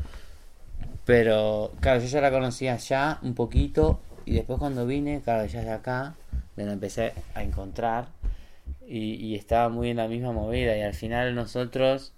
[1.05, 5.61] Pero, claro, yo ya la conocía allá un poquito y después cuando vine, claro, ya
[5.61, 6.15] de acá,
[6.55, 8.07] me la empecé a encontrar
[8.87, 12.13] y, y estaba muy en la misma movida y al final nosotros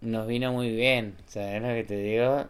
[0.00, 2.46] nos vino muy bien, ¿sabes lo que te digo?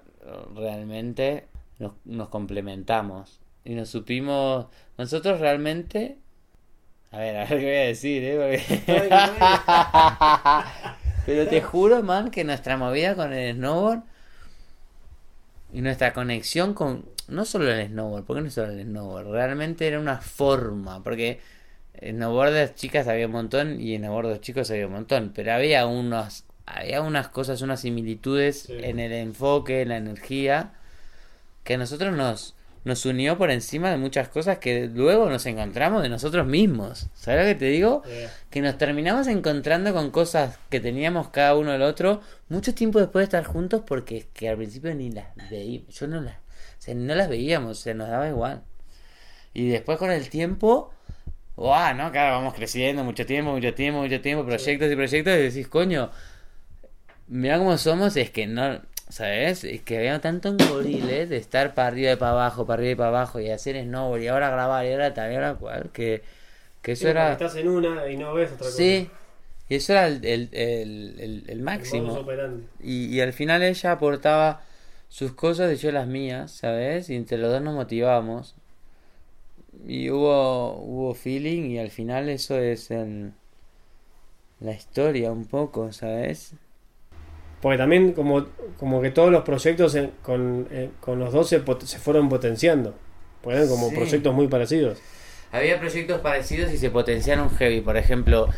[0.54, 1.46] Realmente
[1.78, 4.66] nos, nos complementamos y nos supimos,
[4.98, 6.18] nosotros realmente...
[7.12, 8.36] A ver, a ver qué voy a decir, ¿eh?
[8.36, 8.82] Porque-
[11.26, 14.02] Pero te juro, man, que nuestra movida con el snowboard
[15.72, 19.86] y nuestra conexión con no solo el snowboard, porque no es solo el snowboard, realmente
[19.86, 21.40] era una forma, porque
[22.00, 27.00] snowboarders chicas había un montón y snowboarders chicos había un montón, pero había unos había
[27.00, 28.72] unas cosas, unas similitudes Sí.
[28.82, 30.72] en el enfoque, en la energía
[31.64, 32.54] que a nosotros nos
[32.84, 37.08] nos unió por encima de muchas cosas que luego nos encontramos de nosotros mismos.
[37.14, 38.04] ¿Sabes lo que te digo?
[38.48, 43.22] Que nos terminamos encontrando con cosas que teníamos cada uno del otro mucho tiempo después
[43.22, 46.36] de estar juntos porque que al principio ni las veíamos, yo no las,
[46.86, 48.62] sea, no las veíamos, se nos daba igual.
[49.54, 50.92] Y después con el tiempo,
[51.56, 51.94] ¡guau!
[51.96, 52.12] ¿no?
[52.12, 56.10] Claro, vamos creciendo, mucho tiempo, mucho tiempo, mucho tiempo, proyectos y proyectos y decís, coño,
[57.28, 59.64] mira cómo somos, es que no, ¿sabes?
[59.64, 62.94] Es que había tanto engoriles de estar para arriba y para abajo, para arriba y
[62.96, 66.22] para abajo y hacer snowboard y ahora grabar y ahora tal y ahora cual, que,
[66.82, 67.32] que eso sí, era...
[67.32, 68.76] Estás en una y no ves otra cosa.
[68.76, 69.10] Sí,
[69.68, 72.20] y eso era el, el, el, el- máximo.
[72.80, 74.62] Y, y al final ella aportaba
[75.08, 77.08] sus cosas y yo las mías, ¿sabes?
[77.10, 78.54] Y entre los dos nos motivamos.
[79.86, 83.32] Y hubo, hubo feeling y al final eso es el-
[84.60, 86.54] la historia un poco, ¿sabes?
[87.60, 88.46] Porque también como,
[88.78, 92.28] como que todos los proyectos en- con, eh, con los dos se, pot- se fueron
[92.28, 92.94] potenciando.
[93.42, 93.94] Porque eran como Sí.
[93.96, 94.98] proyectos muy parecidos.
[95.52, 97.80] Había proyectos parecidos y se potenciaron heavy.
[97.80, 98.48] Por ejemplo,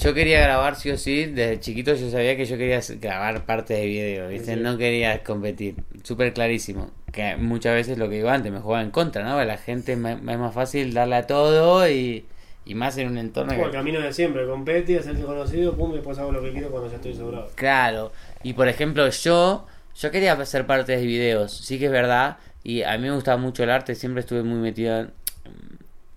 [0.00, 1.26] yo quería grabar sí o sí.
[1.26, 4.54] Desde chiquito yo sabía que yo quería grabar partes de video, ¿viste?
[4.54, 4.60] Sí.
[4.60, 5.76] No quería competir.
[6.02, 6.90] Súper clarísimo.
[7.12, 9.42] Que muchas veces lo que digo antes me jugaba en contra, ¿no?
[9.44, 12.26] La gente es más fácil darle a todo y,
[12.64, 16.18] y más en un entorno Como el camino de siempre, competi, hacerse conocido, pum, después
[16.18, 17.50] hago lo que quiero cuando ya estoy sobrado.
[17.54, 18.12] Claro.
[18.42, 19.66] Y por ejemplo, yo
[19.98, 23.38] yo quería hacer partes de videos, sí que es verdad, y a mí me gustaba
[23.38, 25.10] mucho el arte, siempre estuve muy metido en...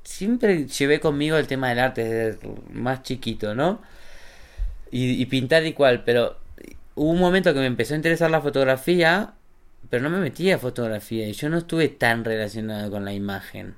[0.10, 3.80] Siempre llevé conmigo el tema del arte desde más chiquito, ¿no?
[4.92, 6.38] Y, y pintar y cual, pero
[6.96, 9.34] hubo un momento que me empezó a interesar la fotografía,
[9.90, 13.76] pero no me metía a fotografía y yo no estuve tan relacionado con la imagen.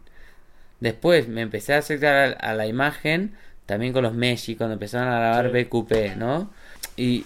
[0.80, 3.36] Después me empecé a acercar a, a la imagen,
[3.66, 5.64] también con los Messi, cuando empezaron a grabar Sí.
[5.66, 6.52] BQP, ¿no?
[6.98, 7.26] Y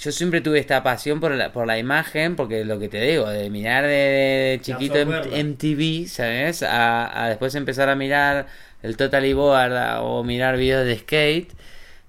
[0.00, 3.28] yo siempre tuve esta pasión por la, por la imagen, porque lo que te digo,
[3.28, 4.96] de mirar de, de chiquito.
[4.98, 6.62] MTV, ¿sabes?
[6.62, 8.46] A, a después empezar a mirar
[8.82, 11.52] el Totally Board a- o mirar videos de skate,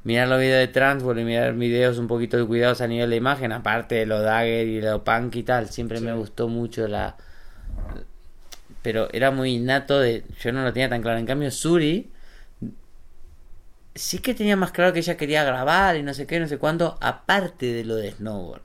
[0.04, 3.16] mirar los videos de Transworld y mirar videos un poquito de cuidados a nivel de
[3.18, 6.06] imagen, aparte de lo Dagger y lo punk y tal, siempre Sí.
[6.06, 7.16] me gustó mucho la...
[8.82, 10.24] Pero era muy innato de...
[10.42, 11.20] Yo no lo tenía tan claro.
[11.20, 12.10] En cambio, Suri
[13.96, 16.58] sí que tenía más claro que ella quería grabar y no sé qué, no sé
[16.58, 18.62] cuánto, aparte de lo de snowboard.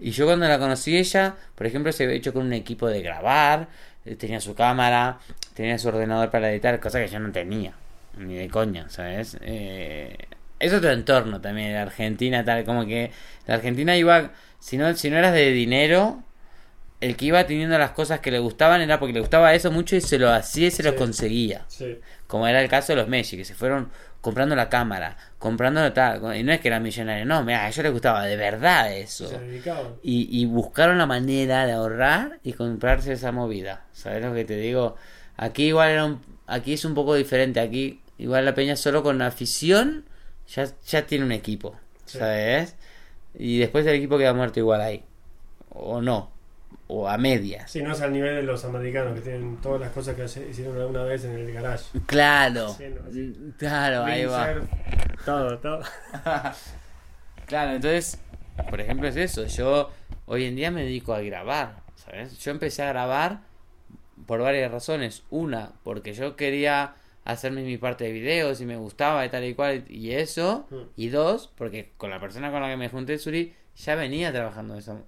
[0.00, 3.02] Y yo cuando la conocí ella, por ejemplo, se había hecho con un equipo de
[3.02, 3.68] grabar,
[4.04, 5.18] eh, tenía su cámara,
[5.54, 7.72] tenía su ordenador para editar, cosa que yo no tenía,
[8.16, 9.36] ni de coña, ¿sabes?
[9.40, 10.16] Eh,
[10.60, 13.10] es otro entorno también, la Argentina, tal, como que
[13.46, 16.22] la Argentina iba, si no, si no eras de dinero,
[17.00, 19.94] el que iba teniendo las cosas que le gustaban era porque le gustaba eso mucho
[19.94, 21.64] y se lo hacía y se lo conseguía.
[21.68, 21.98] Sí.
[22.26, 26.36] Como era el caso de los Messi, que se fueron comprando la cámara, comprando tal.
[26.36, 29.28] Y no es que eran millonarios, no, mira, a ellos les gustaba de verdad eso.
[30.02, 33.84] Y, y buscaron la manera de ahorrar y comprarse esa movida.
[33.92, 34.96] ¿Sabes lo que te digo?
[35.36, 37.60] Aquí igual era un- aquí es un poco diferente.
[37.60, 40.04] Aquí igual la peña solo con afición
[40.54, 41.76] ya, ya tiene un equipo.
[42.06, 42.18] Sí.
[42.18, 42.74] ¿Sabes?
[43.38, 45.04] Y después el equipo queda muerto igual ahí.
[45.70, 46.30] O no.
[46.86, 47.70] O a medias.
[47.70, 50.78] Sí, no es al nivel de los americanos que tienen todas las cosas que hicieron
[50.78, 51.84] alguna vez en el garage.
[52.06, 52.70] Claro.
[52.70, 53.52] Sí, no, sí.
[53.58, 54.54] Claro, ahí va.
[55.24, 55.82] Todo, todo.
[57.46, 58.20] Claro, entonces,
[58.68, 59.46] por ejemplo, es eso.
[59.46, 59.90] Yo
[60.26, 62.38] hoy en día me dedico a grabar, ¿sabes?
[62.38, 63.40] Yo empecé a grabar
[64.26, 65.22] por varias razones.
[65.30, 69.54] Una, porque yo quería hacerme mi parte de videos y me gustaba y tal y
[69.54, 70.66] cual y eso.
[70.70, 70.76] Mm.
[70.96, 74.76] Y dos, porque con la persona con la que me junté, Suri, ya venía trabajando
[74.76, 75.02] eso.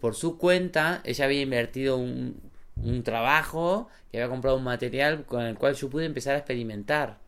[0.00, 2.40] Por su cuenta, ella había invertido un,
[2.82, 7.18] un trabajo y había comprado un material con el cual yo pude empezar a experimentar.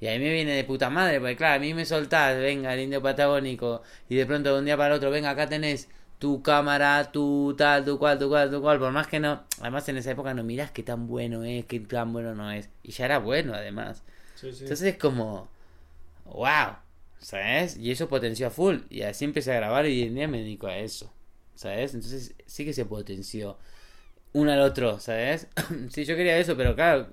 [0.00, 2.74] Y a mí me viene de puta madre, porque claro, a mí me soltás, venga,
[2.74, 6.42] el indio patagónico, y de pronto de un día para otro, venga, acá tenés tu
[6.42, 9.96] cámara, tu tal, tu cual, tu cual, tu cual, por más que no, además en
[9.96, 13.04] esa época no mirás qué tan bueno es, qué tan bueno no es, y ya
[13.06, 14.02] era bueno además.
[14.34, 14.64] Sí, sí.
[14.64, 15.48] Entonces es como,
[16.24, 16.76] wow,
[17.18, 17.76] ¿sabes?
[17.78, 20.38] Y eso potenció a full, y así empecé a grabar y hoy en día me
[20.38, 21.12] dedico a eso,
[21.54, 21.94] ¿sabes?
[21.94, 23.58] Entonces sí que se potenció
[24.32, 25.48] uno al otro, ¿sabes?
[25.90, 27.08] sí, yo quería eso, pero claro,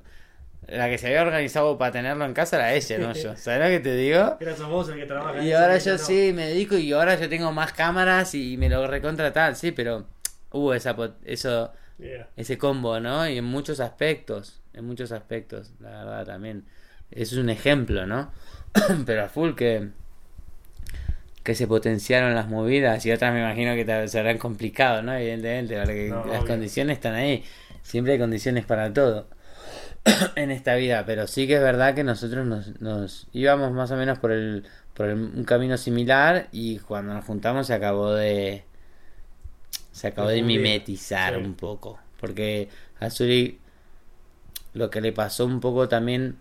[0.67, 3.35] la que se había organizado para tenerlo en casa era ella, no yo.
[3.35, 4.37] ¿Sabes lo que te digo?
[4.39, 5.97] Era sos vos el que trabaja Y ahora yo no.
[5.97, 9.71] sí me dedico y ahora yo tengo más cámaras y me lo recontra tal, sí,
[9.71, 10.07] pero
[10.51, 12.27] hubo esa eso Yeah.
[12.35, 13.29] ese combo, ¿no?
[13.29, 16.65] Y en muchos aspectos, en muchos aspectos, la verdad también.
[17.11, 18.31] Eso es un ejemplo, ¿no?
[19.05, 19.89] Pero a full que
[21.43, 25.13] que se potenciaron las movidas y otras me imagino que te serán complicado, ¿no?
[25.13, 26.47] Evidentemente, porque No, las obvio.
[26.47, 27.43] condiciones están ahí.
[27.83, 29.27] Siempre hay condiciones para todo
[30.35, 33.97] en esta vida, pero sí que es verdad que nosotros nos, nos íbamos más o
[33.97, 38.65] menos por el por el- un camino similar y cuando nos juntamos se acabó de
[39.91, 41.39] se acabó de mimetizar Sí.
[41.39, 42.69] un poco, porque
[42.99, 43.59] a Suri
[44.73, 46.37] lo que le pasó un poco también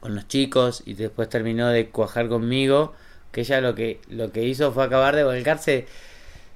[0.00, 2.94] con los chicos y después terminó de cuajar conmigo,
[3.32, 5.86] que ella lo que lo que hizo fue acabar de volcarse.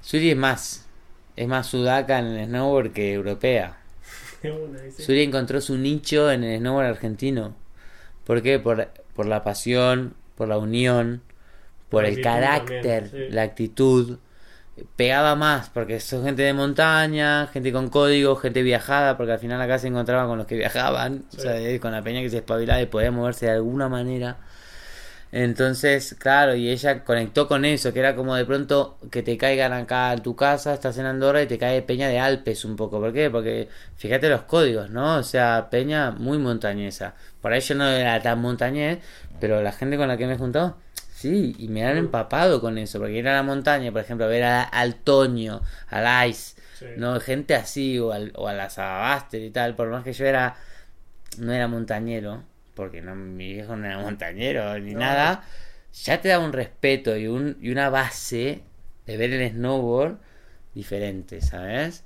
[0.01, 0.87] Suri es más
[1.35, 3.77] es más sudaca en el snowboard que europea.
[4.97, 7.55] Suri encontró su nicho en el snowboard argentino.
[8.25, 8.59] ¿Por qué?
[8.59, 11.21] Por, por la pasión, por la unión,
[11.89, 13.33] por La el carácter, también, sí.
[13.33, 14.19] la actitud.
[14.95, 19.59] Pegaba más, porque son gente de montaña, gente con código, gente viajada, porque al final
[19.61, 21.37] acá se encontraba con los que viajaban, Sí.
[21.37, 24.37] o sea, con la peña que se espabilaba y podía moverse de alguna manera.
[25.39, 29.71] Entonces, claro, y ella conectó con eso, que era como de pronto que te caigan
[29.71, 32.99] acá en tu casa, estás en Andorra y te cae Peña de Alpes un poco.
[32.99, 33.29] ¿Por qué?
[33.29, 35.17] Porque fíjate los códigos, ¿no?
[35.17, 37.13] O sea, Peña muy montañesa.
[37.39, 38.97] Por ahí yo no era tan montañés,
[39.39, 40.75] pero la gente con la que me he juntado,
[41.13, 42.97] sí, y me han empapado con eso.
[42.97, 46.85] Porque ir a la montaña, por ejemplo, ver a- al Toño, al Ice, Sí.
[46.97, 50.25] no gente así, o, al, o a la Sabaster y tal, por más que yo
[50.25, 50.55] era,
[51.37, 52.41] no era montañero,
[52.77, 54.95] porque no, mi viejo no era montañero ni No.
[54.95, 55.43] nada,
[56.05, 58.63] ya te da un respeto y, un, y una base
[59.07, 60.19] de ver el snowboard
[60.75, 62.05] diferente, ¿sabes?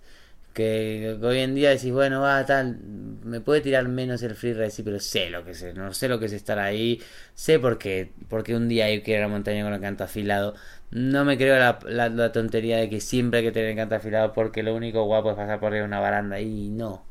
[0.53, 2.77] Que, que hoy en día decís, bueno, va, tal,
[3.23, 6.19] me puede tirar menos el freeride, sí, pero sé lo que es, no sé lo
[6.19, 7.02] que es estar ahí,
[7.35, 10.03] sé por qué, porque un día hay que ir a la montaña con el canto
[10.03, 10.56] afilado.
[10.91, 13.95] No me creo la, la, la tontería de que siempre hay que tener el canto
[13.95, 17.06] afilado porque lo único guapo es pasar por arriba de una baranda y no.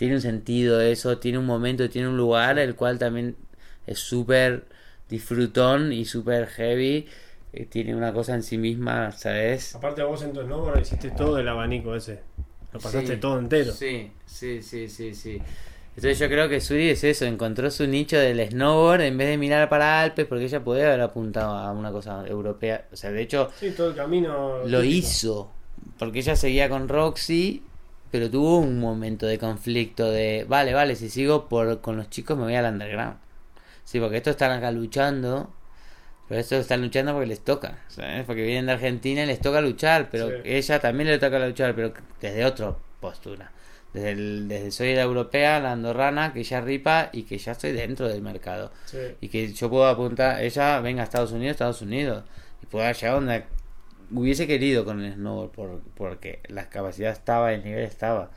[0.00, 3.36] Tiene un sentido eso, tiene un momento, tiene un lugar, el cual también
[3.86, 4.64] es súper
[5.08, 7.06] disfrutón y súper heavy.
[7.52, 9.74] eh, tiene una cosa en sí misma, ¿sabes?
[9.74, 12.20] Aparte vos en tu snowboard hiciste todo el abanico ese.
[12.72, 13.72] Lo pasaste Sí, todo entero.
[13.72, 15.42] Sí, sí, sí, sí, sí.
[15.96, 19.36] Entonces yo creo que Suri es eso, encontró su nicho del snowboard en vez de
[19.36, 22.86] mirar para Alpes, porque ella podía haber apuntado a una cosa europea.
[22.92, 24.60] O sea, de hecho, Sí, todo el camino.
[24.64, 24.86] lo típico.
[24.96, 25.50] hizo,
[25.98, 27.62] porque ella seguía con Roxy,
[28.10, 32.36] pero tuvo un momento de conflicto de, vale, vale, si sigo por con los chicos
[32.36, 33.16] me voy al underground.
[33.84, 35.52] Sí, porque estos están acá luchando,
[36.28, 38.24] pero estos están luchando porque les toca, ¿sabes?
[38.24, 40.34] Porque vienen de Argentina y les toca luchar, pero Sí.
[40.44, 43.50] ella también le toca luchar, pero desde otra postura.
[43.92, 47.72] Desde, el- desde soy la europea, la andorrana, que ya ripa y que ya estoy
[47.72, 48.70] dentro del mercado.
[48.84, 48.98] Sí.
[49.20, 52.22] Y que yo puedo apuntar, ella venga a Estados Unidos, Estados Unidos.
[52.62, 53.44] Y pueda llegar donde
[54.12, 58.30] hubiese querido con el snowboard, por, porque la capacidad estaba, el nivel estaba.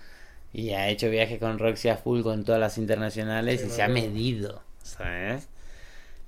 [0.54, 3.82] Y ha hecho viajes con Roxy a full con todas las internacionales Sí, y se
[3.84, 5.50] ha medido, ¿sabes?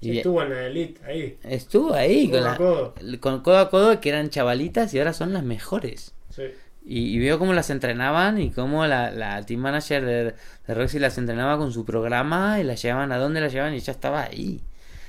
[0.01, 1.37] Sí, Y estuvo en la elite ahí.
[1.43, 2.93] estuvo ahí Codo con, a la- codo.
[3.19, 6.13] con codo a codo que eran chavalitas y ahora son las mejores.
[6.29, 6.43] Sí.
[6.85, 10.23] Y, y veo cómo las entrenaban y cómo la, la team manager de,
[10.67, 13.79] de Roxy las entrenaba con su programa y las llevaban a dónde las llevaban y
[13.79, 14.61] ya estaba ahí.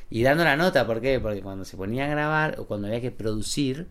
[0.08, 1.20] Y dando la nota, ¿por qué?
[1.20, 3.88] Porque cuando se ponía a grabar o cuando había que producir,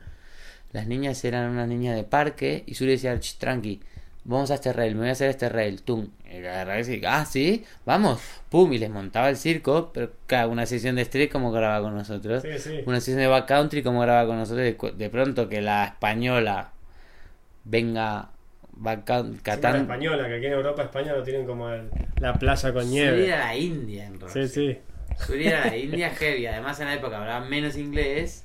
[0.75, 3.79] las niñas eran unas niñas de parque y Suri decía, "Ch, tranqui,
[4.25, 6.09] vamos a este rail, me voy a hacer este rail, tum.
[6.29, 8.19] Y la agarraba y decía, ah, sí, vamos,
[8.49, 11.95] pum, y les montaba el circo, pero cada una sesión de street como grababa con
[11.95, 12.41] nosotros.
[12.43, 12.81] Sí, sí.
[12.85, 14.97] Una sesión de backcountry como grababa con nosotros.
[14.97, 16.71] De, pronto que la española
[17.63, 18.29] venga
[18.77, 19.81] backcountry, Encima la catando.
[19.93, 21.89] española, que aquí en Europa España lo tienen como el-
[22.19, 23.25] la playa con Suri nieve.
[23.27, 24.47] era la India en Roxy.
[24.47, 24.79] Sí, sí.
[25.25, 28.44] Suri era la India heavy, además en la época hablaban menos inglés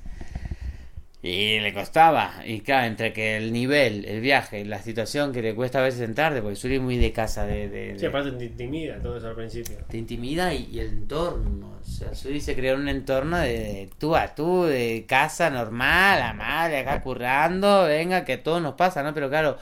[1.23, 2.33] y le costaba.
[2.45, 5.99] Y claro, entre que el nivel, el viaje, la situación que le cuesta a veces
[5.99, 9.27] sentarte, porque Suri es muy de casa, de, de- Sí, aparte te intimida todo eso
[9.27, 9.77] al principio.
[9.87, 11.77] te intimida y, y el entorno.
[11.81, 16.19] O sea, Suri se creó un entorno de, de tú a tú, de casa normal,
[16.19, 19.13] la madre acá currando, venga, que todo nos pasa, ¿no?
[19.13, 19.57] Pero claro,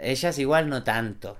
[0.00, 1.36] ellas igual no tanto.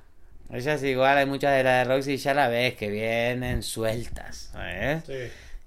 [0.52, 5.02] Ellas igual, hay muchas de las de Roxy ya la ves que vienen sueltas, ¿sabes?
[5.06, 5.14] Sí.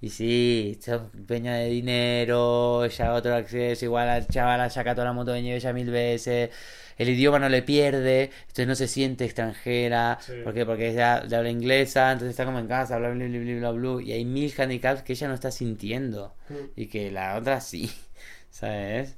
[0.05, 5.13] Y sí, son peña de dinero, ya otro acceso, igual al chaval saca toda la
[5.13, 6.51] moto de nieve ya mil veces,
[6.97, 10.33] el idioma no le pierde, entonces no se siente extranjera, Sí.
[10.43, 10.63] ¿por qué?
[10.63, 14.03] Porque ya habla inglesa, entonces está como en casa, bla bla bla bla bla bla,
[14.03, 16.53] y hay mil handicaps que ella no está sintiendo, Mm.
[16.75, 17.89] y que la otra sí,
[18.51, 19.15] ¿sabes?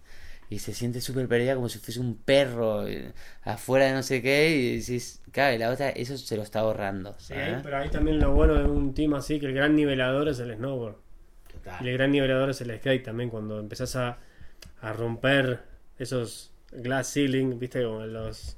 [0.49, 3.11] Y se siente súper perdida como si fuese un perro eh,
[3.43, 6.59] afuera de no sé qué, y decís, claro, y la otra eso se lo está
[6.61, 7.33] ahorrando, Sí,
[7.63, 10.55] pero ahí también lo bueno de un team así, que el gran nivelador es el
[10.55, 10.95] snowboard.
[11.51, 11.85] Total.
[11.85, 14.17] Y el gran nivelador es el skate también, cuando empezás a,
[14.81, 15.59] a romper
[15.99, 18.55] esos glass ceiling, viste, como los,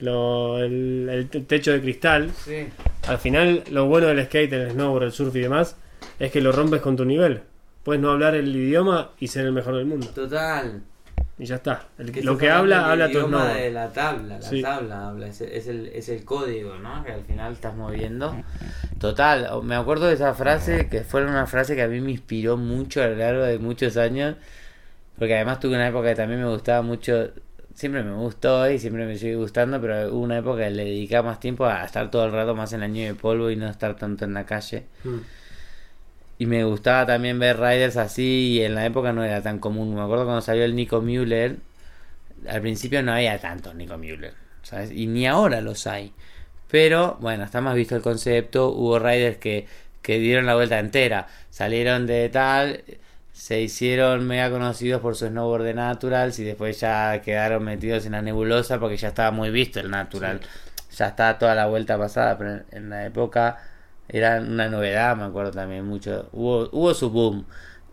[0.00, 2.30] lo- el, el te- techo de cristal.
[2.44, 2.66] Sí.
[3.08, 5.76] Al final, lo bueno del skate, el snowboard, el surf y demás,
[6.18, 7.40] es que lo rompes con tu nivel.
[7.84, 10.08] Puedes no hablar el idioma y ser el mejor del mundo.
[10.08, 10.82] Total.
[11.38, 11.88] Y ya está.
[11.98, 14.62] El- Que lo que habla, habla el tu idioma de la tabla, la Sí.
[14.62, 17.04] tabla habla, es, es el, es el código, ¿no?
[17.04, 18.34] Que al final estás moviendo.
[18.98, 22.10] Total, o- me acuerdo de esa frase, que fue una frase que a mí me
[22.12, 24.36] inspiró mucho a lo largo de muchos años,
[25.18, 27.30] porque además tuve una época que también me gustaba mucho,
[27.74, 31.28] siempre me gustó y siempre me sigue gustando, pero hubo una época que le dedicaba
[31.30, 33.68] más tiempo a estar todo el rato más en la nieve de polvo y no
[33.68, 34.86] estar tanto en la calle.
[35.04, 35.16] Mm.
[36.38, 39.94] Y me gustaba también ver riders así y en la época no era tan común.
[39.94, 41.56] Me acuerdo cuando salió el Nico Müller,
[42.48, 44.90] al principio no había tantos Nico Müller, ¿sabes?
[44.90, 46.12] Y ni ahora los hay.
[46.68, 48.68] Pero bueno, está más visto el concepto.
[48.68, 49.66] Hubo riders que,
[50.02, 51.26] que dieron la vuelta entera.
[51.50, 52.84] Salieron de tal,
[53.32, 58.12] se hicieron mega conocidos por su snowboard de Naturals y después ya quedaron metidos en
[58.12, 60.40] la nebulosa porque ya estaba muy visto el Natural.
[60.96, 63.58] Ya estaba toda la vuelta pasada, pero en la época
[64.08, 66.28] era una novedad, me acuerdo también mucho.
[66.32, 67.46] Hubo, hubo su boom.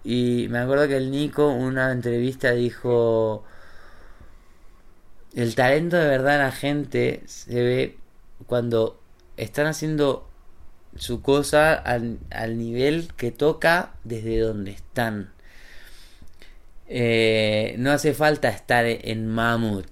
[0.03, 3.43] Y me acuerdo que el Nico, en una entrevista, dijo:
[5.35, 7.97] El talento de verdad en la gente se ve
[8.47, 8.99] cuando
[9.37, 10.29] están haciendo
[10.95, 15.31] su cosa al, al nivel que toca desde donde están.
[16.87, 19.87] Eh, no hace falta estar en Mammoth,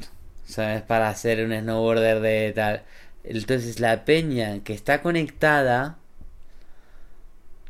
[0.45, 0.81] ¿sabes?
[0.84, 2.84] Para hacer un snowboarder de tal.
[3.23, 5.98] Entonces la peña que está conectada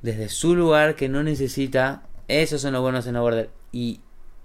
[0.01, 3.49] desde su lugar que no necesita, esos son los buenos snowboarders.
[3.71, 4.01] Y,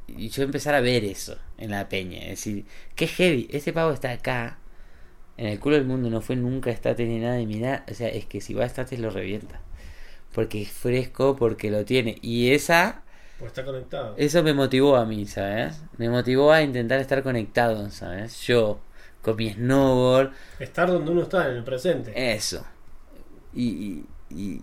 [0.08, 2.18] y yo empezar a ver eso en la peña.
[2.22, 2.64] Es decir,
[2.94, 4.58] qué heavy, ese pavo está acá.
[5.36, 7.84] En el culo del mundo no fue nunca estate ni nada de mirar.
[7.90, 9.60] O sea, es que si va a estate lo revienta.
[10.34, 12.18] Porque es fresco, porque lo tiene.
[12.22, 13.02] Y esa
[13.38, 14.16] Pues está conectado.
[14.16, 15.82] eso me motivó a mí, ¿sabes?
[15.98, 18.40] Me motivó a intentar estar conectado, ¿sabes?
[18.46, 18.80] Yo,
[19.22, 22.12] con mi snowboard, Estar donde uno está, en el presente.
[22.14, 22.64] eso.
[23.54, 24.62] Y, y, y-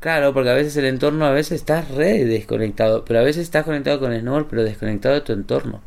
[0.00, 3.64] claro, porque a veces el entorno, a veces estás re desconectado, pero a veces estás
[3.64, 5.82] conectado con el snowboard, pero desconectado de tu entorno.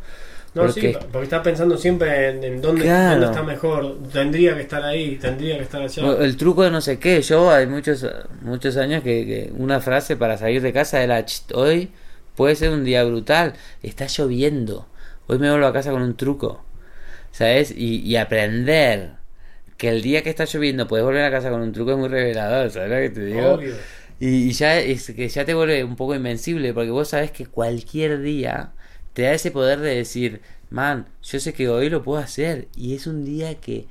[0.54, 3.12] No, porque- sí, porque estás pensando siempre en, en dónde, Claro.
[3.12, 3.98] dónde está mejor.
[4.12, 6.18] Tendría que estar ahí, tendría que estar allá.
[6.20, 8.06] El truco de no sé qué, yo hay muchos
[8.42, 11.90] muchos años que, que una frase para salir de casa era "Cht, hoy
[12.36, 14.88] puede ser un día brutal, está lloviendo,
[15.28, 16.66] hoy me vuelvo a casa con un truco,
[17.32, 17.72] ¿sabes?
[17.72, 19.12] Y, y aprender
[19.78, 22.10] que el día que está lloviendo puedes volver a casa con un truco es muy
[22.10, 23.54] revelador, ¿sabes lo que te digo?
[23.54, 23.74] Obvio.
[24.24, 28.22] Y, ya es que ya te vuelve un poco invencible porque vos sabes que cualquier
[28.22, 28.72] día
[29.14, 32.94] te da ese poder de decir, man, yo sé que hoy lo puedo hacer y
[32.94, 33.88] es un día que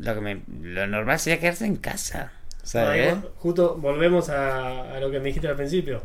[0.00, 2.32] lo que me, lo normal sería quedarse en casa,
[2.64, 3.14] ¿sabes?
[3.36, 6.02] Justo volvemos a, a lo que me dijiste al principio.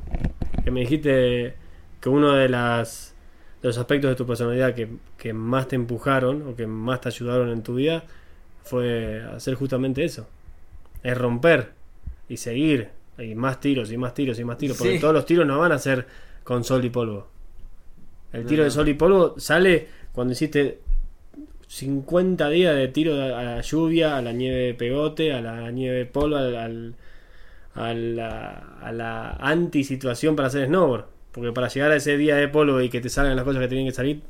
[0.63, 1.55] Que me dijiste
[1.99, 3.15] que uno de las
[3.63, 4.87] de los aspectos de tu personalidad que,
[5.17, 8.03] que más te empujaron o que más te ayudaron en tu vida
[8.61, 10.27] fue hacer justamente eso.
[11.01, 11.76] Es romper
[12.29, 12.89] y seguir.
[13.17, 14.77] Y más tiros y más tiros y más tiros.
[14.77, 14.99] Porque Sí.
[14.99, 16.05] todos los tiros no van a ser
[16.43, 17.27] con sol y polvo.
[18.33, 20.79] El No, tiro de sol y polvo sale cuando hiciste
[21.67, 25.97] 50 días de tiro a la lluvia, a la nieve de pegote, a la nieve
[25.97, 26.95] de polvo, al, al-
[27.75, 28.49] a la,
[28.81, 31.05] a la anti-situación para hacer snowboard.
[31.31, 33.67] Porque para llegar a ese día de polvo y que te salgan las cosas que
[33.67, 34.21] tenían que salir,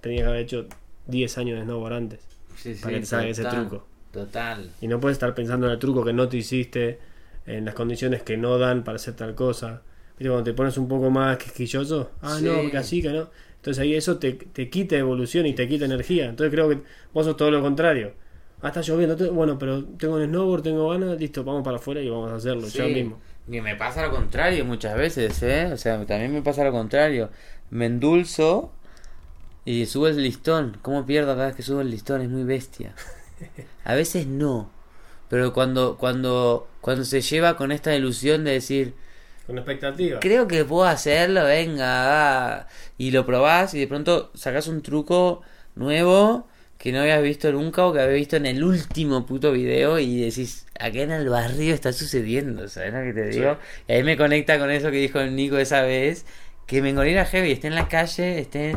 [0.00, 0.66] tenías que haber hecho
[1.06, 2.20] 10 años de snowboard antes.
[2.56, 3.86] Sí, sí, Para que te salga ese truco.
[4.12, 4.70] Total.
[4.82, 6.98] Y no puedes estar pensando en el truco que no te hiciste,
[7.46, 9.82] en las condiciones que no dan para hacer tal cosa.
[10.18, 10.28] ¿Viste?
[10.30, 12.44] Cuando te pones un poco más quisquilloso, ah, Sí.
[12.44, 13.28] no, porque así que no.
[13.56, 16.26] Entonces ahí eso te, te quita evolución y te quita energía.
[16.26, 16.80] Entonces creo que
[17.12, 18.12] vos sos todo lo contrario.
[18.60, 22.08] Ah, está lloviendo, bueno, pero tengo un snowboard, tengo ganas, listo, vamos para afuera y
[22.08, 23.18] vamos a hacerlo ya mismo.
[23.48, 25.70] Y me pasa lo contrario muchas veces, ¿eh?
[25.72, 27.28] O sea, también me pasa lo contrario.
[27.70, 28.70] Me endulzo
[29.64, 30.76] y subo el listón.
[30.82, 32.20] ¿Cómo pierdo cada vez que subo el listón?
[32.20, 32.94] Es muy bestia.
[33.84, 34.70] A veces no.
[35.28, 38.92] Pero cuando, cuando, cuando se lleva con esta ilusión de decir,
[39.46, 40.20] Con expectativa.
[40.20, 42.68] creo que puedo hacerlo, venga, ah",
[42.98, 45.42] y lo probás y de pronto sacas un truco
[45.76, 46.46] nuevo
[46.78, 50.22] que no habías visto nunca o que habías visto en el último puto video y
[50.22, 53.56] decís, acá en el barrio está sucediendo, ¿sabes lo que te digo?
[53.86, 56.26] Y ahí me conecta con eso que dijo Nico esa vez,
[56.66, 58.76] que me engorila heavy, esté en la calle, esté...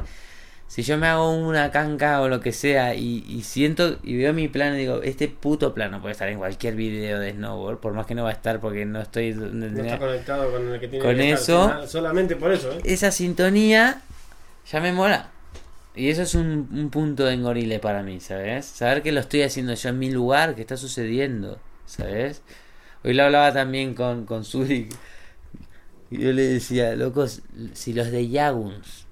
[0.67, 4.33] Si yo me hago una canca o lo que sea y, y siento y veo
[4.33, 7.93] mi plano y digo, este puto plano puede estar en cualquier video de snowboard, por
[7.93, 9.33] más que no va a estar porque no estoy...
[9.33, 12.79] No está conectado con el que tiene Con que eso- solamente por eso, ¿eh?
[12.83, 14.01] esa sintonía
[14.69, 15.29] ya me mola.
[15.95, 18.65] Y eso es un, un punto de engorile para mí, ¿sabes?
[18.65, 22.41] Saber que lo estoy haciendo yo en mi lugar, que está sucediendo, ¿sabes?
[23.03, 24.89] Hoy lo hablaba también con, con Suri.
[26.11, 27.43] Y yo le decía, locos,
[27.73, 29.04] si los de Yaguns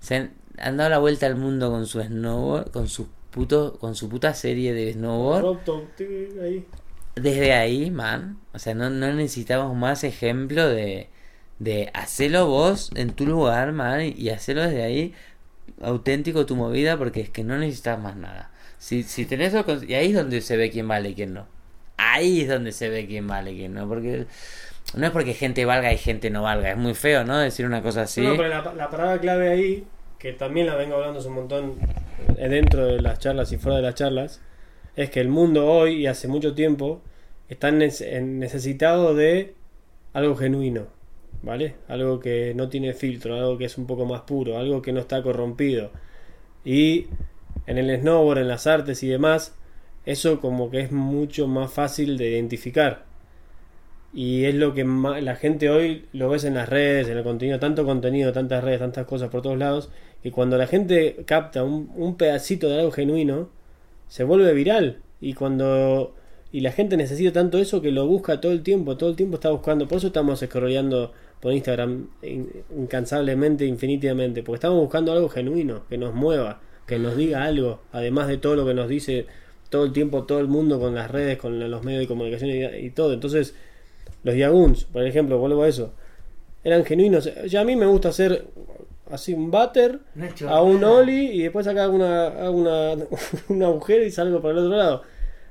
[0.00, 3.94] se han, han dado la vuelta al mundo con su snowboard, con su puto, con
[3.94, 5.50] su puta serie de snowboard,
[6.42, 6.66] ahí.
[7.16, 11.08] desde ahí, man, o sea, no, no necesitamos más ejemplo de,
[11.58, 15.14] de hacerlo vos en tu lugar, man, y hacerlo desde ahí
[15.80, 18.50] auténtico tu movida, porque es que no necesitas más nada.
[18.78, 21.46] Si, si tenés eso, y ahí es donde se ve quién vale y quién no.
[21.96, 24.26] Ahí es donde se ve quién vale y quién no, porque
[24.94, 27.38] no es porque gente valga y gente no valga, es muy feo, ¿no?
[27.38, 28.22] Decir una cosa así.
[28.22, 29.86] No, pero la, la parada clave ahí,
[30.18, 31.74] que también la vengo hablando un montón
[32.36, 34.40] eh, dentro de las charlas y fuera de las charlas,
[34.96, 37.02] es que el mundo hoy y hace mucho tiempo
[37.48, 39.54] está necesitado de
[40.12, 40.86] algo genuino,
[41.42, 41.74] ¿vale?
[41.88, 45.00] Algo que no tiene filtro, algo que es un poco más puro, algo que no
[45.00, 45.90] está corrompido.
[46.64, 47.06] Y
[47.66, 49.56] en el snowboard, en las artes y demás,
[50.04, 53.09] eso como que es mucho más fácil de identificar.
[54.12, 57.60] Y es lo que la gente hoy lo ves en las redes, en el contenido,
[57.60, 59.90] tanto contenido, tantas redes, tantas cosas por todos lados,
[60.22, 63.50] que cuando la gente capta un, un pedacito de algo genuino,
[64.08, 64.98] se vuelve viral.
[65.20, 66.14] Y cuando
[66.52, 69.36] y la gente necesita tanto eso que lo busca todo el tiempo, todo el tiempo
[69.36, 69.86] está buscando.
[69.86, 75.96] Por eso estamos scrolleando por Instagram in- incansablemente, infinitamente, porque estamos buscando algo genuino, que
[75.98, 79.26] nos mueva, que nos diga algo, además de todo lo que nos dice
[79.68, 82.64] todo el tiempo todo el mundo con las redes, con los medios de comunicación y,
[82.86, 83.12] y todo.
[83.12, 83.54] Entonces,
[84.22, 85.92] los Yaguns, por ejemplo, vuelvo a eso,
[86.64, 87.30] eran genuinos.
[87.46, 88.46] Ya a mí me gusta hacer
[89.10, 89.98] así un butter
[90.46, 92.94] a un ollie y después acá hago una, hago una,
[93.48, 95.02] un agujero y salgo por el otro lado.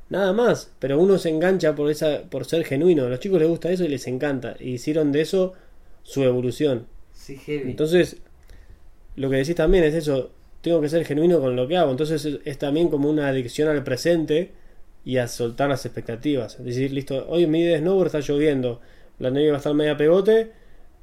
[0.10, 3.06] Nada más, pero uno se engancha por esa por ser genuino.
[3.06, 4.56] A los chicos les gusta eso y les encanta.
[4.60, 5.54] Y hicieron de eso
[6.04, 6.88] su evolución.
[7.14, 7.70] Sí, heavy.
[7.70, 8.18] Entonces,
[9.16, 10.32] lo que decís también es eso,
[10.62, 11.92] tengo que ser genuino con lo que hago.
[11.92, 14.52] Entonces es, es también como una adicción al presente
[15.06, 16.56] y a soltar las expectativas.
[16.60, 18.82] Es decir, listo, hoy mi de snowboard está lloviendo,
[19.20, 20.52] la nieve va a estar media pegote,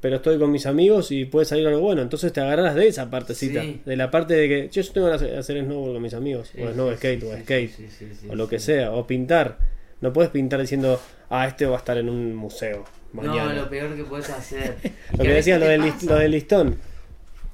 [0.01, 2.03] pero estoy con mis amigos y puede salir algo bueno.
[2.03, 3.81] Entonces te agarras de esa partecita, Sí.
[3.85, 6.71] de la parte de que "Che, yo tengo de hacer snowboard con mis amigos, o
[6.73, 8.51] snow skate, o skate, Sí, sí, sí, o lo sí.
[8.51, 9.59] que sea, o pintar.
[10.03, 11.01] No puedes pintar diciendo,
[11.31, 13.55] ah, este va a estar en un museo mañana.
[13.55, 14.77] No, lo peor que puedes hacer.
[15.17, 16.77] Lo que decía, lo del, lo del listón.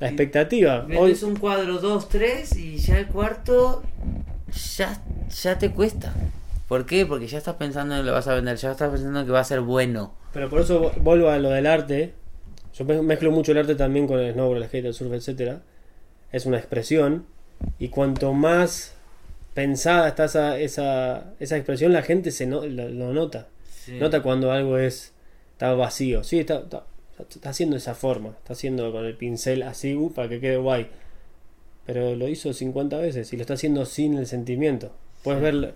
[0.01, 0.85] La expectativa.
[0.89, 3.85] Hoy, Metes un cuadro 2, 3 y ya el cuarto
[4.77, 5.03] ya,
[5.43, 6.13] ya te cuesta.
[6.69, 7.05] ¿Por qué?
[7.07, 9.33] Porque ya estás pensando en que lo vas a vender, ya estás pensando en que
[9.33, 10.15] va a ser bueno.
[10.33, 12.15] pero por eso vo- vuelvo a lo del arte.
[12.75, 15.61] Yo me- mezclo mucho el arte también con el snowboard, el skate, el surf, etcétera.
[16.33, 17.27] Es una expresión.
[17.79, 18.95] Y cuanto más
[19.55, 23.49] pensada está esa, esa, esa expresión, la gente se no- lo, lo nota.
[23.89, 25.13] Nota cuando algo es
[25.53, 26.25] está vacío.
[26.25, 26.85] Sí, está, está,
[27.29, 28.31] está haciendo esa forma.
[28.31, 30.89] Está haciendo con el pincel así uh, para que quede guay.
[31.87, 34.93] Pero lo hizo 50 veces y lo está haciendo sin el sentimiento.
[35.25, 35.75] Puedes ver,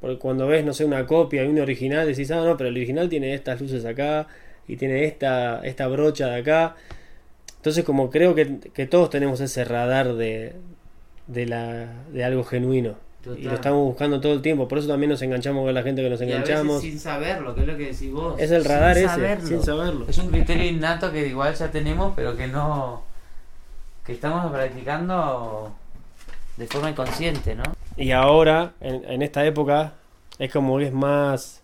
[0.00, 2.76] porque cuando ves, no sé, una copia y un original, decís, ah, no, pero el
[2.76, 4.26] original tiene estas luces acá
[4.68, 6.76] y tiene esta, esta brocha de acá.
[7.56, 10.54] Entonces, como creo que, que todos tenemos ese radar de,
[11.26, 12.96] de, la, de algo genuino.
[13.36, 14.66] Y lo estamos buscando todo el tiempo.
[14.66, 16.80] Por eso también nos enganchamos con la gente que nos Y a veces enganchamos.
[16.80, 18.40] sin saberlo, que es lo que decís vos.
[18.40, 19.46] Es el radar Sin ese, saberlo.
[19.46, 20.06] sin saberlo.
[20.08, 23.02] Es un criterio innato que igual ya tenemos, pero que no.
[24.10, 25.72] Que estamos practicando
[26.56, 27.62] de forma inconsciente, ¿no?
[27.96, 29.92] Y ahora, en, en esta época,
[30.40, 31.62] es como que es más,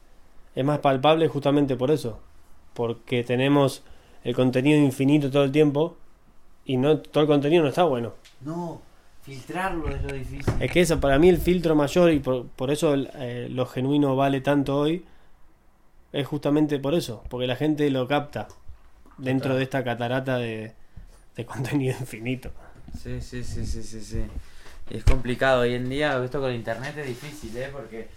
[0.54, 2.20] es más palpable justamente por eso.
[2.72, 3.82] Porque tenemos
[4.22, 5.96] el contenido infinito todo el tiempo
[6.64, 8.12] y no todo el contenido no está bueno.
[8.42, 8.80] No,
[9.22, 10.54] filtrarlo es lo difícil.
[10.60, 14.14] Es que eso, para mí el filtro mayor y por, por eso eh, lo genuino
[14.14, 15.04] vale tanto hoy,
[16.12, 18.46] es justamente por eso, porque la gente lo capta
[19.18, 20.74] dentro de esta catarata de,
[21.36, 22.50] de contenido infinito.
[23.00, 24.24] Sí, sí, sí, sí, sí, sí.
[24.90, 27.68] Y es complicado hoy en día, esto con internet es difícil, ¿eh?
[27.72, 28.08] Porque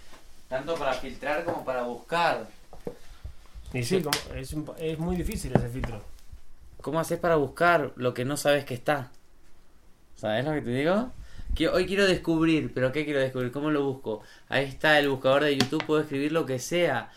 [0.48, 2.48] tanto para filtrar como para buscar.
[3.72, 6.02] Y sí, como- es, es muy difícil ese filtro.
[6.80, 9.10] ¿Cómo haces para buscar lo que no sabes que está?
[10.16, 11.12] ¿Sabes lo que te digo?
[11.54, 13.50] Que hoy quiero descubrir, pero ¿qué quiero descubrir?
[13.52, 14.22] ¿Cómo lo busco?
[14.48, 17.10] Ahí está el buscador de YouTube, puedo escribir lo que sea.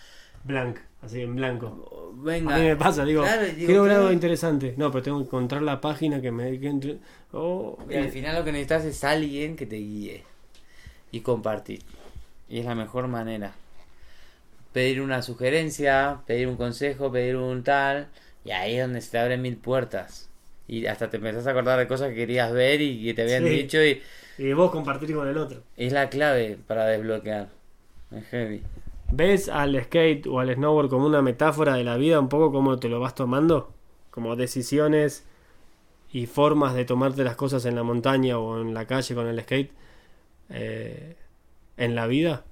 [0.43, 2.11] Blank, así en blanco.
[2.15, 2.55] Venga.
[2.55, 4.73] A mí me pasa, digo, Claro, y digo, quiero ver algo interesante.
[4.77, 6.59] No, pero tengo que encontrar la página que me...
[6.59, 6.97] Que entre-
[7.33, 10.23] oh, Y al final lo que necesitas es alguien que te guíe
[11.11, 11.81] y compartir.
[12.49, 13.53] Y es la mejor manera.
[14.71, 18.07] Pedir una sugerencia, pedir un consejo, pedir un tal.
[18.45, 20.29] Y ahí es donde se te abren mil puertas.
[20.67, 23.43] Y hasta te empezás a acordar de cosas que querías ver y que te habían
[23.43, 23.49] Sí.
[23.49, 23.83] dicho.
[23.83, 24.01] Y
[24.37, 25.61] y vos compartir con el otro.
[25.77, 27.49] es la clave para desbloquear.
[28.15, 28.63] Es heavy.
[29.11, 32.79] ¿Ves al skate o al snowboard como una metáfora de la vida, un poco como
[32.79, 33.71] te lo vas tomando?
[34.11, 35.25] Como decisiones
[36.13, 39.41] y formas de tomarte las cosas en la montaña o en la calle con el
[39.41, 39.71] skate
[40.49, 41.17] eh,
[41.77, 42.45] en la vida.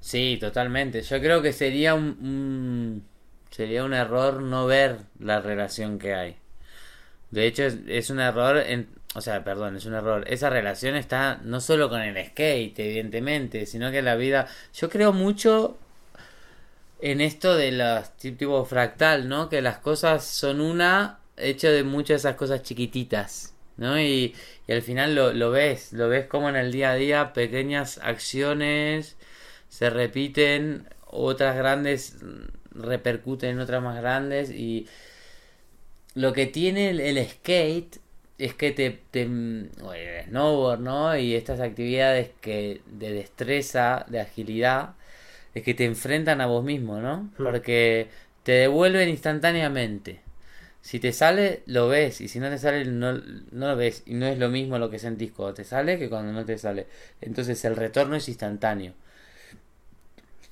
[0.00, 1.02] Sí, totalmente.
[1.02, 3.04] Yo creo que sería un, un-
[3.50, 6.36] sería un error no ver la relación que hay.
[7.30, 10.24] De hecho, es, es un error, en, o sea, perdón, es un error.
[10.26, 14.48] Esa relación está no solo con el skate, evidentemente, sino que la vida.
[14.74, 15.76] Yo creo mucho
[17.00, 19.48] en esto de los tipo fractal, ¿no?
[19.48, 24.00] Que las cosas son una hecho de muchas de esas cosas chiquititas, ¿no?
[24.00, 24.34] Y,
[24.66, 29.16] y al final lo, ves, lo ves como en el día a día pequeñas acciones
[29.68, 32.16] se repiten, otras grandes
[32.70, 34.86] repercuten en otras más grandes y
[36.14, 37.98] lo que tiene el skate
[38.44, 41.16] es que te, te mm, el snowboard, ¿no?
[41.16, 44.94] Y estas actividades que de destreza, de agilidad,
[45.54, 47.18] es que te enfrentan a vos mismo, ¿no?
[47.22, 47.30] Mm.
[47.36, 48.08] Porque
[48.42, 50.20] te devuelven instantáneamente.
[50.80, 54.14] Si te sale, lo ves, y si no te sale, no, no lo ves, y
[54.14, 56.88] no es lo mismo lo que sentís cuando te sale que cuando no te sale.
[57.20, 58.94] Entonces el retorno es instantáneo.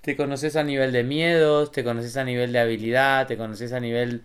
[0.00, 3.80] Te conoces a nivel de miedos, te conoces a nivel de habilidad, te conoces a
[3.80, 4.22] nivel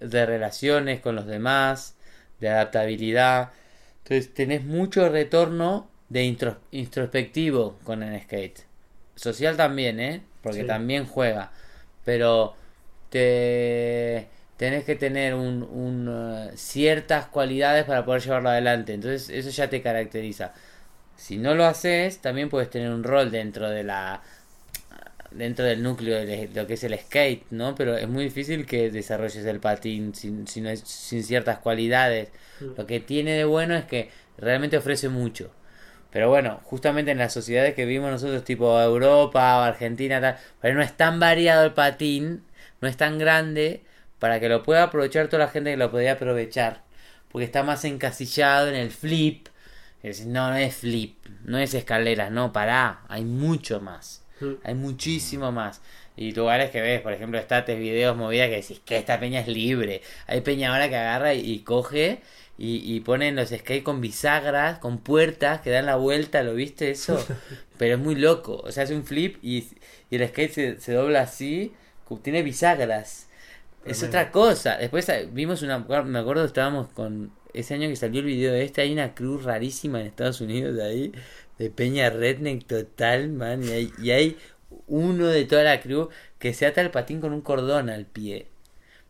[0.00, 1.93] de relaciones con los demás,
[2.44, 3.50] de adaptabilidad.
[4.04, 8.60] Entonces tenés mucho retorno de intro- introspectivo con el skate.
[9.16, 10.22] Social también, ¿eh?
[10.42, 10.66] Porque Sí.
[10.66, 11.52] también juega.
[12.04, 12.54] Pero
[13.10, 18.94] te tenés que tener un, un, eh, ciertas cualidades para poder llevarlo adelante.
[18.94, 20.52] Entonces eso ya te caracteriza.
[21.16, 24.22] Si no lo haces, también puedes tener un rol dentro de la
[25.34, 27.74] dentro del núcleo de lo que es el skate, ¿no?
[27.74, 32.30] Pero es muy difícil que desarrolles el patín sin, sin, sin ciertas cualidades.
[32.60, 35.50] Lo que tiene de bueno es que realmente ofrece mucho.
[36.10, 40.74] Pero bueno, justamente en las sociedades que vivimos nosotros, tipo Europa o Argentina, tal, pero
[40.74, 42.44] no es tan variado el patín,
[42.80, 43.82] no es tan grande
[44.20, 46.82] para que lo pueda aprovechar toda la gente que lo podría aprovechar.
[47.30, 49.48] Porque está más encasillado en el flip.
[50.04, 54.23] Es no, no es flip, no es escaleras, no, pará, hay mucho más.
[54.64, 55.80] Hay muchísimo más.
[56.16, 59.48] Y lugares que ves, por ejemplo, estates, videos, movidas que decís que esta peña es
[59.48, 60.02] libre.
[60.26, 62.20] Hay peña ahora que agarra y, y coge
[62.56, 66.90] y, y ponen los skate con bisagras, con puertas que dan la vuelta, ¿lo viste
[66.90, 67.24] eso?
[67.78, 68.60] Pero es muy loco.
[68.64, 69.66] O sea, hace un flip y,
[70.10, 71.72] y el skate se, se dobla así,
[72.22, 73.28] tiene bisagras.
[73.84, 74.76] Es otra cosa.
[74.78, 75.78] Después eh, vimos una.
[75.78, 77.32] Me acuerdo, estábamos con.
[77.52, 80.74] Ese año que salió el video de este, hay una cruz rarísima en Estados Unidos
[80.74, 81.12] de ahí,
[81.58, 83.64] de Peña Redneck total, man.
[83.64, 84.38] Y hay, y hay
[84.86, 86.08] uno de toda la cruz
[86.38, 88.46] que se ata el patín con un cordón al pie.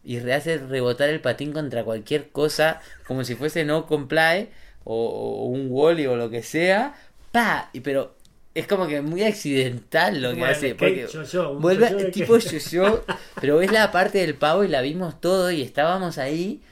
[0.04, 4.50] Y hace rebotar el patín contra cualquier cosa, como si fuese no comply,
[4.84, 6.94] o, o un wally o lo que sea.
[7.32, 7.70] ¡Pa!
[7.72, 8.14] Y pero
[8.54, 10.74] es como que muy accidental lo que hace.
[10.74, 11.08] Porque
[11.58, 13.04] vuelve de tipo yo
[13.40, 16.62] pero ves la parte del pavo y la vimos todo y estábamos ahí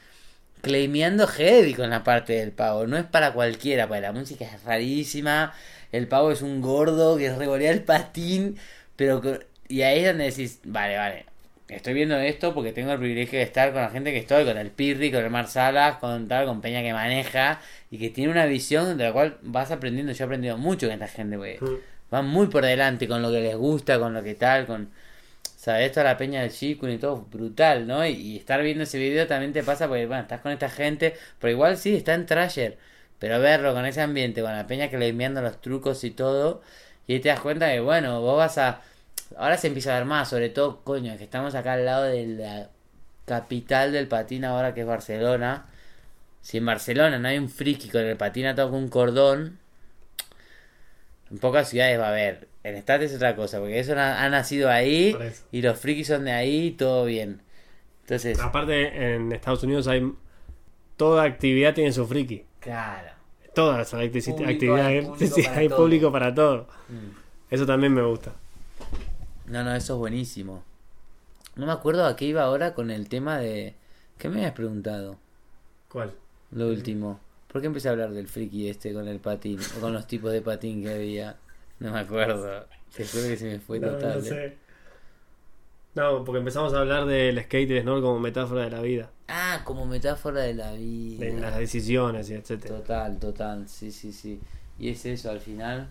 [0.63, 2.87] claimeando heavy con la parte del pavo.
[2.87, 5.53] No es para cualquiera, porque la música es rarísima.
[5.91, 8.57] El pavo es un gordo que revolea el patín,
[8.95, 9.21] pero
[9.67, 11.25] y ahí es donde decís, vale, vale.
[11.67, 14.57] Estoy viendo esto porque tengo el privilegio de estar con la gente que estoy, con
[14.57, 17.59] el Pirri, con el Mar Salas, con tal, con Peña que maneja
[17.91, 20.13] y que tiene una visión de la cual vas aprendiendo.
[20.13, 21.57] Yo he aprendido mucho con esta gente, güey.
[21.59, 21.77] Mm.
[22.09, 24.91] Van muy por delante con lo que les gusta, con lo que tal, con
[25.63, 25.93] ¿sabes?
[25.93, 28.05] Toda la peña del Shikun y todo, brutal, ¿no?
[28.05, 31.51] Y, estar viendo ese video también te pasa porque, bueno, estás con esta gente, pero
[31.51, 32.77] igual sí, está en Trasher.
[33.19, 36.61] Pero verlo con ese ambiente, con la peña que le enviando los trucos y todo,
[37.07, 38.81] y te das cuenta que, bueno, vos vas a...
[39.37, 42.27] Ahora se empieza a ver más, sobre todo, coño, que estamos acá al lado de
[42.27, 42.69] la
[43.25, 45.67] capital del patín ahora que es Barcelona.
[46.41, 49.59] Si en Barcelona no hay un friki con el patín atado con un cordón,
[51.31, 52.52] en pocas ciudades va a haber.
[52.63, 55.15] En Estate es otra cosa, porque eso ha, ha nacido ahí
[55.51, 57.41] y los frikis son de ahí, todo bien.
[58.01, 60.13] Entonces, Aparte, en Estados Unidos hay.
[60.97, 62.45] Toda actividad tiene su friki.
[62.59, 63.09] claro.
[63.55, 64.79] Todas las actividades.
[64.79, 65.77] hay público sí, para hay todo.
[65.77, 66.67] público para todo.
[66.89, 67.53] Mm.
[67.53, 68.33] Eso también me gusta.
[69.45, 70.63] No, no, eso es buenísimo.
[71.55, 73.75] No me acuerdo a qué iba ahora con el tema de...
[74.17, 75.17] ¿Qué me habías preguntado?
[75.87, 76.13] ¿Cuál?
[76.51, 77.19] Lo último.
[77.47, 79.59] ¿Por qué empecé a hablar del friki este con el patín?
[79.77, 81.35] O con los tipos de patín que había.
[81.79, 82.65] No me acuerdo.
[82.95, 84.13] Te juro que se me fue No, total.
[84.19, 84.21] no eh.
[84.29, 84.57] sé.
[85.95, 89.09] No, porque empezamos a hablar del skate y del snowboard como metáfora de la vida,
[89.27, 91.25] Ah, como metáfora de la vida.
[91.25, 92.77] de las decisiones y etcétera.
[92.77, 94.39] Total, total, sí, sí, sí.
[94.79, 95.87] Y es eso al final.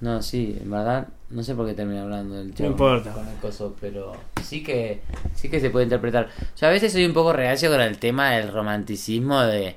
[0.00, 3.12] No, sí, en verdad, no sé por qué terminé hablando del tema importa.
[3.12, 5.00] con el coso, pero sí que
[5.36, 6.28] sí que se puede interpretar.
[6.56, 9.76] Yo a veces soy un poco reacio con el tema del romanticismo de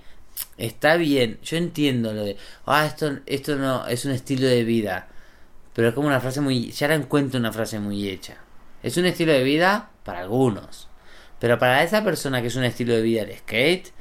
[0.58, 5.08] está bien, yo entiendo lo de, ah, esto esto no es un estilo de vida,
[5.74, 8.38] pero es como una frase muy ya la encuentro una frase muy hecha.
[8.84, 10.88] Es un estilo de vida para algunos,
[11.40, 13.96] pero para esa persona que es un estilo de vida el skate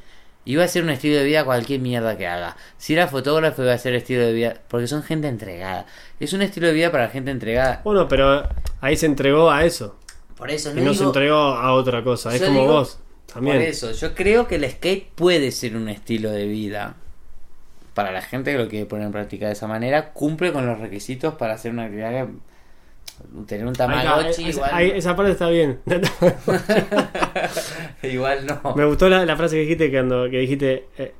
[0.46, 2.56] Iba a ser un estilo de vida cualquier mierda que haga.
[2.76, 4.54] Si era fotógrafo iba a ser estilo de vida.
[4.68, 5.86] Porque son gente entregada.
[6.20, 7.80] Es un estilo de vida para gente entregada.
[7.82, 8.46] Bueno, pero
[8.80, 9.98] ahí se entregó a eso.
[10.36, 12.34] Por eso Y no se entregó a otra cosa.
[12.34, 12.98] Es como digo- vos.
[13.34, 13.56] También.
[13.56, 16.94] Por eso, yo creo que el skate puede ser un estilo de vida.
[17.92, 20.78] Para la gente que lo quiere poner en práctica de esa manera, cumple con los
[20.80, 22.32] requisitos para hacer una actividad que...
[23.46, 24.70] Tener un tamagotchi ahí- igual...
[24.72, 25.78] ahí- esa parte está bien.
[28.02, 28.74] igual no.
[28.74, 31.14] Me gustó la, la frase que dijiste cuando que dijiste eh,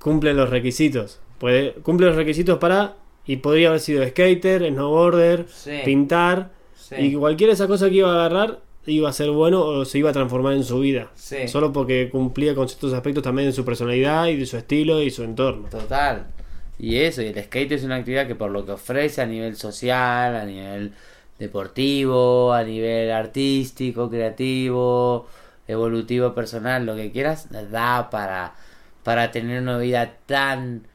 [0.00, 1.20] cumple los requisitos.
[1.38, 7.14] Puede, cumple los requisitos para y podría haber sido skater, snowboarder, Sí, pintar sí, y
[7.14, 8.58] cualquiera de esas cosas que iba a agarrar
[8.88, 11.10] iba a ser bueno o se iba a transformar en su vida.
[11.14, 11.48] sí.
[11.48, 15.10] Solo porque cumplía con ciertos aspectos también de su personalidad y de su estilo y
[15.10, 15.68] su entorno.
[15.68, 16.26] Total.
[16.78, 19.56] Y eso, y el skate es una actividad que por lo que ofrece a nivel
[19.56, 20.92] social, a nivel
[21.38, 25.26] deportivo, a nivel artístico, creativo,
[25.66, 28.54] evolutivo, personal, lo que quieras, da para,
[29.02, 30.86] para tener una vida tan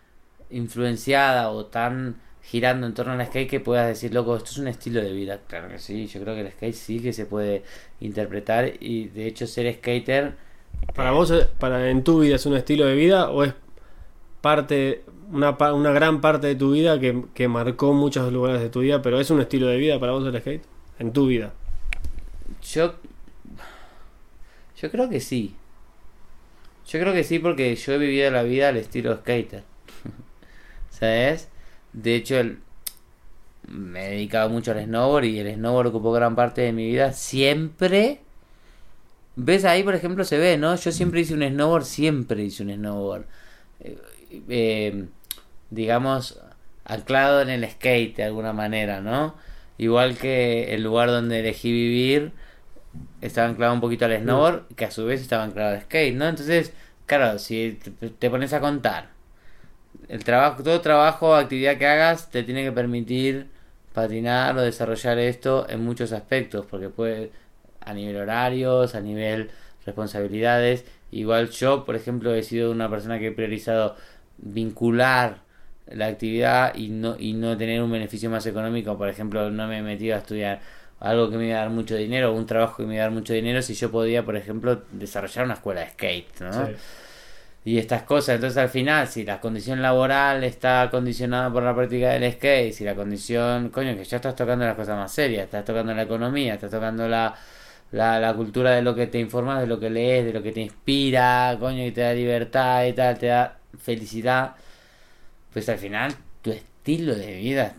[0.50, 4.68] influenciada o tan girando en torno al skate que puedas decir, loco, esto es un
[4.68, 5.40] estilo de vida.
[5.48, 7.64] Claro que sí, yo creo que el skate sí que se puede
[8.00, 10.34] interpretar y de hecho ser skater
[10.96, 13.54] ¿Para vos, eh, para en tu vida es un estilo de vida o es
[14.42, 18.82] parte, una, una gran parte de tu vida que, que marcó muchos lugares de tu
[18.82, 20.64] vida, pero es un estilo de vida para vos el skate?
[21.00, 21.54] En tu vida.
[22.62, 22.96] Yo.
[24.80, 25.56] Yo creo que sí.
[26.88, 29.64] Yo creo que sí porque yo he vivido la vida al estilo skater.
[30.90, 31.50] ¿Sabes?
[31.94, 32.60] De hecho, el-
[33.68, 37.14] me he dedicado mucho al snowboard y el snowboard ocupó gran parte de mi vida.
[37.14, 38.20] Siempre.
[39.36, 40.76] ¿Ves ahí, por ejemplo, se ve, ¿no?
[40.76, 43.26] Yo siempre hice un snowboard, siempre hice un snowboard.
[43.80, 43.98] Eh,
[44.50, 45.06] eh,
[45.72, 46.40] digamos,
[46.86, 49.36] anclado en el skate de alguna manera, ¿no?
[49.80, 52.32] Igual que el lugar donde elegí vivir
[53.22, 56.28] estaba anclado un poquito al snowboard, que a su vez estaba anclado al skate, ¿no?
[56.28, 56.74] Entonces,
[57.08, 59.10] claro, si te, te pones a contar,
[60.08, 63.48] el trabajo, todo trabajo, actividad que hagas, te tiene que permitir
[63.94, 67.32] patinar o desarrollar esto en muchos aspectos, porque puede
[67.82, 69.52] a nivel horarios, a nivel
[69.86, 70.86] responsabilidades.
[71.12, 73.96] Igual yo, por ejemplo, he sido una persona que he priorizado
[74.38, 75.38] vincular
[75.88, 78.98] la actividad y no y no tener un beneficio más económico.
[78.98, 80.62] Por ejemplo, no me he metido a estudiar
[81.00, 83.14] algo que me iba a dar mucho dinero un trabajo que me iba a dar
[83.14, 86.68] mucho dinero si yo podía, por ejemplo, desarrollar una escuela de skate, ¿no?
[86.68, 86.74] Sí.
[87.66, 88.36] Y estas cosas.
[88.36, 92.84] Entonces al final, si la condición laboral está condicionada por la práctica del skate, si
[92.84, 96.56] la condición, coño, que ya estás tocando las cosas más serias, estás tocando la economía,
[96.56, 97.36] estás tocando la,
[97.92, 100.62] la, cultura de lo que te informas, de lo que lees, de lo que te
[100.62, 104.56] inspira, coño, y te da libertad y tal, te da felicidad,
[105.54, 107.76] pues al final tu estilo de vida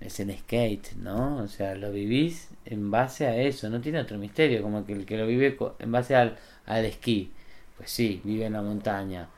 [0.00, 1.36] es el skate, ¿no?
[1.38, 5.06] O sea, lo vivís en base a eso, no tiene otro misterio, como que el
[5.06, 7.32] que lo vive en base al, al esquí,
[7.76, 9.28] pues sí, vive en la montaña,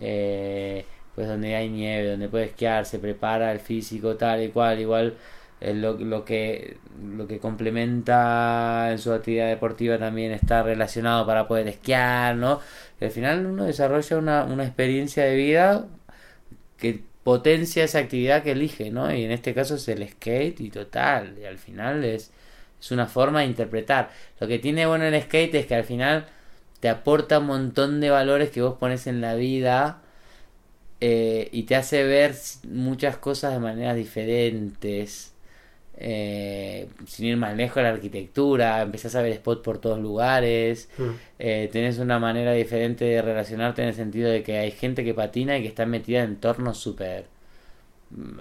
[0.00, 4.80] eh, pues donde hay nieve, donde puede esquiar, se prepara el físico tal y cual,
[4.80, 5.18] igual
[5.60, 11.46] eh, lo, lo que lo que complementa en su actividad deportiva también está relacionado para
[11.48, 12.60] poder esquiar, ¿no?
[13.00, 15.86] Al final uno desarrolla una, una experiencia de vida
[16.78, 19.12] que potencia esa actividad que elige, ¿no?
[19.14, 22.32] Y en este caso es el skate y total, y al final es
[22.80, 24.10] Es una forma de interpretar.
[24.40, 26.26] Lo que tiene bueno el skate es que al final
[26.84, 30.02] te aporta un montón de valores que vos pones en la vida
[31.00, 32.34] eh, y te hace ver
[32.68, 35.32] muchas cosas de maneras diferentes.
[35.96, 41.10] Eh, sin ir más lejos, la arquitectura, empezás a ver spot por todos lugares, Mm.
[41.38, 45.14] eh, tenés una manera diferente de relacionarte en el sentido de que hay gente que
[45.14, 47.24] patina y que está metida en entornos súper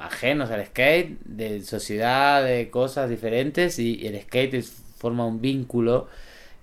[0.02, 5.42] ajenos al skate, de sociedad, de cosas diferentes y, y el skate es- forma un
[5.42, 6.08] vínculo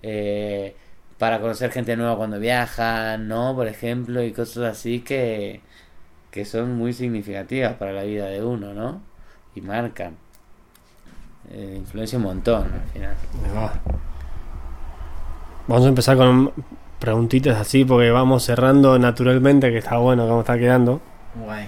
[0.03, 0.75] eh,
[1.21, 3.53] para conocer gente nueva cuando viajan, ¿no?
[3.55, 5.61] Por ejemplo, y cosas así que,
[6.31, 9.03] que son muy significativas para la vida de uno, ¿no?
[9.53, 10.15] Y marcan.
[11.51, 13.15] Eh, influencia un montón al final.
[15.67, 16.51] Vamos a empezar con
[16.97, 21.01] preguntitas así porque vamos cerrando naturalmente, que está bueno cómo está quedando.
[21.35, 21.67] Guay.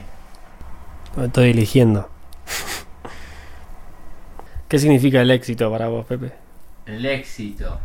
[1.25, 2.09] Estoy eligiendo.
[4.67, 6.31] ¿Qué significa el éxito para vos, Pepe?
[6.87, 7.79] El éxito.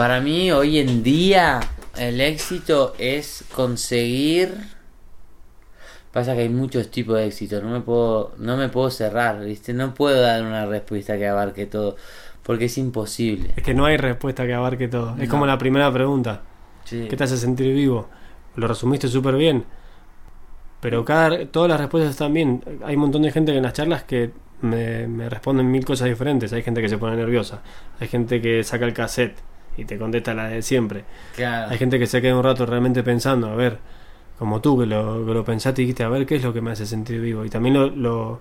[0.00, 1.60] Para mí, hoy en día,
[1.98, 4.54] el éxito es conseguir.
[6.10, 7.60] Pasa que hay muchos tipos de éxito.
[7.60, 9.74] No me puedo, no me puedo cerrar, ¿viste?
[9.74, 11.96] No puedo dar una respuesta que abarque todo.
[12.42, 13.50] Porque es imposible.
[13.54, 15.16] Es que no hay respuesta que abarque todo.
[15.18, 16.44] Es como la primera pregunta.
[16.84, 17.06] Sí.
[17.10, 18.08] ¿Qué te hace sentir vivo?
[18.56, 19.66] Lo resumiste súper bien.
[20.80, 22.64] Pero cada, todas las respuestas están bien.
[22.86, 24.30] Hay un montón de gente que en las charlas que
[24.62, 26.54] me, me responden mil cosas diferentes.
[26.54, 27.60] Hay gente que se pone nerviosa.
[28.00, 29.49] Hay gente que saca el cassette
[29.80, 31.04] y te contesta la de siempre.
[31.34, 31.70] Claro.
[31.70, 33.78] Hay gente que se queda un rato realmente pensando, a ver,
[34.38, 36.60] como tú que lo, que lo pensaste y dijiste, a ver qué es lo que
[36.60, 37.44] me hace sentir vivo.
[37.44, 38.40] Y también lo, lo-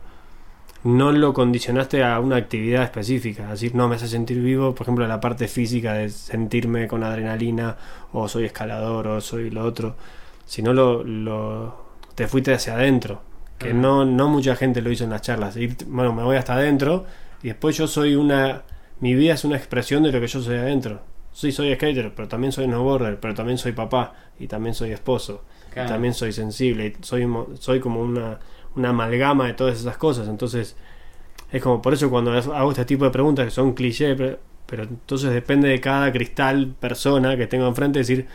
[0.84, 3.44] no lo condicionaste a una actividad específica.
[3.44, 7.03] Es decir, no me hace sentir vivo, por ejemplo, la parte física de sentirme con
[7.03, 7.76] adrenalina,
[8.14, 9.95] o soy escalador, o soy lo otro.
[10.45, 11.86] Sino lo, lo
[12.16, 13.22] te fuiste hacia adentro.
[13.57, 15.57] Que no, no mucha gente lo hizo en las charlas.
[15.57, 17.06] Ir- bueno, me voy hasta adentro
[17.44, 18.61] y después yo soy una.
[19.02, 21.02] Mi vida es una expresión de lo que yo soy adentro.
[21.31, 25.43] Sí, soy skater, pero también soy snowboarder, pero también soy papá y también soy esposo.
[25.72, 27.27] y también soy sensible y soy,
[27.60, 28.39] soy como una,
[28.76, 30.27] una amalgama de todas esas cosas.
[30.27, 30.76] Entonces,
[31.51, 34.84] es como por eso cuando hago este tipo de preguntas que son cliché, pero, pero
[34.84, 38.27] entonces depende de cada cristal persona que tengo enfrente decir,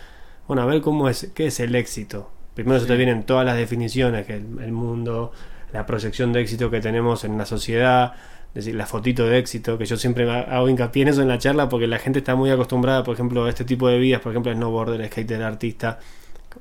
[0.46, 2.30] bueno, a ver cómo es, qué es el éxito.
[2.54, 5.32] Primero se te vienen todas las definiciones, que el, el mundo,
[5.72, 8.14] la proyección de éxito que tenemos en la sociedad,
[8.54, 11.68] decir, la fotito de éxito, que yo siempre hago hincapié en eso en la charla
[11.68, 14.52] porque la gente está muy acostumbrada, por ejemplo, a este tipo de vidas, por ejemplo,
[14.52, 15.98] el snowboarder, skater, artista,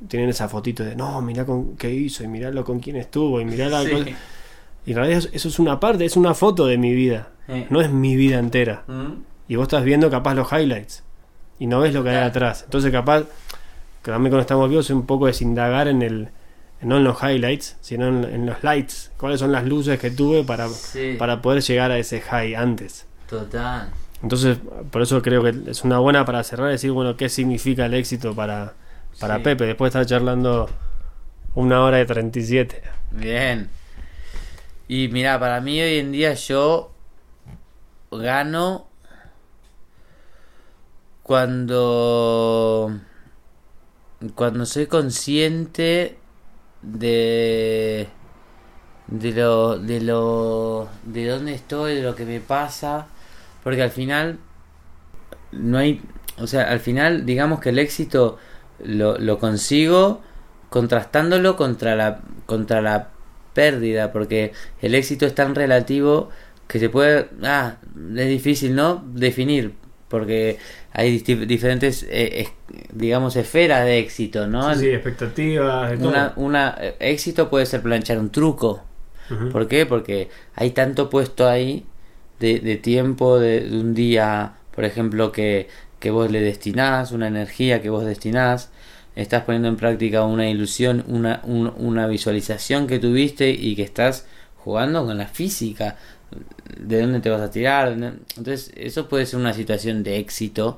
[0.07, 3.45] tienen esa fotito de, no, mirá con qué hizo y miralo con quién estuvo y
[3.45, 3.91] mirá la Sí.
[3.91, 4.05] cosa".
[4.85, 7.67] Y en realidad eso- es una parte, es una foto de mi vida, Eh.
[7.69, 8.83] no es mi vida entera.
[8.87, 9.13] Mm.
[9.47, 11.03] Y vos estás viendo capaz los highlights
[11.59, 12.63] y no ves lo que hay atrás.
[12.65, 13.25] Entonces capaz,
[14.01, 16.29] que también cuando estamos vivos es un poco desindagar en el,
[16.83, 19.11] no en los highlights, sino en, en los lights.
[19.17, 21.15] ¿Cuáles son las luces que tuve para, Sí.
[21.19, 23.05] para poder llegar a ese high antes?
[23.29, 23.89] Total.
[24.21, 24.57] Entonces,
[24.91, 28.33] por eso creo que es una buena para cerrar decir, bueno, ¿qué significa el éxito
[28.33, 28.73] para,
[29.19, 29.43] para Sí.
[29.43, 29.65] Pepe?
[29.65, 30.69] Después de estar charlando
[31.55, 32.81] una hora y 37.
[33.11, 33.69] Bien.
[34.87, 36.91] Y mira, para mí hoy en día yo
[38.11, 38.87] gano
[41.23, 42.91] cuando
[44.35, 46.17] cuando soy consciente
[46.83, 48.07] de
[49.07, 53.07] de lo de lo de dónde estoy, de lo que me pasa,
[53.63, 54.39] porque al final
[55.51, 56.01] no hay,
[56.39, 58.37] o sea, al final digamos que el éxito
[58.83, 60.21] lo, lo consigo
[60.69, 63.09] contrastándolo contra la contra la
[63.53, 66.29] pérdida, porque el éxito es tan relativo
[66.67, 67.77] que se puede, ah,
[68.15, 69.03] es difícil, ¿no?
[69.13, 69.75] Definir,
[70.13, 70.59] porque
[70.93, 72.51] hay diferentes, eh, es-
[72.93, 74.75] digamos, esferas de éxito, ¿no?
[74.75, 76.09] Sí, expectativas, de todo.
[76.09, 78.83] Una, una eh, éxito puede ser planchar un truco.
[79.51, 79.87] ¿Por qué?
[79.87, 81.83] Porque hay tanto puesto ahí
[82.39, 85.67] de, de tiempo, de, de un día, por ejemplo, que,
[85.99, 88.69] que vos le destinás, una energía que vos destinás,
[89.15, 94.27] estás poniendo en práctica una ilusión, una, un- una visualización que tuviste y que estás
[94.57, 95.97] jugando con la física,
[96.77, 97.89] de dónde te vas a tirar.
[97.89, 100.77] Entonces, eso puede ser una situación de éxito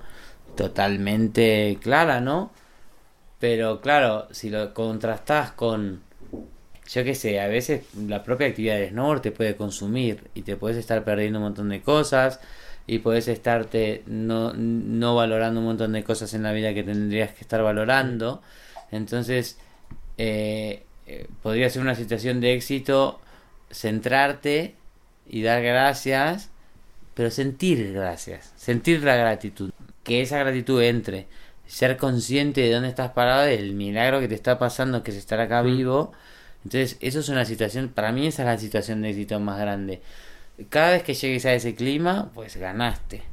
[0.56, 2.52] totalmente clara, ¿no?
[3.40, 6.02] Pero claro, si lo contrastás con,
[6.88, 10.56] yo qué sé, a veces la propia actividad de snowboard te puede consumir y te
[10.56, 12.40] puedes estar perdiendo un montón de cosas
[12.88, 17.34] y puedes estarte no, no valorando un montón de cosas en la vida que tendrías
[17.34, 18.42] que estar valorando.
[18.92, 19.58] Entonces,
[20.18, 23.20] eh, eh, podría ser una situación de éxito
[23.72, 24.76] centrarte
[25.28, 26.50] y dar gracias,
[27.14, 29.72] pero sentir gracias, sentir la gratitud,
[30.04, 31.28] que esa gratitud entre,
[31.68, 35.40] ser consciente de dónde estás parado, del milagro que te está pasando, que es estar
[35.40, 35.66] acá Mm.
[35.66, 36.12] vivo.
[36.64, 40.02] Entonces, eso es una situación, para mí esa es la situación de éxito más grande.
[40.70, 43.24] cada vez que llegues a ese clima, pues ganaste.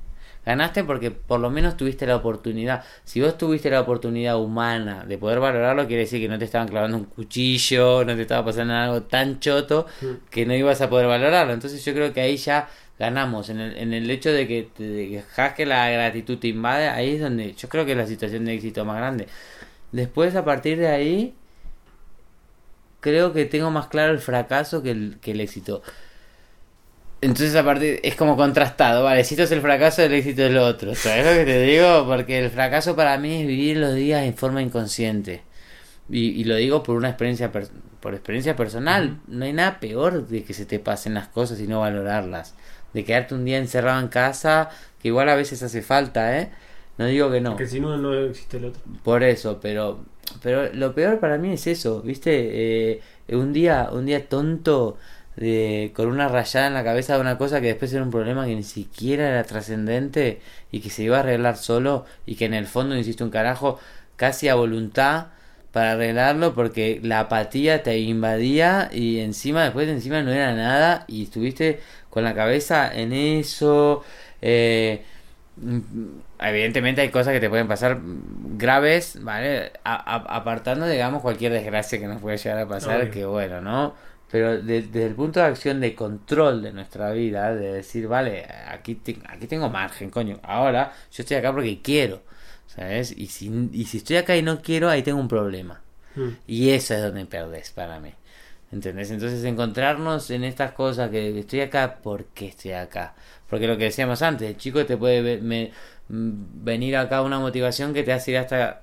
[0.45, 2.85] Ganaste porque por lo menos tuviste la oportunidad.
[3.05, 6.69] Si vos tuviste la oportunidad humana de poder valorarlo, quiere decir que no te estaban
[6.69, 9.87] clavando un cuchillo, no te estaba pasando algo tan choto
[10.31, 11.53] que no ibas a poder valorarlo.
[11.53, 13.51] Entonces yo creo que ahí ya ganamos.
[13.51, 15.23] En el, en el hecho de que te
[15.57, 18.55] que la gratitud te invade, ahí es donde yo creo que es la situación de
[18.55, 19.29] éxito más grande.
[19.93, 21.35] Después, a partir de ahí,
[23.01, 25.83] creo que tengo más claro el fracaso que el, que el éxito.
[27.23, 30.53] Entonces, a partir, es como contrastado, vale, si esto es el fracaso, el éxito es
[30.53, 30.95] lo otro.
[30.95, 32.05] ¿Sabes lo que te digo?
[32.07, 35.43] Porque el fracaso para mí es vivir los días en forma inconsciente.
[36.11, 37.69] Y, y lo digo por una experiencia, per-
[38.01, 39.21] por experiencia personal.
[39.29, 42.55] No hay nada peor de que se te pasen las cosas y no valorarlas.
[42.93, 44.69] De quedarte un día encerrado en casa,
[45.01, 46.51] que igual a veces hace falta, ¿eh?
[46.99, 47.57] No digo que no.
[47.57, 48.83] Que si no, no existe el otro.
[49.05, 50.05] Por eso, pero
[50.43, 52.91] pero lo peor para mí es eso, ¿viste?
[52.95, 53.01] Eh,
[53.31, 54.99] un día un día tonto
[55.37, 58.45] de, con una rayada en la cabeza de una cosa que después era un problema
[58.47, 60.41] que ni siquiera era trascendente
[60.71, 63.79] y que se iba a arreglar solo y que en el fondo hiciste un carajo
[64.17, 65.29] casi a voluntad
[65.73, 71.23] para arreglarlo porque la apatía te invadía y encima después encima no era nada y
[71.25, 71.81] estuviste
[72.11, 74.05] con la cabeza en eso
[74.43, 75.03] eh,
[75.57, 75.81] mm,
[76.41, 78.01] evidentemente hay cosas que te pueden pasar
[78.59, 83.11] graves vale A- a- apartando digamos cualquier desgracia que nos puede llegar a pasar Obvio.
[83.11, 83.95] que bueno no
[84.33, 88.47] pero de- desde el punto de acción de control de nuestra vida de decir vale
[88.69, 92.23] aquí te- aquí tengo margen coño ahora yo estoy acá porque quiero
[92.67, 93.13] ¿sabes?
[93.17, 95.81] y si y si estoy acá y no quiero ahí tengo un problema
[96.17, 96.29] Mm.
[96.47, 98.13] y eso es donde perdés para mí.
[98.71, 99.11] ¿Entendés?
[99.11, 103.15] Entonces encontrarnos en estas cosas que estoy acá, ¿por qué estoy acá?
[103.49, 105.73] Porque lo que decíamos antes, el chico te puede me-
[106.09, 106.31] mm,
[106.65, 108.83] venir acá una motivación que te hace ir hasta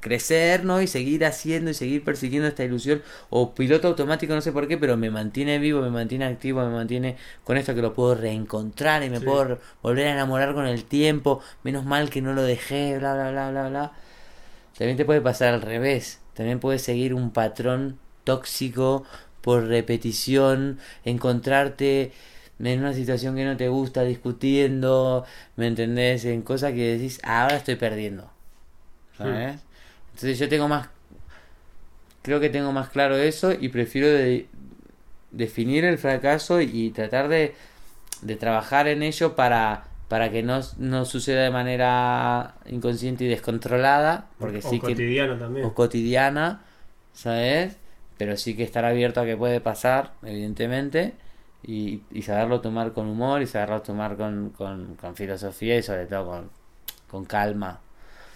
[0.00, 0.80] crecer, ¿no?
[0.82, 3.02] Y seguir haciendo y seguir persiguiendo esta ilusión.
[3.30, 6.72] O piloto automático, no sé por qué, pero me mantiene vivo, me mantiene activo, me
[6.74, 9.24] mantiene con esto que lo puedo reencontrar y me Sí.
[9.24, 11.40] puedo volver a enamorar con el tiempo.
[11.62, 13.92] Menos mal que no lo dejé, bla, bla, bla, bla, bla.
[14.78, 16.20] También te puede pasar al revés.
[16.34, 19.04] También puedes seguir un patrón tóxico
[19.42, 22.12] por repetición, encontrarte
[22.58, 25.24] en una situación que no te gusta discutiendo,
[25.56, 26.24] ¿me entendés?
[26.24, 28.30] En cosas que decís, ahora estoy perdiendo.
[29.16, 29.58] ¿Sabes?
[30.14, 30.88] Entonces yo tengo más
[32.22, 34.46] creo que tengo más claro eso y prefiero de-
[35.30, 37.54] definir el fracaso y tratar de,
[38.22, 44.26] de trabajar en ello para para que no, no suceda de manera inconsciente y descontrolada,
[44.38, 45.64] porque o sí que cotidiano también.
[45.66, 46.60] o cotidiana,
[47.14, 47.78] ¿sabes?
[48.18, 51.14] Pero sí que estar abierto a que puede pasar, evidentemente,
[51.62, 56.04] y, y saberlo tomar con humor y saberlo tomar con, con, con filosofía y sobre
[56.04, 56.50] todo con,
[57.10, 57.80] con calma,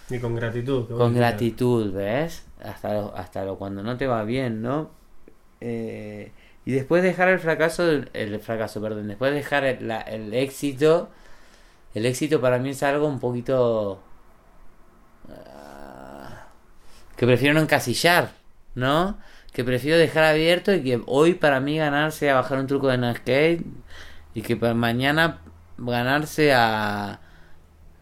[0.09, 0.87] Y con gratitud.
[0.89, 2.47] con gratitud, ¿ves?
[2.63, 4.91] Hasta lo, hasta lo cuando no te va bien, ¿no?
[5.61, 6.33] Eh,
[6.65, 11.11] y después dejar el fracaso, el fracaso, perdón, después dejar el, la- el éxito,
[11.95, 14.01] el éxito para mí es algo un poquito
[15.31, 16.47] ah,
[17.17, 18.33] que prefiero no encasillar,
[18.75, 19.19] ¿no?
[19.53, 23.15] Que prefiero dejar abierto y que hoy para mí ganar sea bajar un truco de
[23.15, 23.65] skate
[24.35, 25.41] y que para mañana
[25.79, 27.21] ganarse a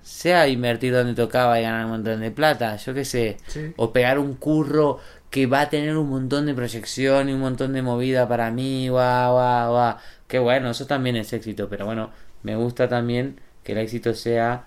[0.05, 3.73] sea invertir donde tocaba y ganar un montón de plata, yo qué sé, Sí.
[3.77, 4.99] o pegar un curro
[5.31, 8.89] que va a tener un montón de proyección y un montón de movida para mí,
[8.89, 9.97] guau, guau, guau.
[10.29, 12.11] Que bueno, eso también es éxito, pero bueno,
[12.43, 14.67] me gusta también que el éxito sea,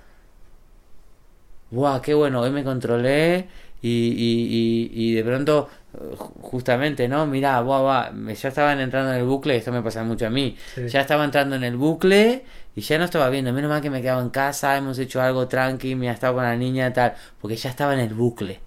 [1.71, 3.47] guau, qué bueno, hoy me controlé
[3.81, 5.69] y, y, y, y de pronto,
[6.41, 7.25] justamente, ¿no?
[7.25, 10.29] Mirá, guau, guau, me- ya estaban entrando en el bucle, esto me pasa mucho a
[10.29, 10.87] mí, Sí.
[10.89, 12.43] ya estaba entrando en el bucle
[12.75, 15.47] y ya no estaba viendo, menos mal que me quedaba en casa, hemos hecho algo
[15.47, 18.59] tranqui, me ha estado con la niña tal, porque ya estaba en el bucle.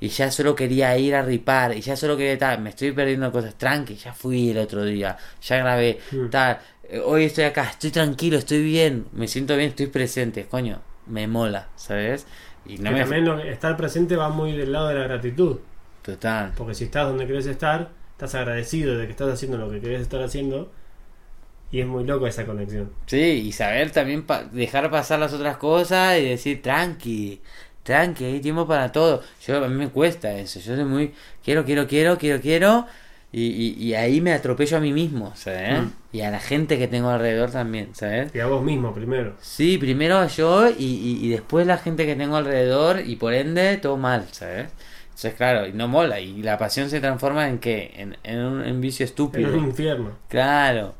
[0.00, 3.30] Y ya solo quería ir a ripar, y ya solo quería tal, me estoy perdiendo
[3.30, 6.28] cosas, tranqui, ya fui el otro día, ya grabé, Mm.
[6.30, 6.58] tal,
[6.88, 11.28] eh, hoy estoy acá, estoy tranquilo, estoy bien, me siento bien, estoy presente, coño, me
[11.28, 12.26] mola, ¿sabes?
[12.66, 13.00] Y no que me...
[13.04, 15.58] también estar presente va muy del lado de la gratitud.
[16.02, 16.52] Total.
[16.56, 20.02] Porque si estás donde querés estar, estás agradecido de que estás haciendo lo que querés
[20.02, 20.72] estar haciendo.
[21.72, 22.92] Y es muy loco esa conexión.
[23.06, 23.16] Sí,
[23.46, 27.42] y saber también pa- dejar pasar las otras cosas y decir tranqui,
[27.82, 29.22] tranqui, hay tiempo para todo.
[29.46, 31.14] Yo a mí me cuesta eso, yo soy muy
[31.44, 32.86] quiero, quiero, quiero, quiero, quiero
[33.32, 35.82] y, y, y ahí me atropello a mí mismo, ¿sabes?
[35.82, 35.92] Mm.
[36.12, 38.32] Y a la gente que tengo alrededor también, ¿sabes?
[38.34, 39.36] Y a vos mismo primero.
[39.40, 43.76] Sí, primero yo y, y, y después la gente que tengo alrededor y por ende
[43.78, 44.68] todo mal, ¿sabes?
[45.14, 47.92] Entonces claro, y no mola y la pasión se transforma en qué?
[47.96, 49.56] En, en un en vicio En estúpido.
[49.56, 50.12] un infierno.
[50.28, 50.94] Claro.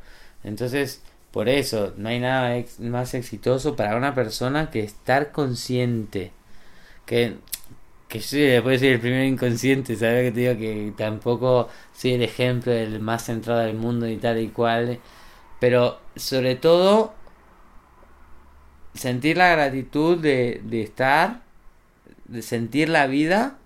[0.44, 6.32] Entonces, por eso, no hay nada ex- más exitoso para una persona que estar consciente.
[7.06, 7.36] Que,
[8.08, 10.24] que yo después soy el primer inconsciente, ¿sabes?
[10.26, 14.40] Que te digo que tampoco soy el ejemplo del más centrado del mundo y tal
[14.40, 15.00] y cual.
[15.60, 17.14] Pero sobre todo
[18.94, 21.40] sentir la gratitud de, de estar,
[22.26, 23.58] de sentir la vida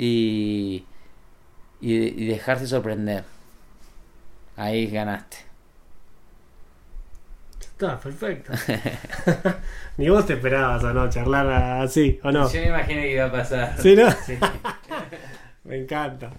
[0.00, 0.84] y,
[1.80, 3.24] y, y dejarse sorprender.
[4.56, 5.38] Ahí ganaste.
[7.60, 8.52] Está, perfecto.
[9.96, 12.48] Ni vos te esperabas o no charlar así, ¿o no?
[12.50, 13.76] Yo me imaginé que iba a pasar.
[13.80, 14.10] ¿Sí, no?
[14.10, 14.38] Sí.
[15.64, 16.32] Me encanta.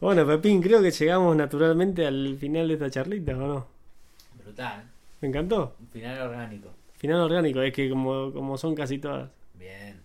[0.00, 3.66] Bueno, Pepín, creo que llegamos naturalmente al final de esta charlita, ¿o no?
[4.42, 4.82] Brutal.
[5.20, 5.76] ¿Me encantó?
[5.92, 6.70] Final orgánico.
[6.96, 9.30] Final orgánico, es que como, como son casi todas.
[9.54, 10.00] Bien.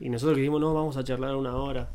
[0.00, 1.88] Y nosotros que dijimos, no, vamos a charlar una hora.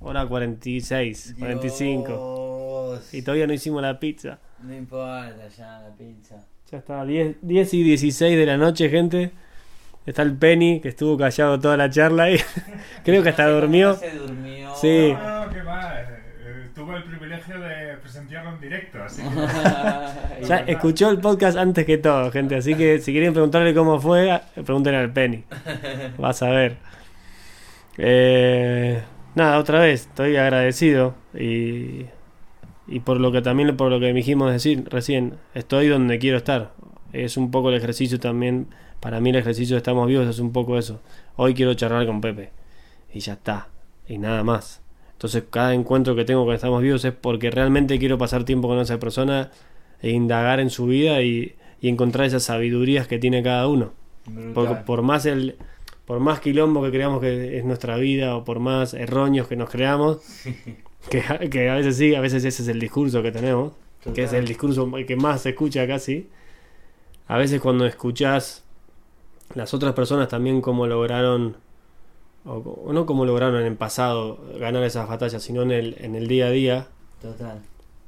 [0.00, 2.90] Hora 46, 45.
[3.00, 3.14] Dios.
[3.14, 4.38] Y todavía no hicimos la pizza.
[4.62, 6.36] No importa ya la pizza.
[6.70, 9.30] Ya está, 10, 10 y 16 de la noche, gente.
[10.06, 12.36] Está el Penny, que estuvo callado toda la charla y
[13.04, 13.94] creo que hasta durmió.
[13.96, 14.74] Se durmió.
[14.74, 15.12] Sí.
[15.14, 16.00] No, no, qué va.
[16.00, 19.28] eh, Tuve el privilegio de presenciarlo en directo, así que
[20.46, 22.56] Ya escuchó el podcast antes que todo, gente.
[22.56, 25.44] Así que si quieren preguntarle cómo fue, pregúntenle al Penny.
[26.18, 26.76] Vas a ver.
[27.96, 29.00] Eh,
[29.34, 31.14] nada, otra vez, estoy agradecido.
[31.34, 32.06] Y,
[32.86, 36.72] y por lo que también, por lo que dijimos decir recién, estoy donde quiero estar.
[37.12, 38.68] Es un poco el ejercicio también.
[39.00, 41.00] Para mí el ejercicio de Estamos Vivos es un poco eso.
[41.36, 42.50] Hoy quiero charlar con Pepe.
[43.12, 43.68] Y ya está.
[44.08, 44.82] Y nada más.
[45.12, 48.78] Entonces cada encuentro que tengo con Estamos Vivos es porque realmente quiero pasar tiempo con
[48.78, 49.50] esa persona
[50.02, 53.92] e indagar en su vida y, y encontrar esas sabidurías que tiene cada uno.
[54.54, 55.56] Porque por más el
[56.06, 59.70] por más quilombo que creamos que es nuestra vida o por más erróneos que nos
[59.70, 60.18] creamos,
[61.10, 63.72] que, que a veces sí, a veces ese es el discurso que tenemos,
[64.14, 66.28] que es el discurso que más se escucha casi.
[67.26, 68.64] A veces cuando escuchás
[69.54, 71.56] las otras personas también cómo lograron,
[72.44, 76.14] o, o no cómo lograron en el pasado ganar esas batallas, sino en el, en
[76.16, 76.88] el día a día,
[77.22, 77.62] Total.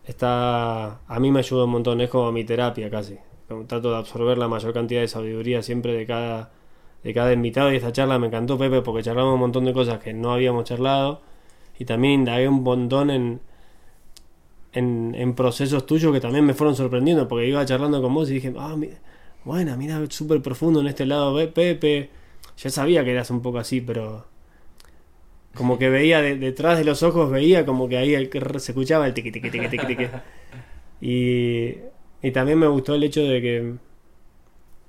[0.05, 3.17] está a mí me ayuda un montón es como mi terapia casi
[3.49, 6.51] Como trato de absorber la mayor cantidad de sabiduría siempre de cada
[7.07, 10.01] de cada invitado y esta charla me encantó Pepe porque charlamos un montón de cosas
[10.01, 11.21] que no habíamos charlado
[11.79, 13.41] y también indagué un montón en
[14.73, 18.35] en, en procesos tuyos que también me fueron sorprendiendo porque iba charlando con vos y
[18.35, 18.91] dije ah mi-
[19.45, 22.11] bueno mira súper profundo en este lado Pepe
[22.59, 24.27] ya sabía que eras un poco así pero
[25.55, 29.07] como que veía de- detrás de los ojos, veía como que ahí el, se escuchaba
[29.07, 30.07] el tiqui tiqui tiqui tiqui tiqui.
[31.01, 31.77] Y,
[32.23, 33.75] y también me gustó el hecho de que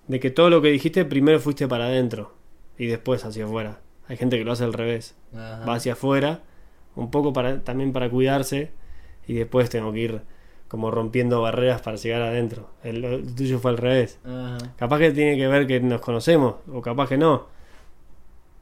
[0.07, 2.33] de que todo lo que dijiste primero fuiste para adentro
[2.77, 3.79] y después hacia afuera.
[4.07, 5.65] Hay gente que lo hace al revés, Ajá.
[5.65, 6.41] va hacia afuera,
[6.95, 8.71] un poco para también para cuidarse
[9.27, 10.21] y después tengo que ir
[10.67, 12.69] como rompiendo barreras para llegar adentro.
[12.83, 14.19] El, el tuyo fue al revés.
[14.25, 14.57] Ajá.
[14.77, 17.47] Capaz que tiene que ver que nos conocemos, o capaz que no.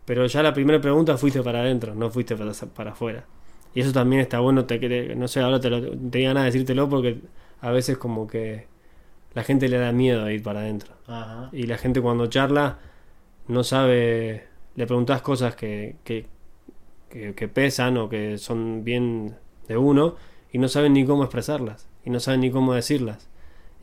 [0.05, 3.25] Pero ya la primera pregunta fuiste para adentro, no fuiste para, para afuera.
[3.73, 6.87] Y eso también está bueno, te no sé, ahora te lo, tenía ganas de decírtelo
[6.87, 7.19] porque
[7.59, 8.67] a veces como que
[9.35, 10.95] la gente le da miedo a ir para adentro.
[11.05, 11.49] Ajá.
[11.51, 12.79] Y la gente cuando charla
[13.47, 16.25] no sabe, le preguntas cosas que, que,
[17.09, 19.35] que, que pesan o que son bien
[19.67, 20.15] de uno
[20.51, 23.27] y no saben ni cómo expresarlas y no saben ni cómo decirlas.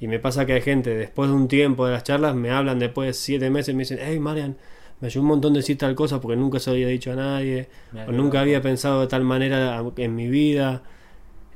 [0.01, 2.79] Y me pasa que hay gente, después de un tiempo de las charlas, me hablan
[2.79, 4.57] después de siete meses y me dicen, hey Marian,
[5.01, 7.69] me ayudó un montón decir tal cosa porque nunca se lo había dicho a nadie,
[8.09, 10.83] o nunca había pensado de tal manera en mi vida.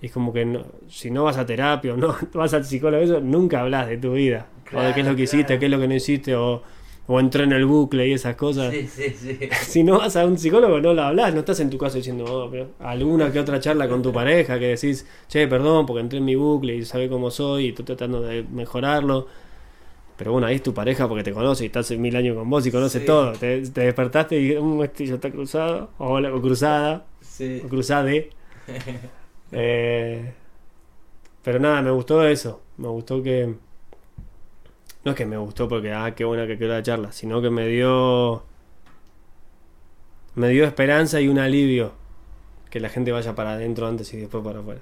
[0.07, 3.20] Es como que no- si no vas a terapia o no vas al psicólogo, eso,
[3.20, 4.47] nunca hablas de tu vida.
[4.73, 6.62] o de qué es lo que Claro, hiciste, qué es lo que no hiciste, o,
[7.07, 8.73] o entré en el bucle y esas cosas.
[8.74, 9.39] Sí, sí, sí.
[9.66, 12.24] Si no vas a un psicólogo, no lo hablas, no estás en tu casa diciendo,
[12.28, 16.19] "Oh, pero alguna que otra charla con tu pareja que decís, che, perdón, porque entré
[16.19, 19.27] en mi bucle y sabe cómo soy y estoy tratando de mejorarlo.
[20.16, 22.49] Pero bueno, ahí es tu pareja porque te conoce y está hace mil años con
[22.49, 23.33] vos y conoce todo.
[23.33, 27.05] Te, te despertaste y un estillo está cruzado, o, o cruzada,
[27.65, 28.31] o cruzade.
[29.52, 30.32] Eh,
[31.43, 32.62] pero nada, me gustó eso.
[32.77, 33.55] Me gustó que.
[35.05, 37.51] No es que me gustó porque, ah, qué buena que quedó la charla, sino que
[37.51, 38.43] me dio.
[40.35, 41.93] Me dio esperanza y un alivio
[42.70, 44.81] que la gente vaya para adentro antes y después para afuera.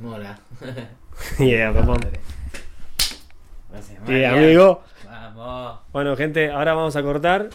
[0.00, 0.40] Mola.
[1.38, 1.96] yeah, papá.
[3.70, 4.82] Gracias, amigo.
[5.06, 5.80] Vamos.
[5.92, 7.50] Bueno, gente, ahora vamos a cortar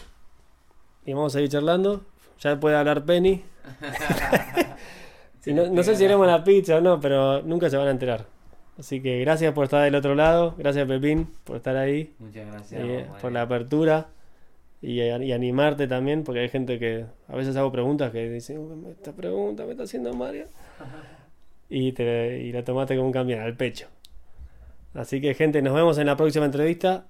[1.04, 2.02] y vamos a seguir charlando.
[2.40, 3.44] Ya puede hablar Penny.
[5.46, 8.26] No, no sé si haremos la pizza o no, pero nunca se van a enterar.
[8.78, 10.54] Así que gracias por estar del otro lado.
[10.58, 12.14] Gracias, Pepín, por estar ahí.
[12.18, 12.80] Muchas gracias.
[12.82, 14.08] eh, por la apertura.
[14.82, 18.90] Y, y animarte también, porque hay gente que a veces hago preguntas que dicen, "Uy,
[18.92, 20.46] esta pregunta me está haciendo Mario.
[21.72, 23.86] Y, te, y la tomaste como un camión al pecho.
[24.92, 27.06] Así que, gente, nos vemos en la próxima entrevista.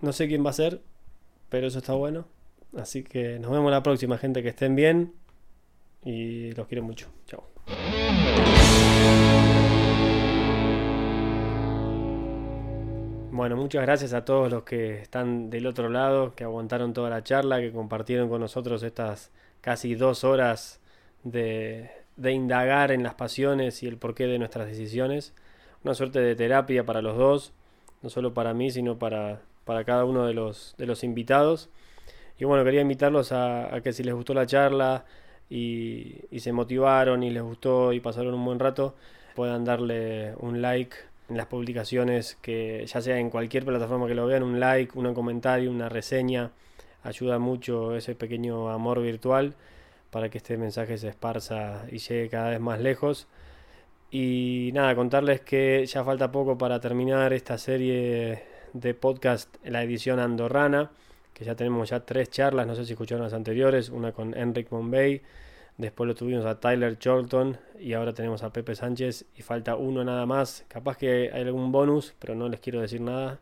[0.00, 0.80] No sé quién va a ser,
[1.48, 2.28] pero eso está bueno.
[2.76, 4.44] Así que nos vemos la próxima, gente.
[4.44, 5.12] Que estén bien.
[6.04, 7.08] Y los quiero mucho.
[7.26, 7.44] Chao.
[13.36, 17.22] Bueno, muchas gracias a todos los que están del otro lado, que aguantaron toda la
[17.22, 20.80] charla, que compartieron con nosotros estas casi dos horas
[21.22, 25.34] de, de indagar en las pasiones y el porqué de nuestras decisiones.
[25.84, 27.52] Una suerte de terapia para los dos,
[28.00, 31.68] no solo para mí, sino para, para cada uno de los, de los invitados.
[32.38, 35.04] Y bueno, quería invitarlos a, a que si les gustó la charla
[35.48, 38.94] y, se motivaron y les gustó y pasaron un buen rato,
[39.34, 40.96] puedan darle un like
[41.28, 45.12] en las publicaciones, que ya sea en cualquier plataforma que lo vean, un like, un
[45.14, 46.52] comentario, una reseña,
[47.02, 49.54] ayuda mucho ese pequeño amor virtual
[50.10, 53.26] para que este mensaje se esparza y llegue cada vez más lejos.
[54.10, 60.20] Y nada, contarles que ya falta poco para terminar esta serie de podcast, la edición
[60.20, 60.90] andorrana,
[61.36, 64.70] que ya tenemos ya tres charlas, no sé si escucharon las anteriores, una con Enric
[64.70, 65.20] Bombay,
[65.76, 70.02] después lo tuvimos a Tyler Charlton y ahora tenemos a Pepe Sánchez y falta uno
[70.02, 73.38] nada más, capaz que hay algún bonus, pero no les quiero decir nada.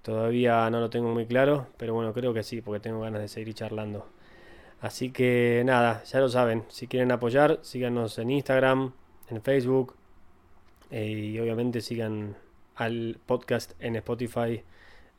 [0.00, 3.28] Todavía no lo tengo muy claro, pero bueno, creo que sí, porque tengo ganas de
[3.28, 4.08] seguir charlando.
[4.80, 8.94] Así que nada, ya lo saben, si quieren apoyar, síganos en Instagram,
[9.28, 9.96] en Facebook
[10.90, 12.36] eh, y obviamente sigan
[12.74, 14.62] al podcast en Spotify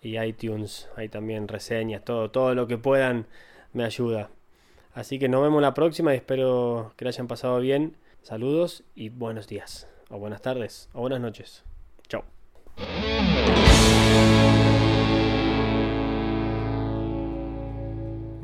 [0.02, 3.26] y iTunes, hay también reseñas, todo, todo lo que puedan
[3.74, 4.30] me ayuda.
[4.94, 7.96] Así que nos vemos la próxima y espero que la hayan pasado bien.
[8.22, 11.64] Saludos y buenos días, o buenas tardes, o buenas noches.
[12.08, 12.24] Chao.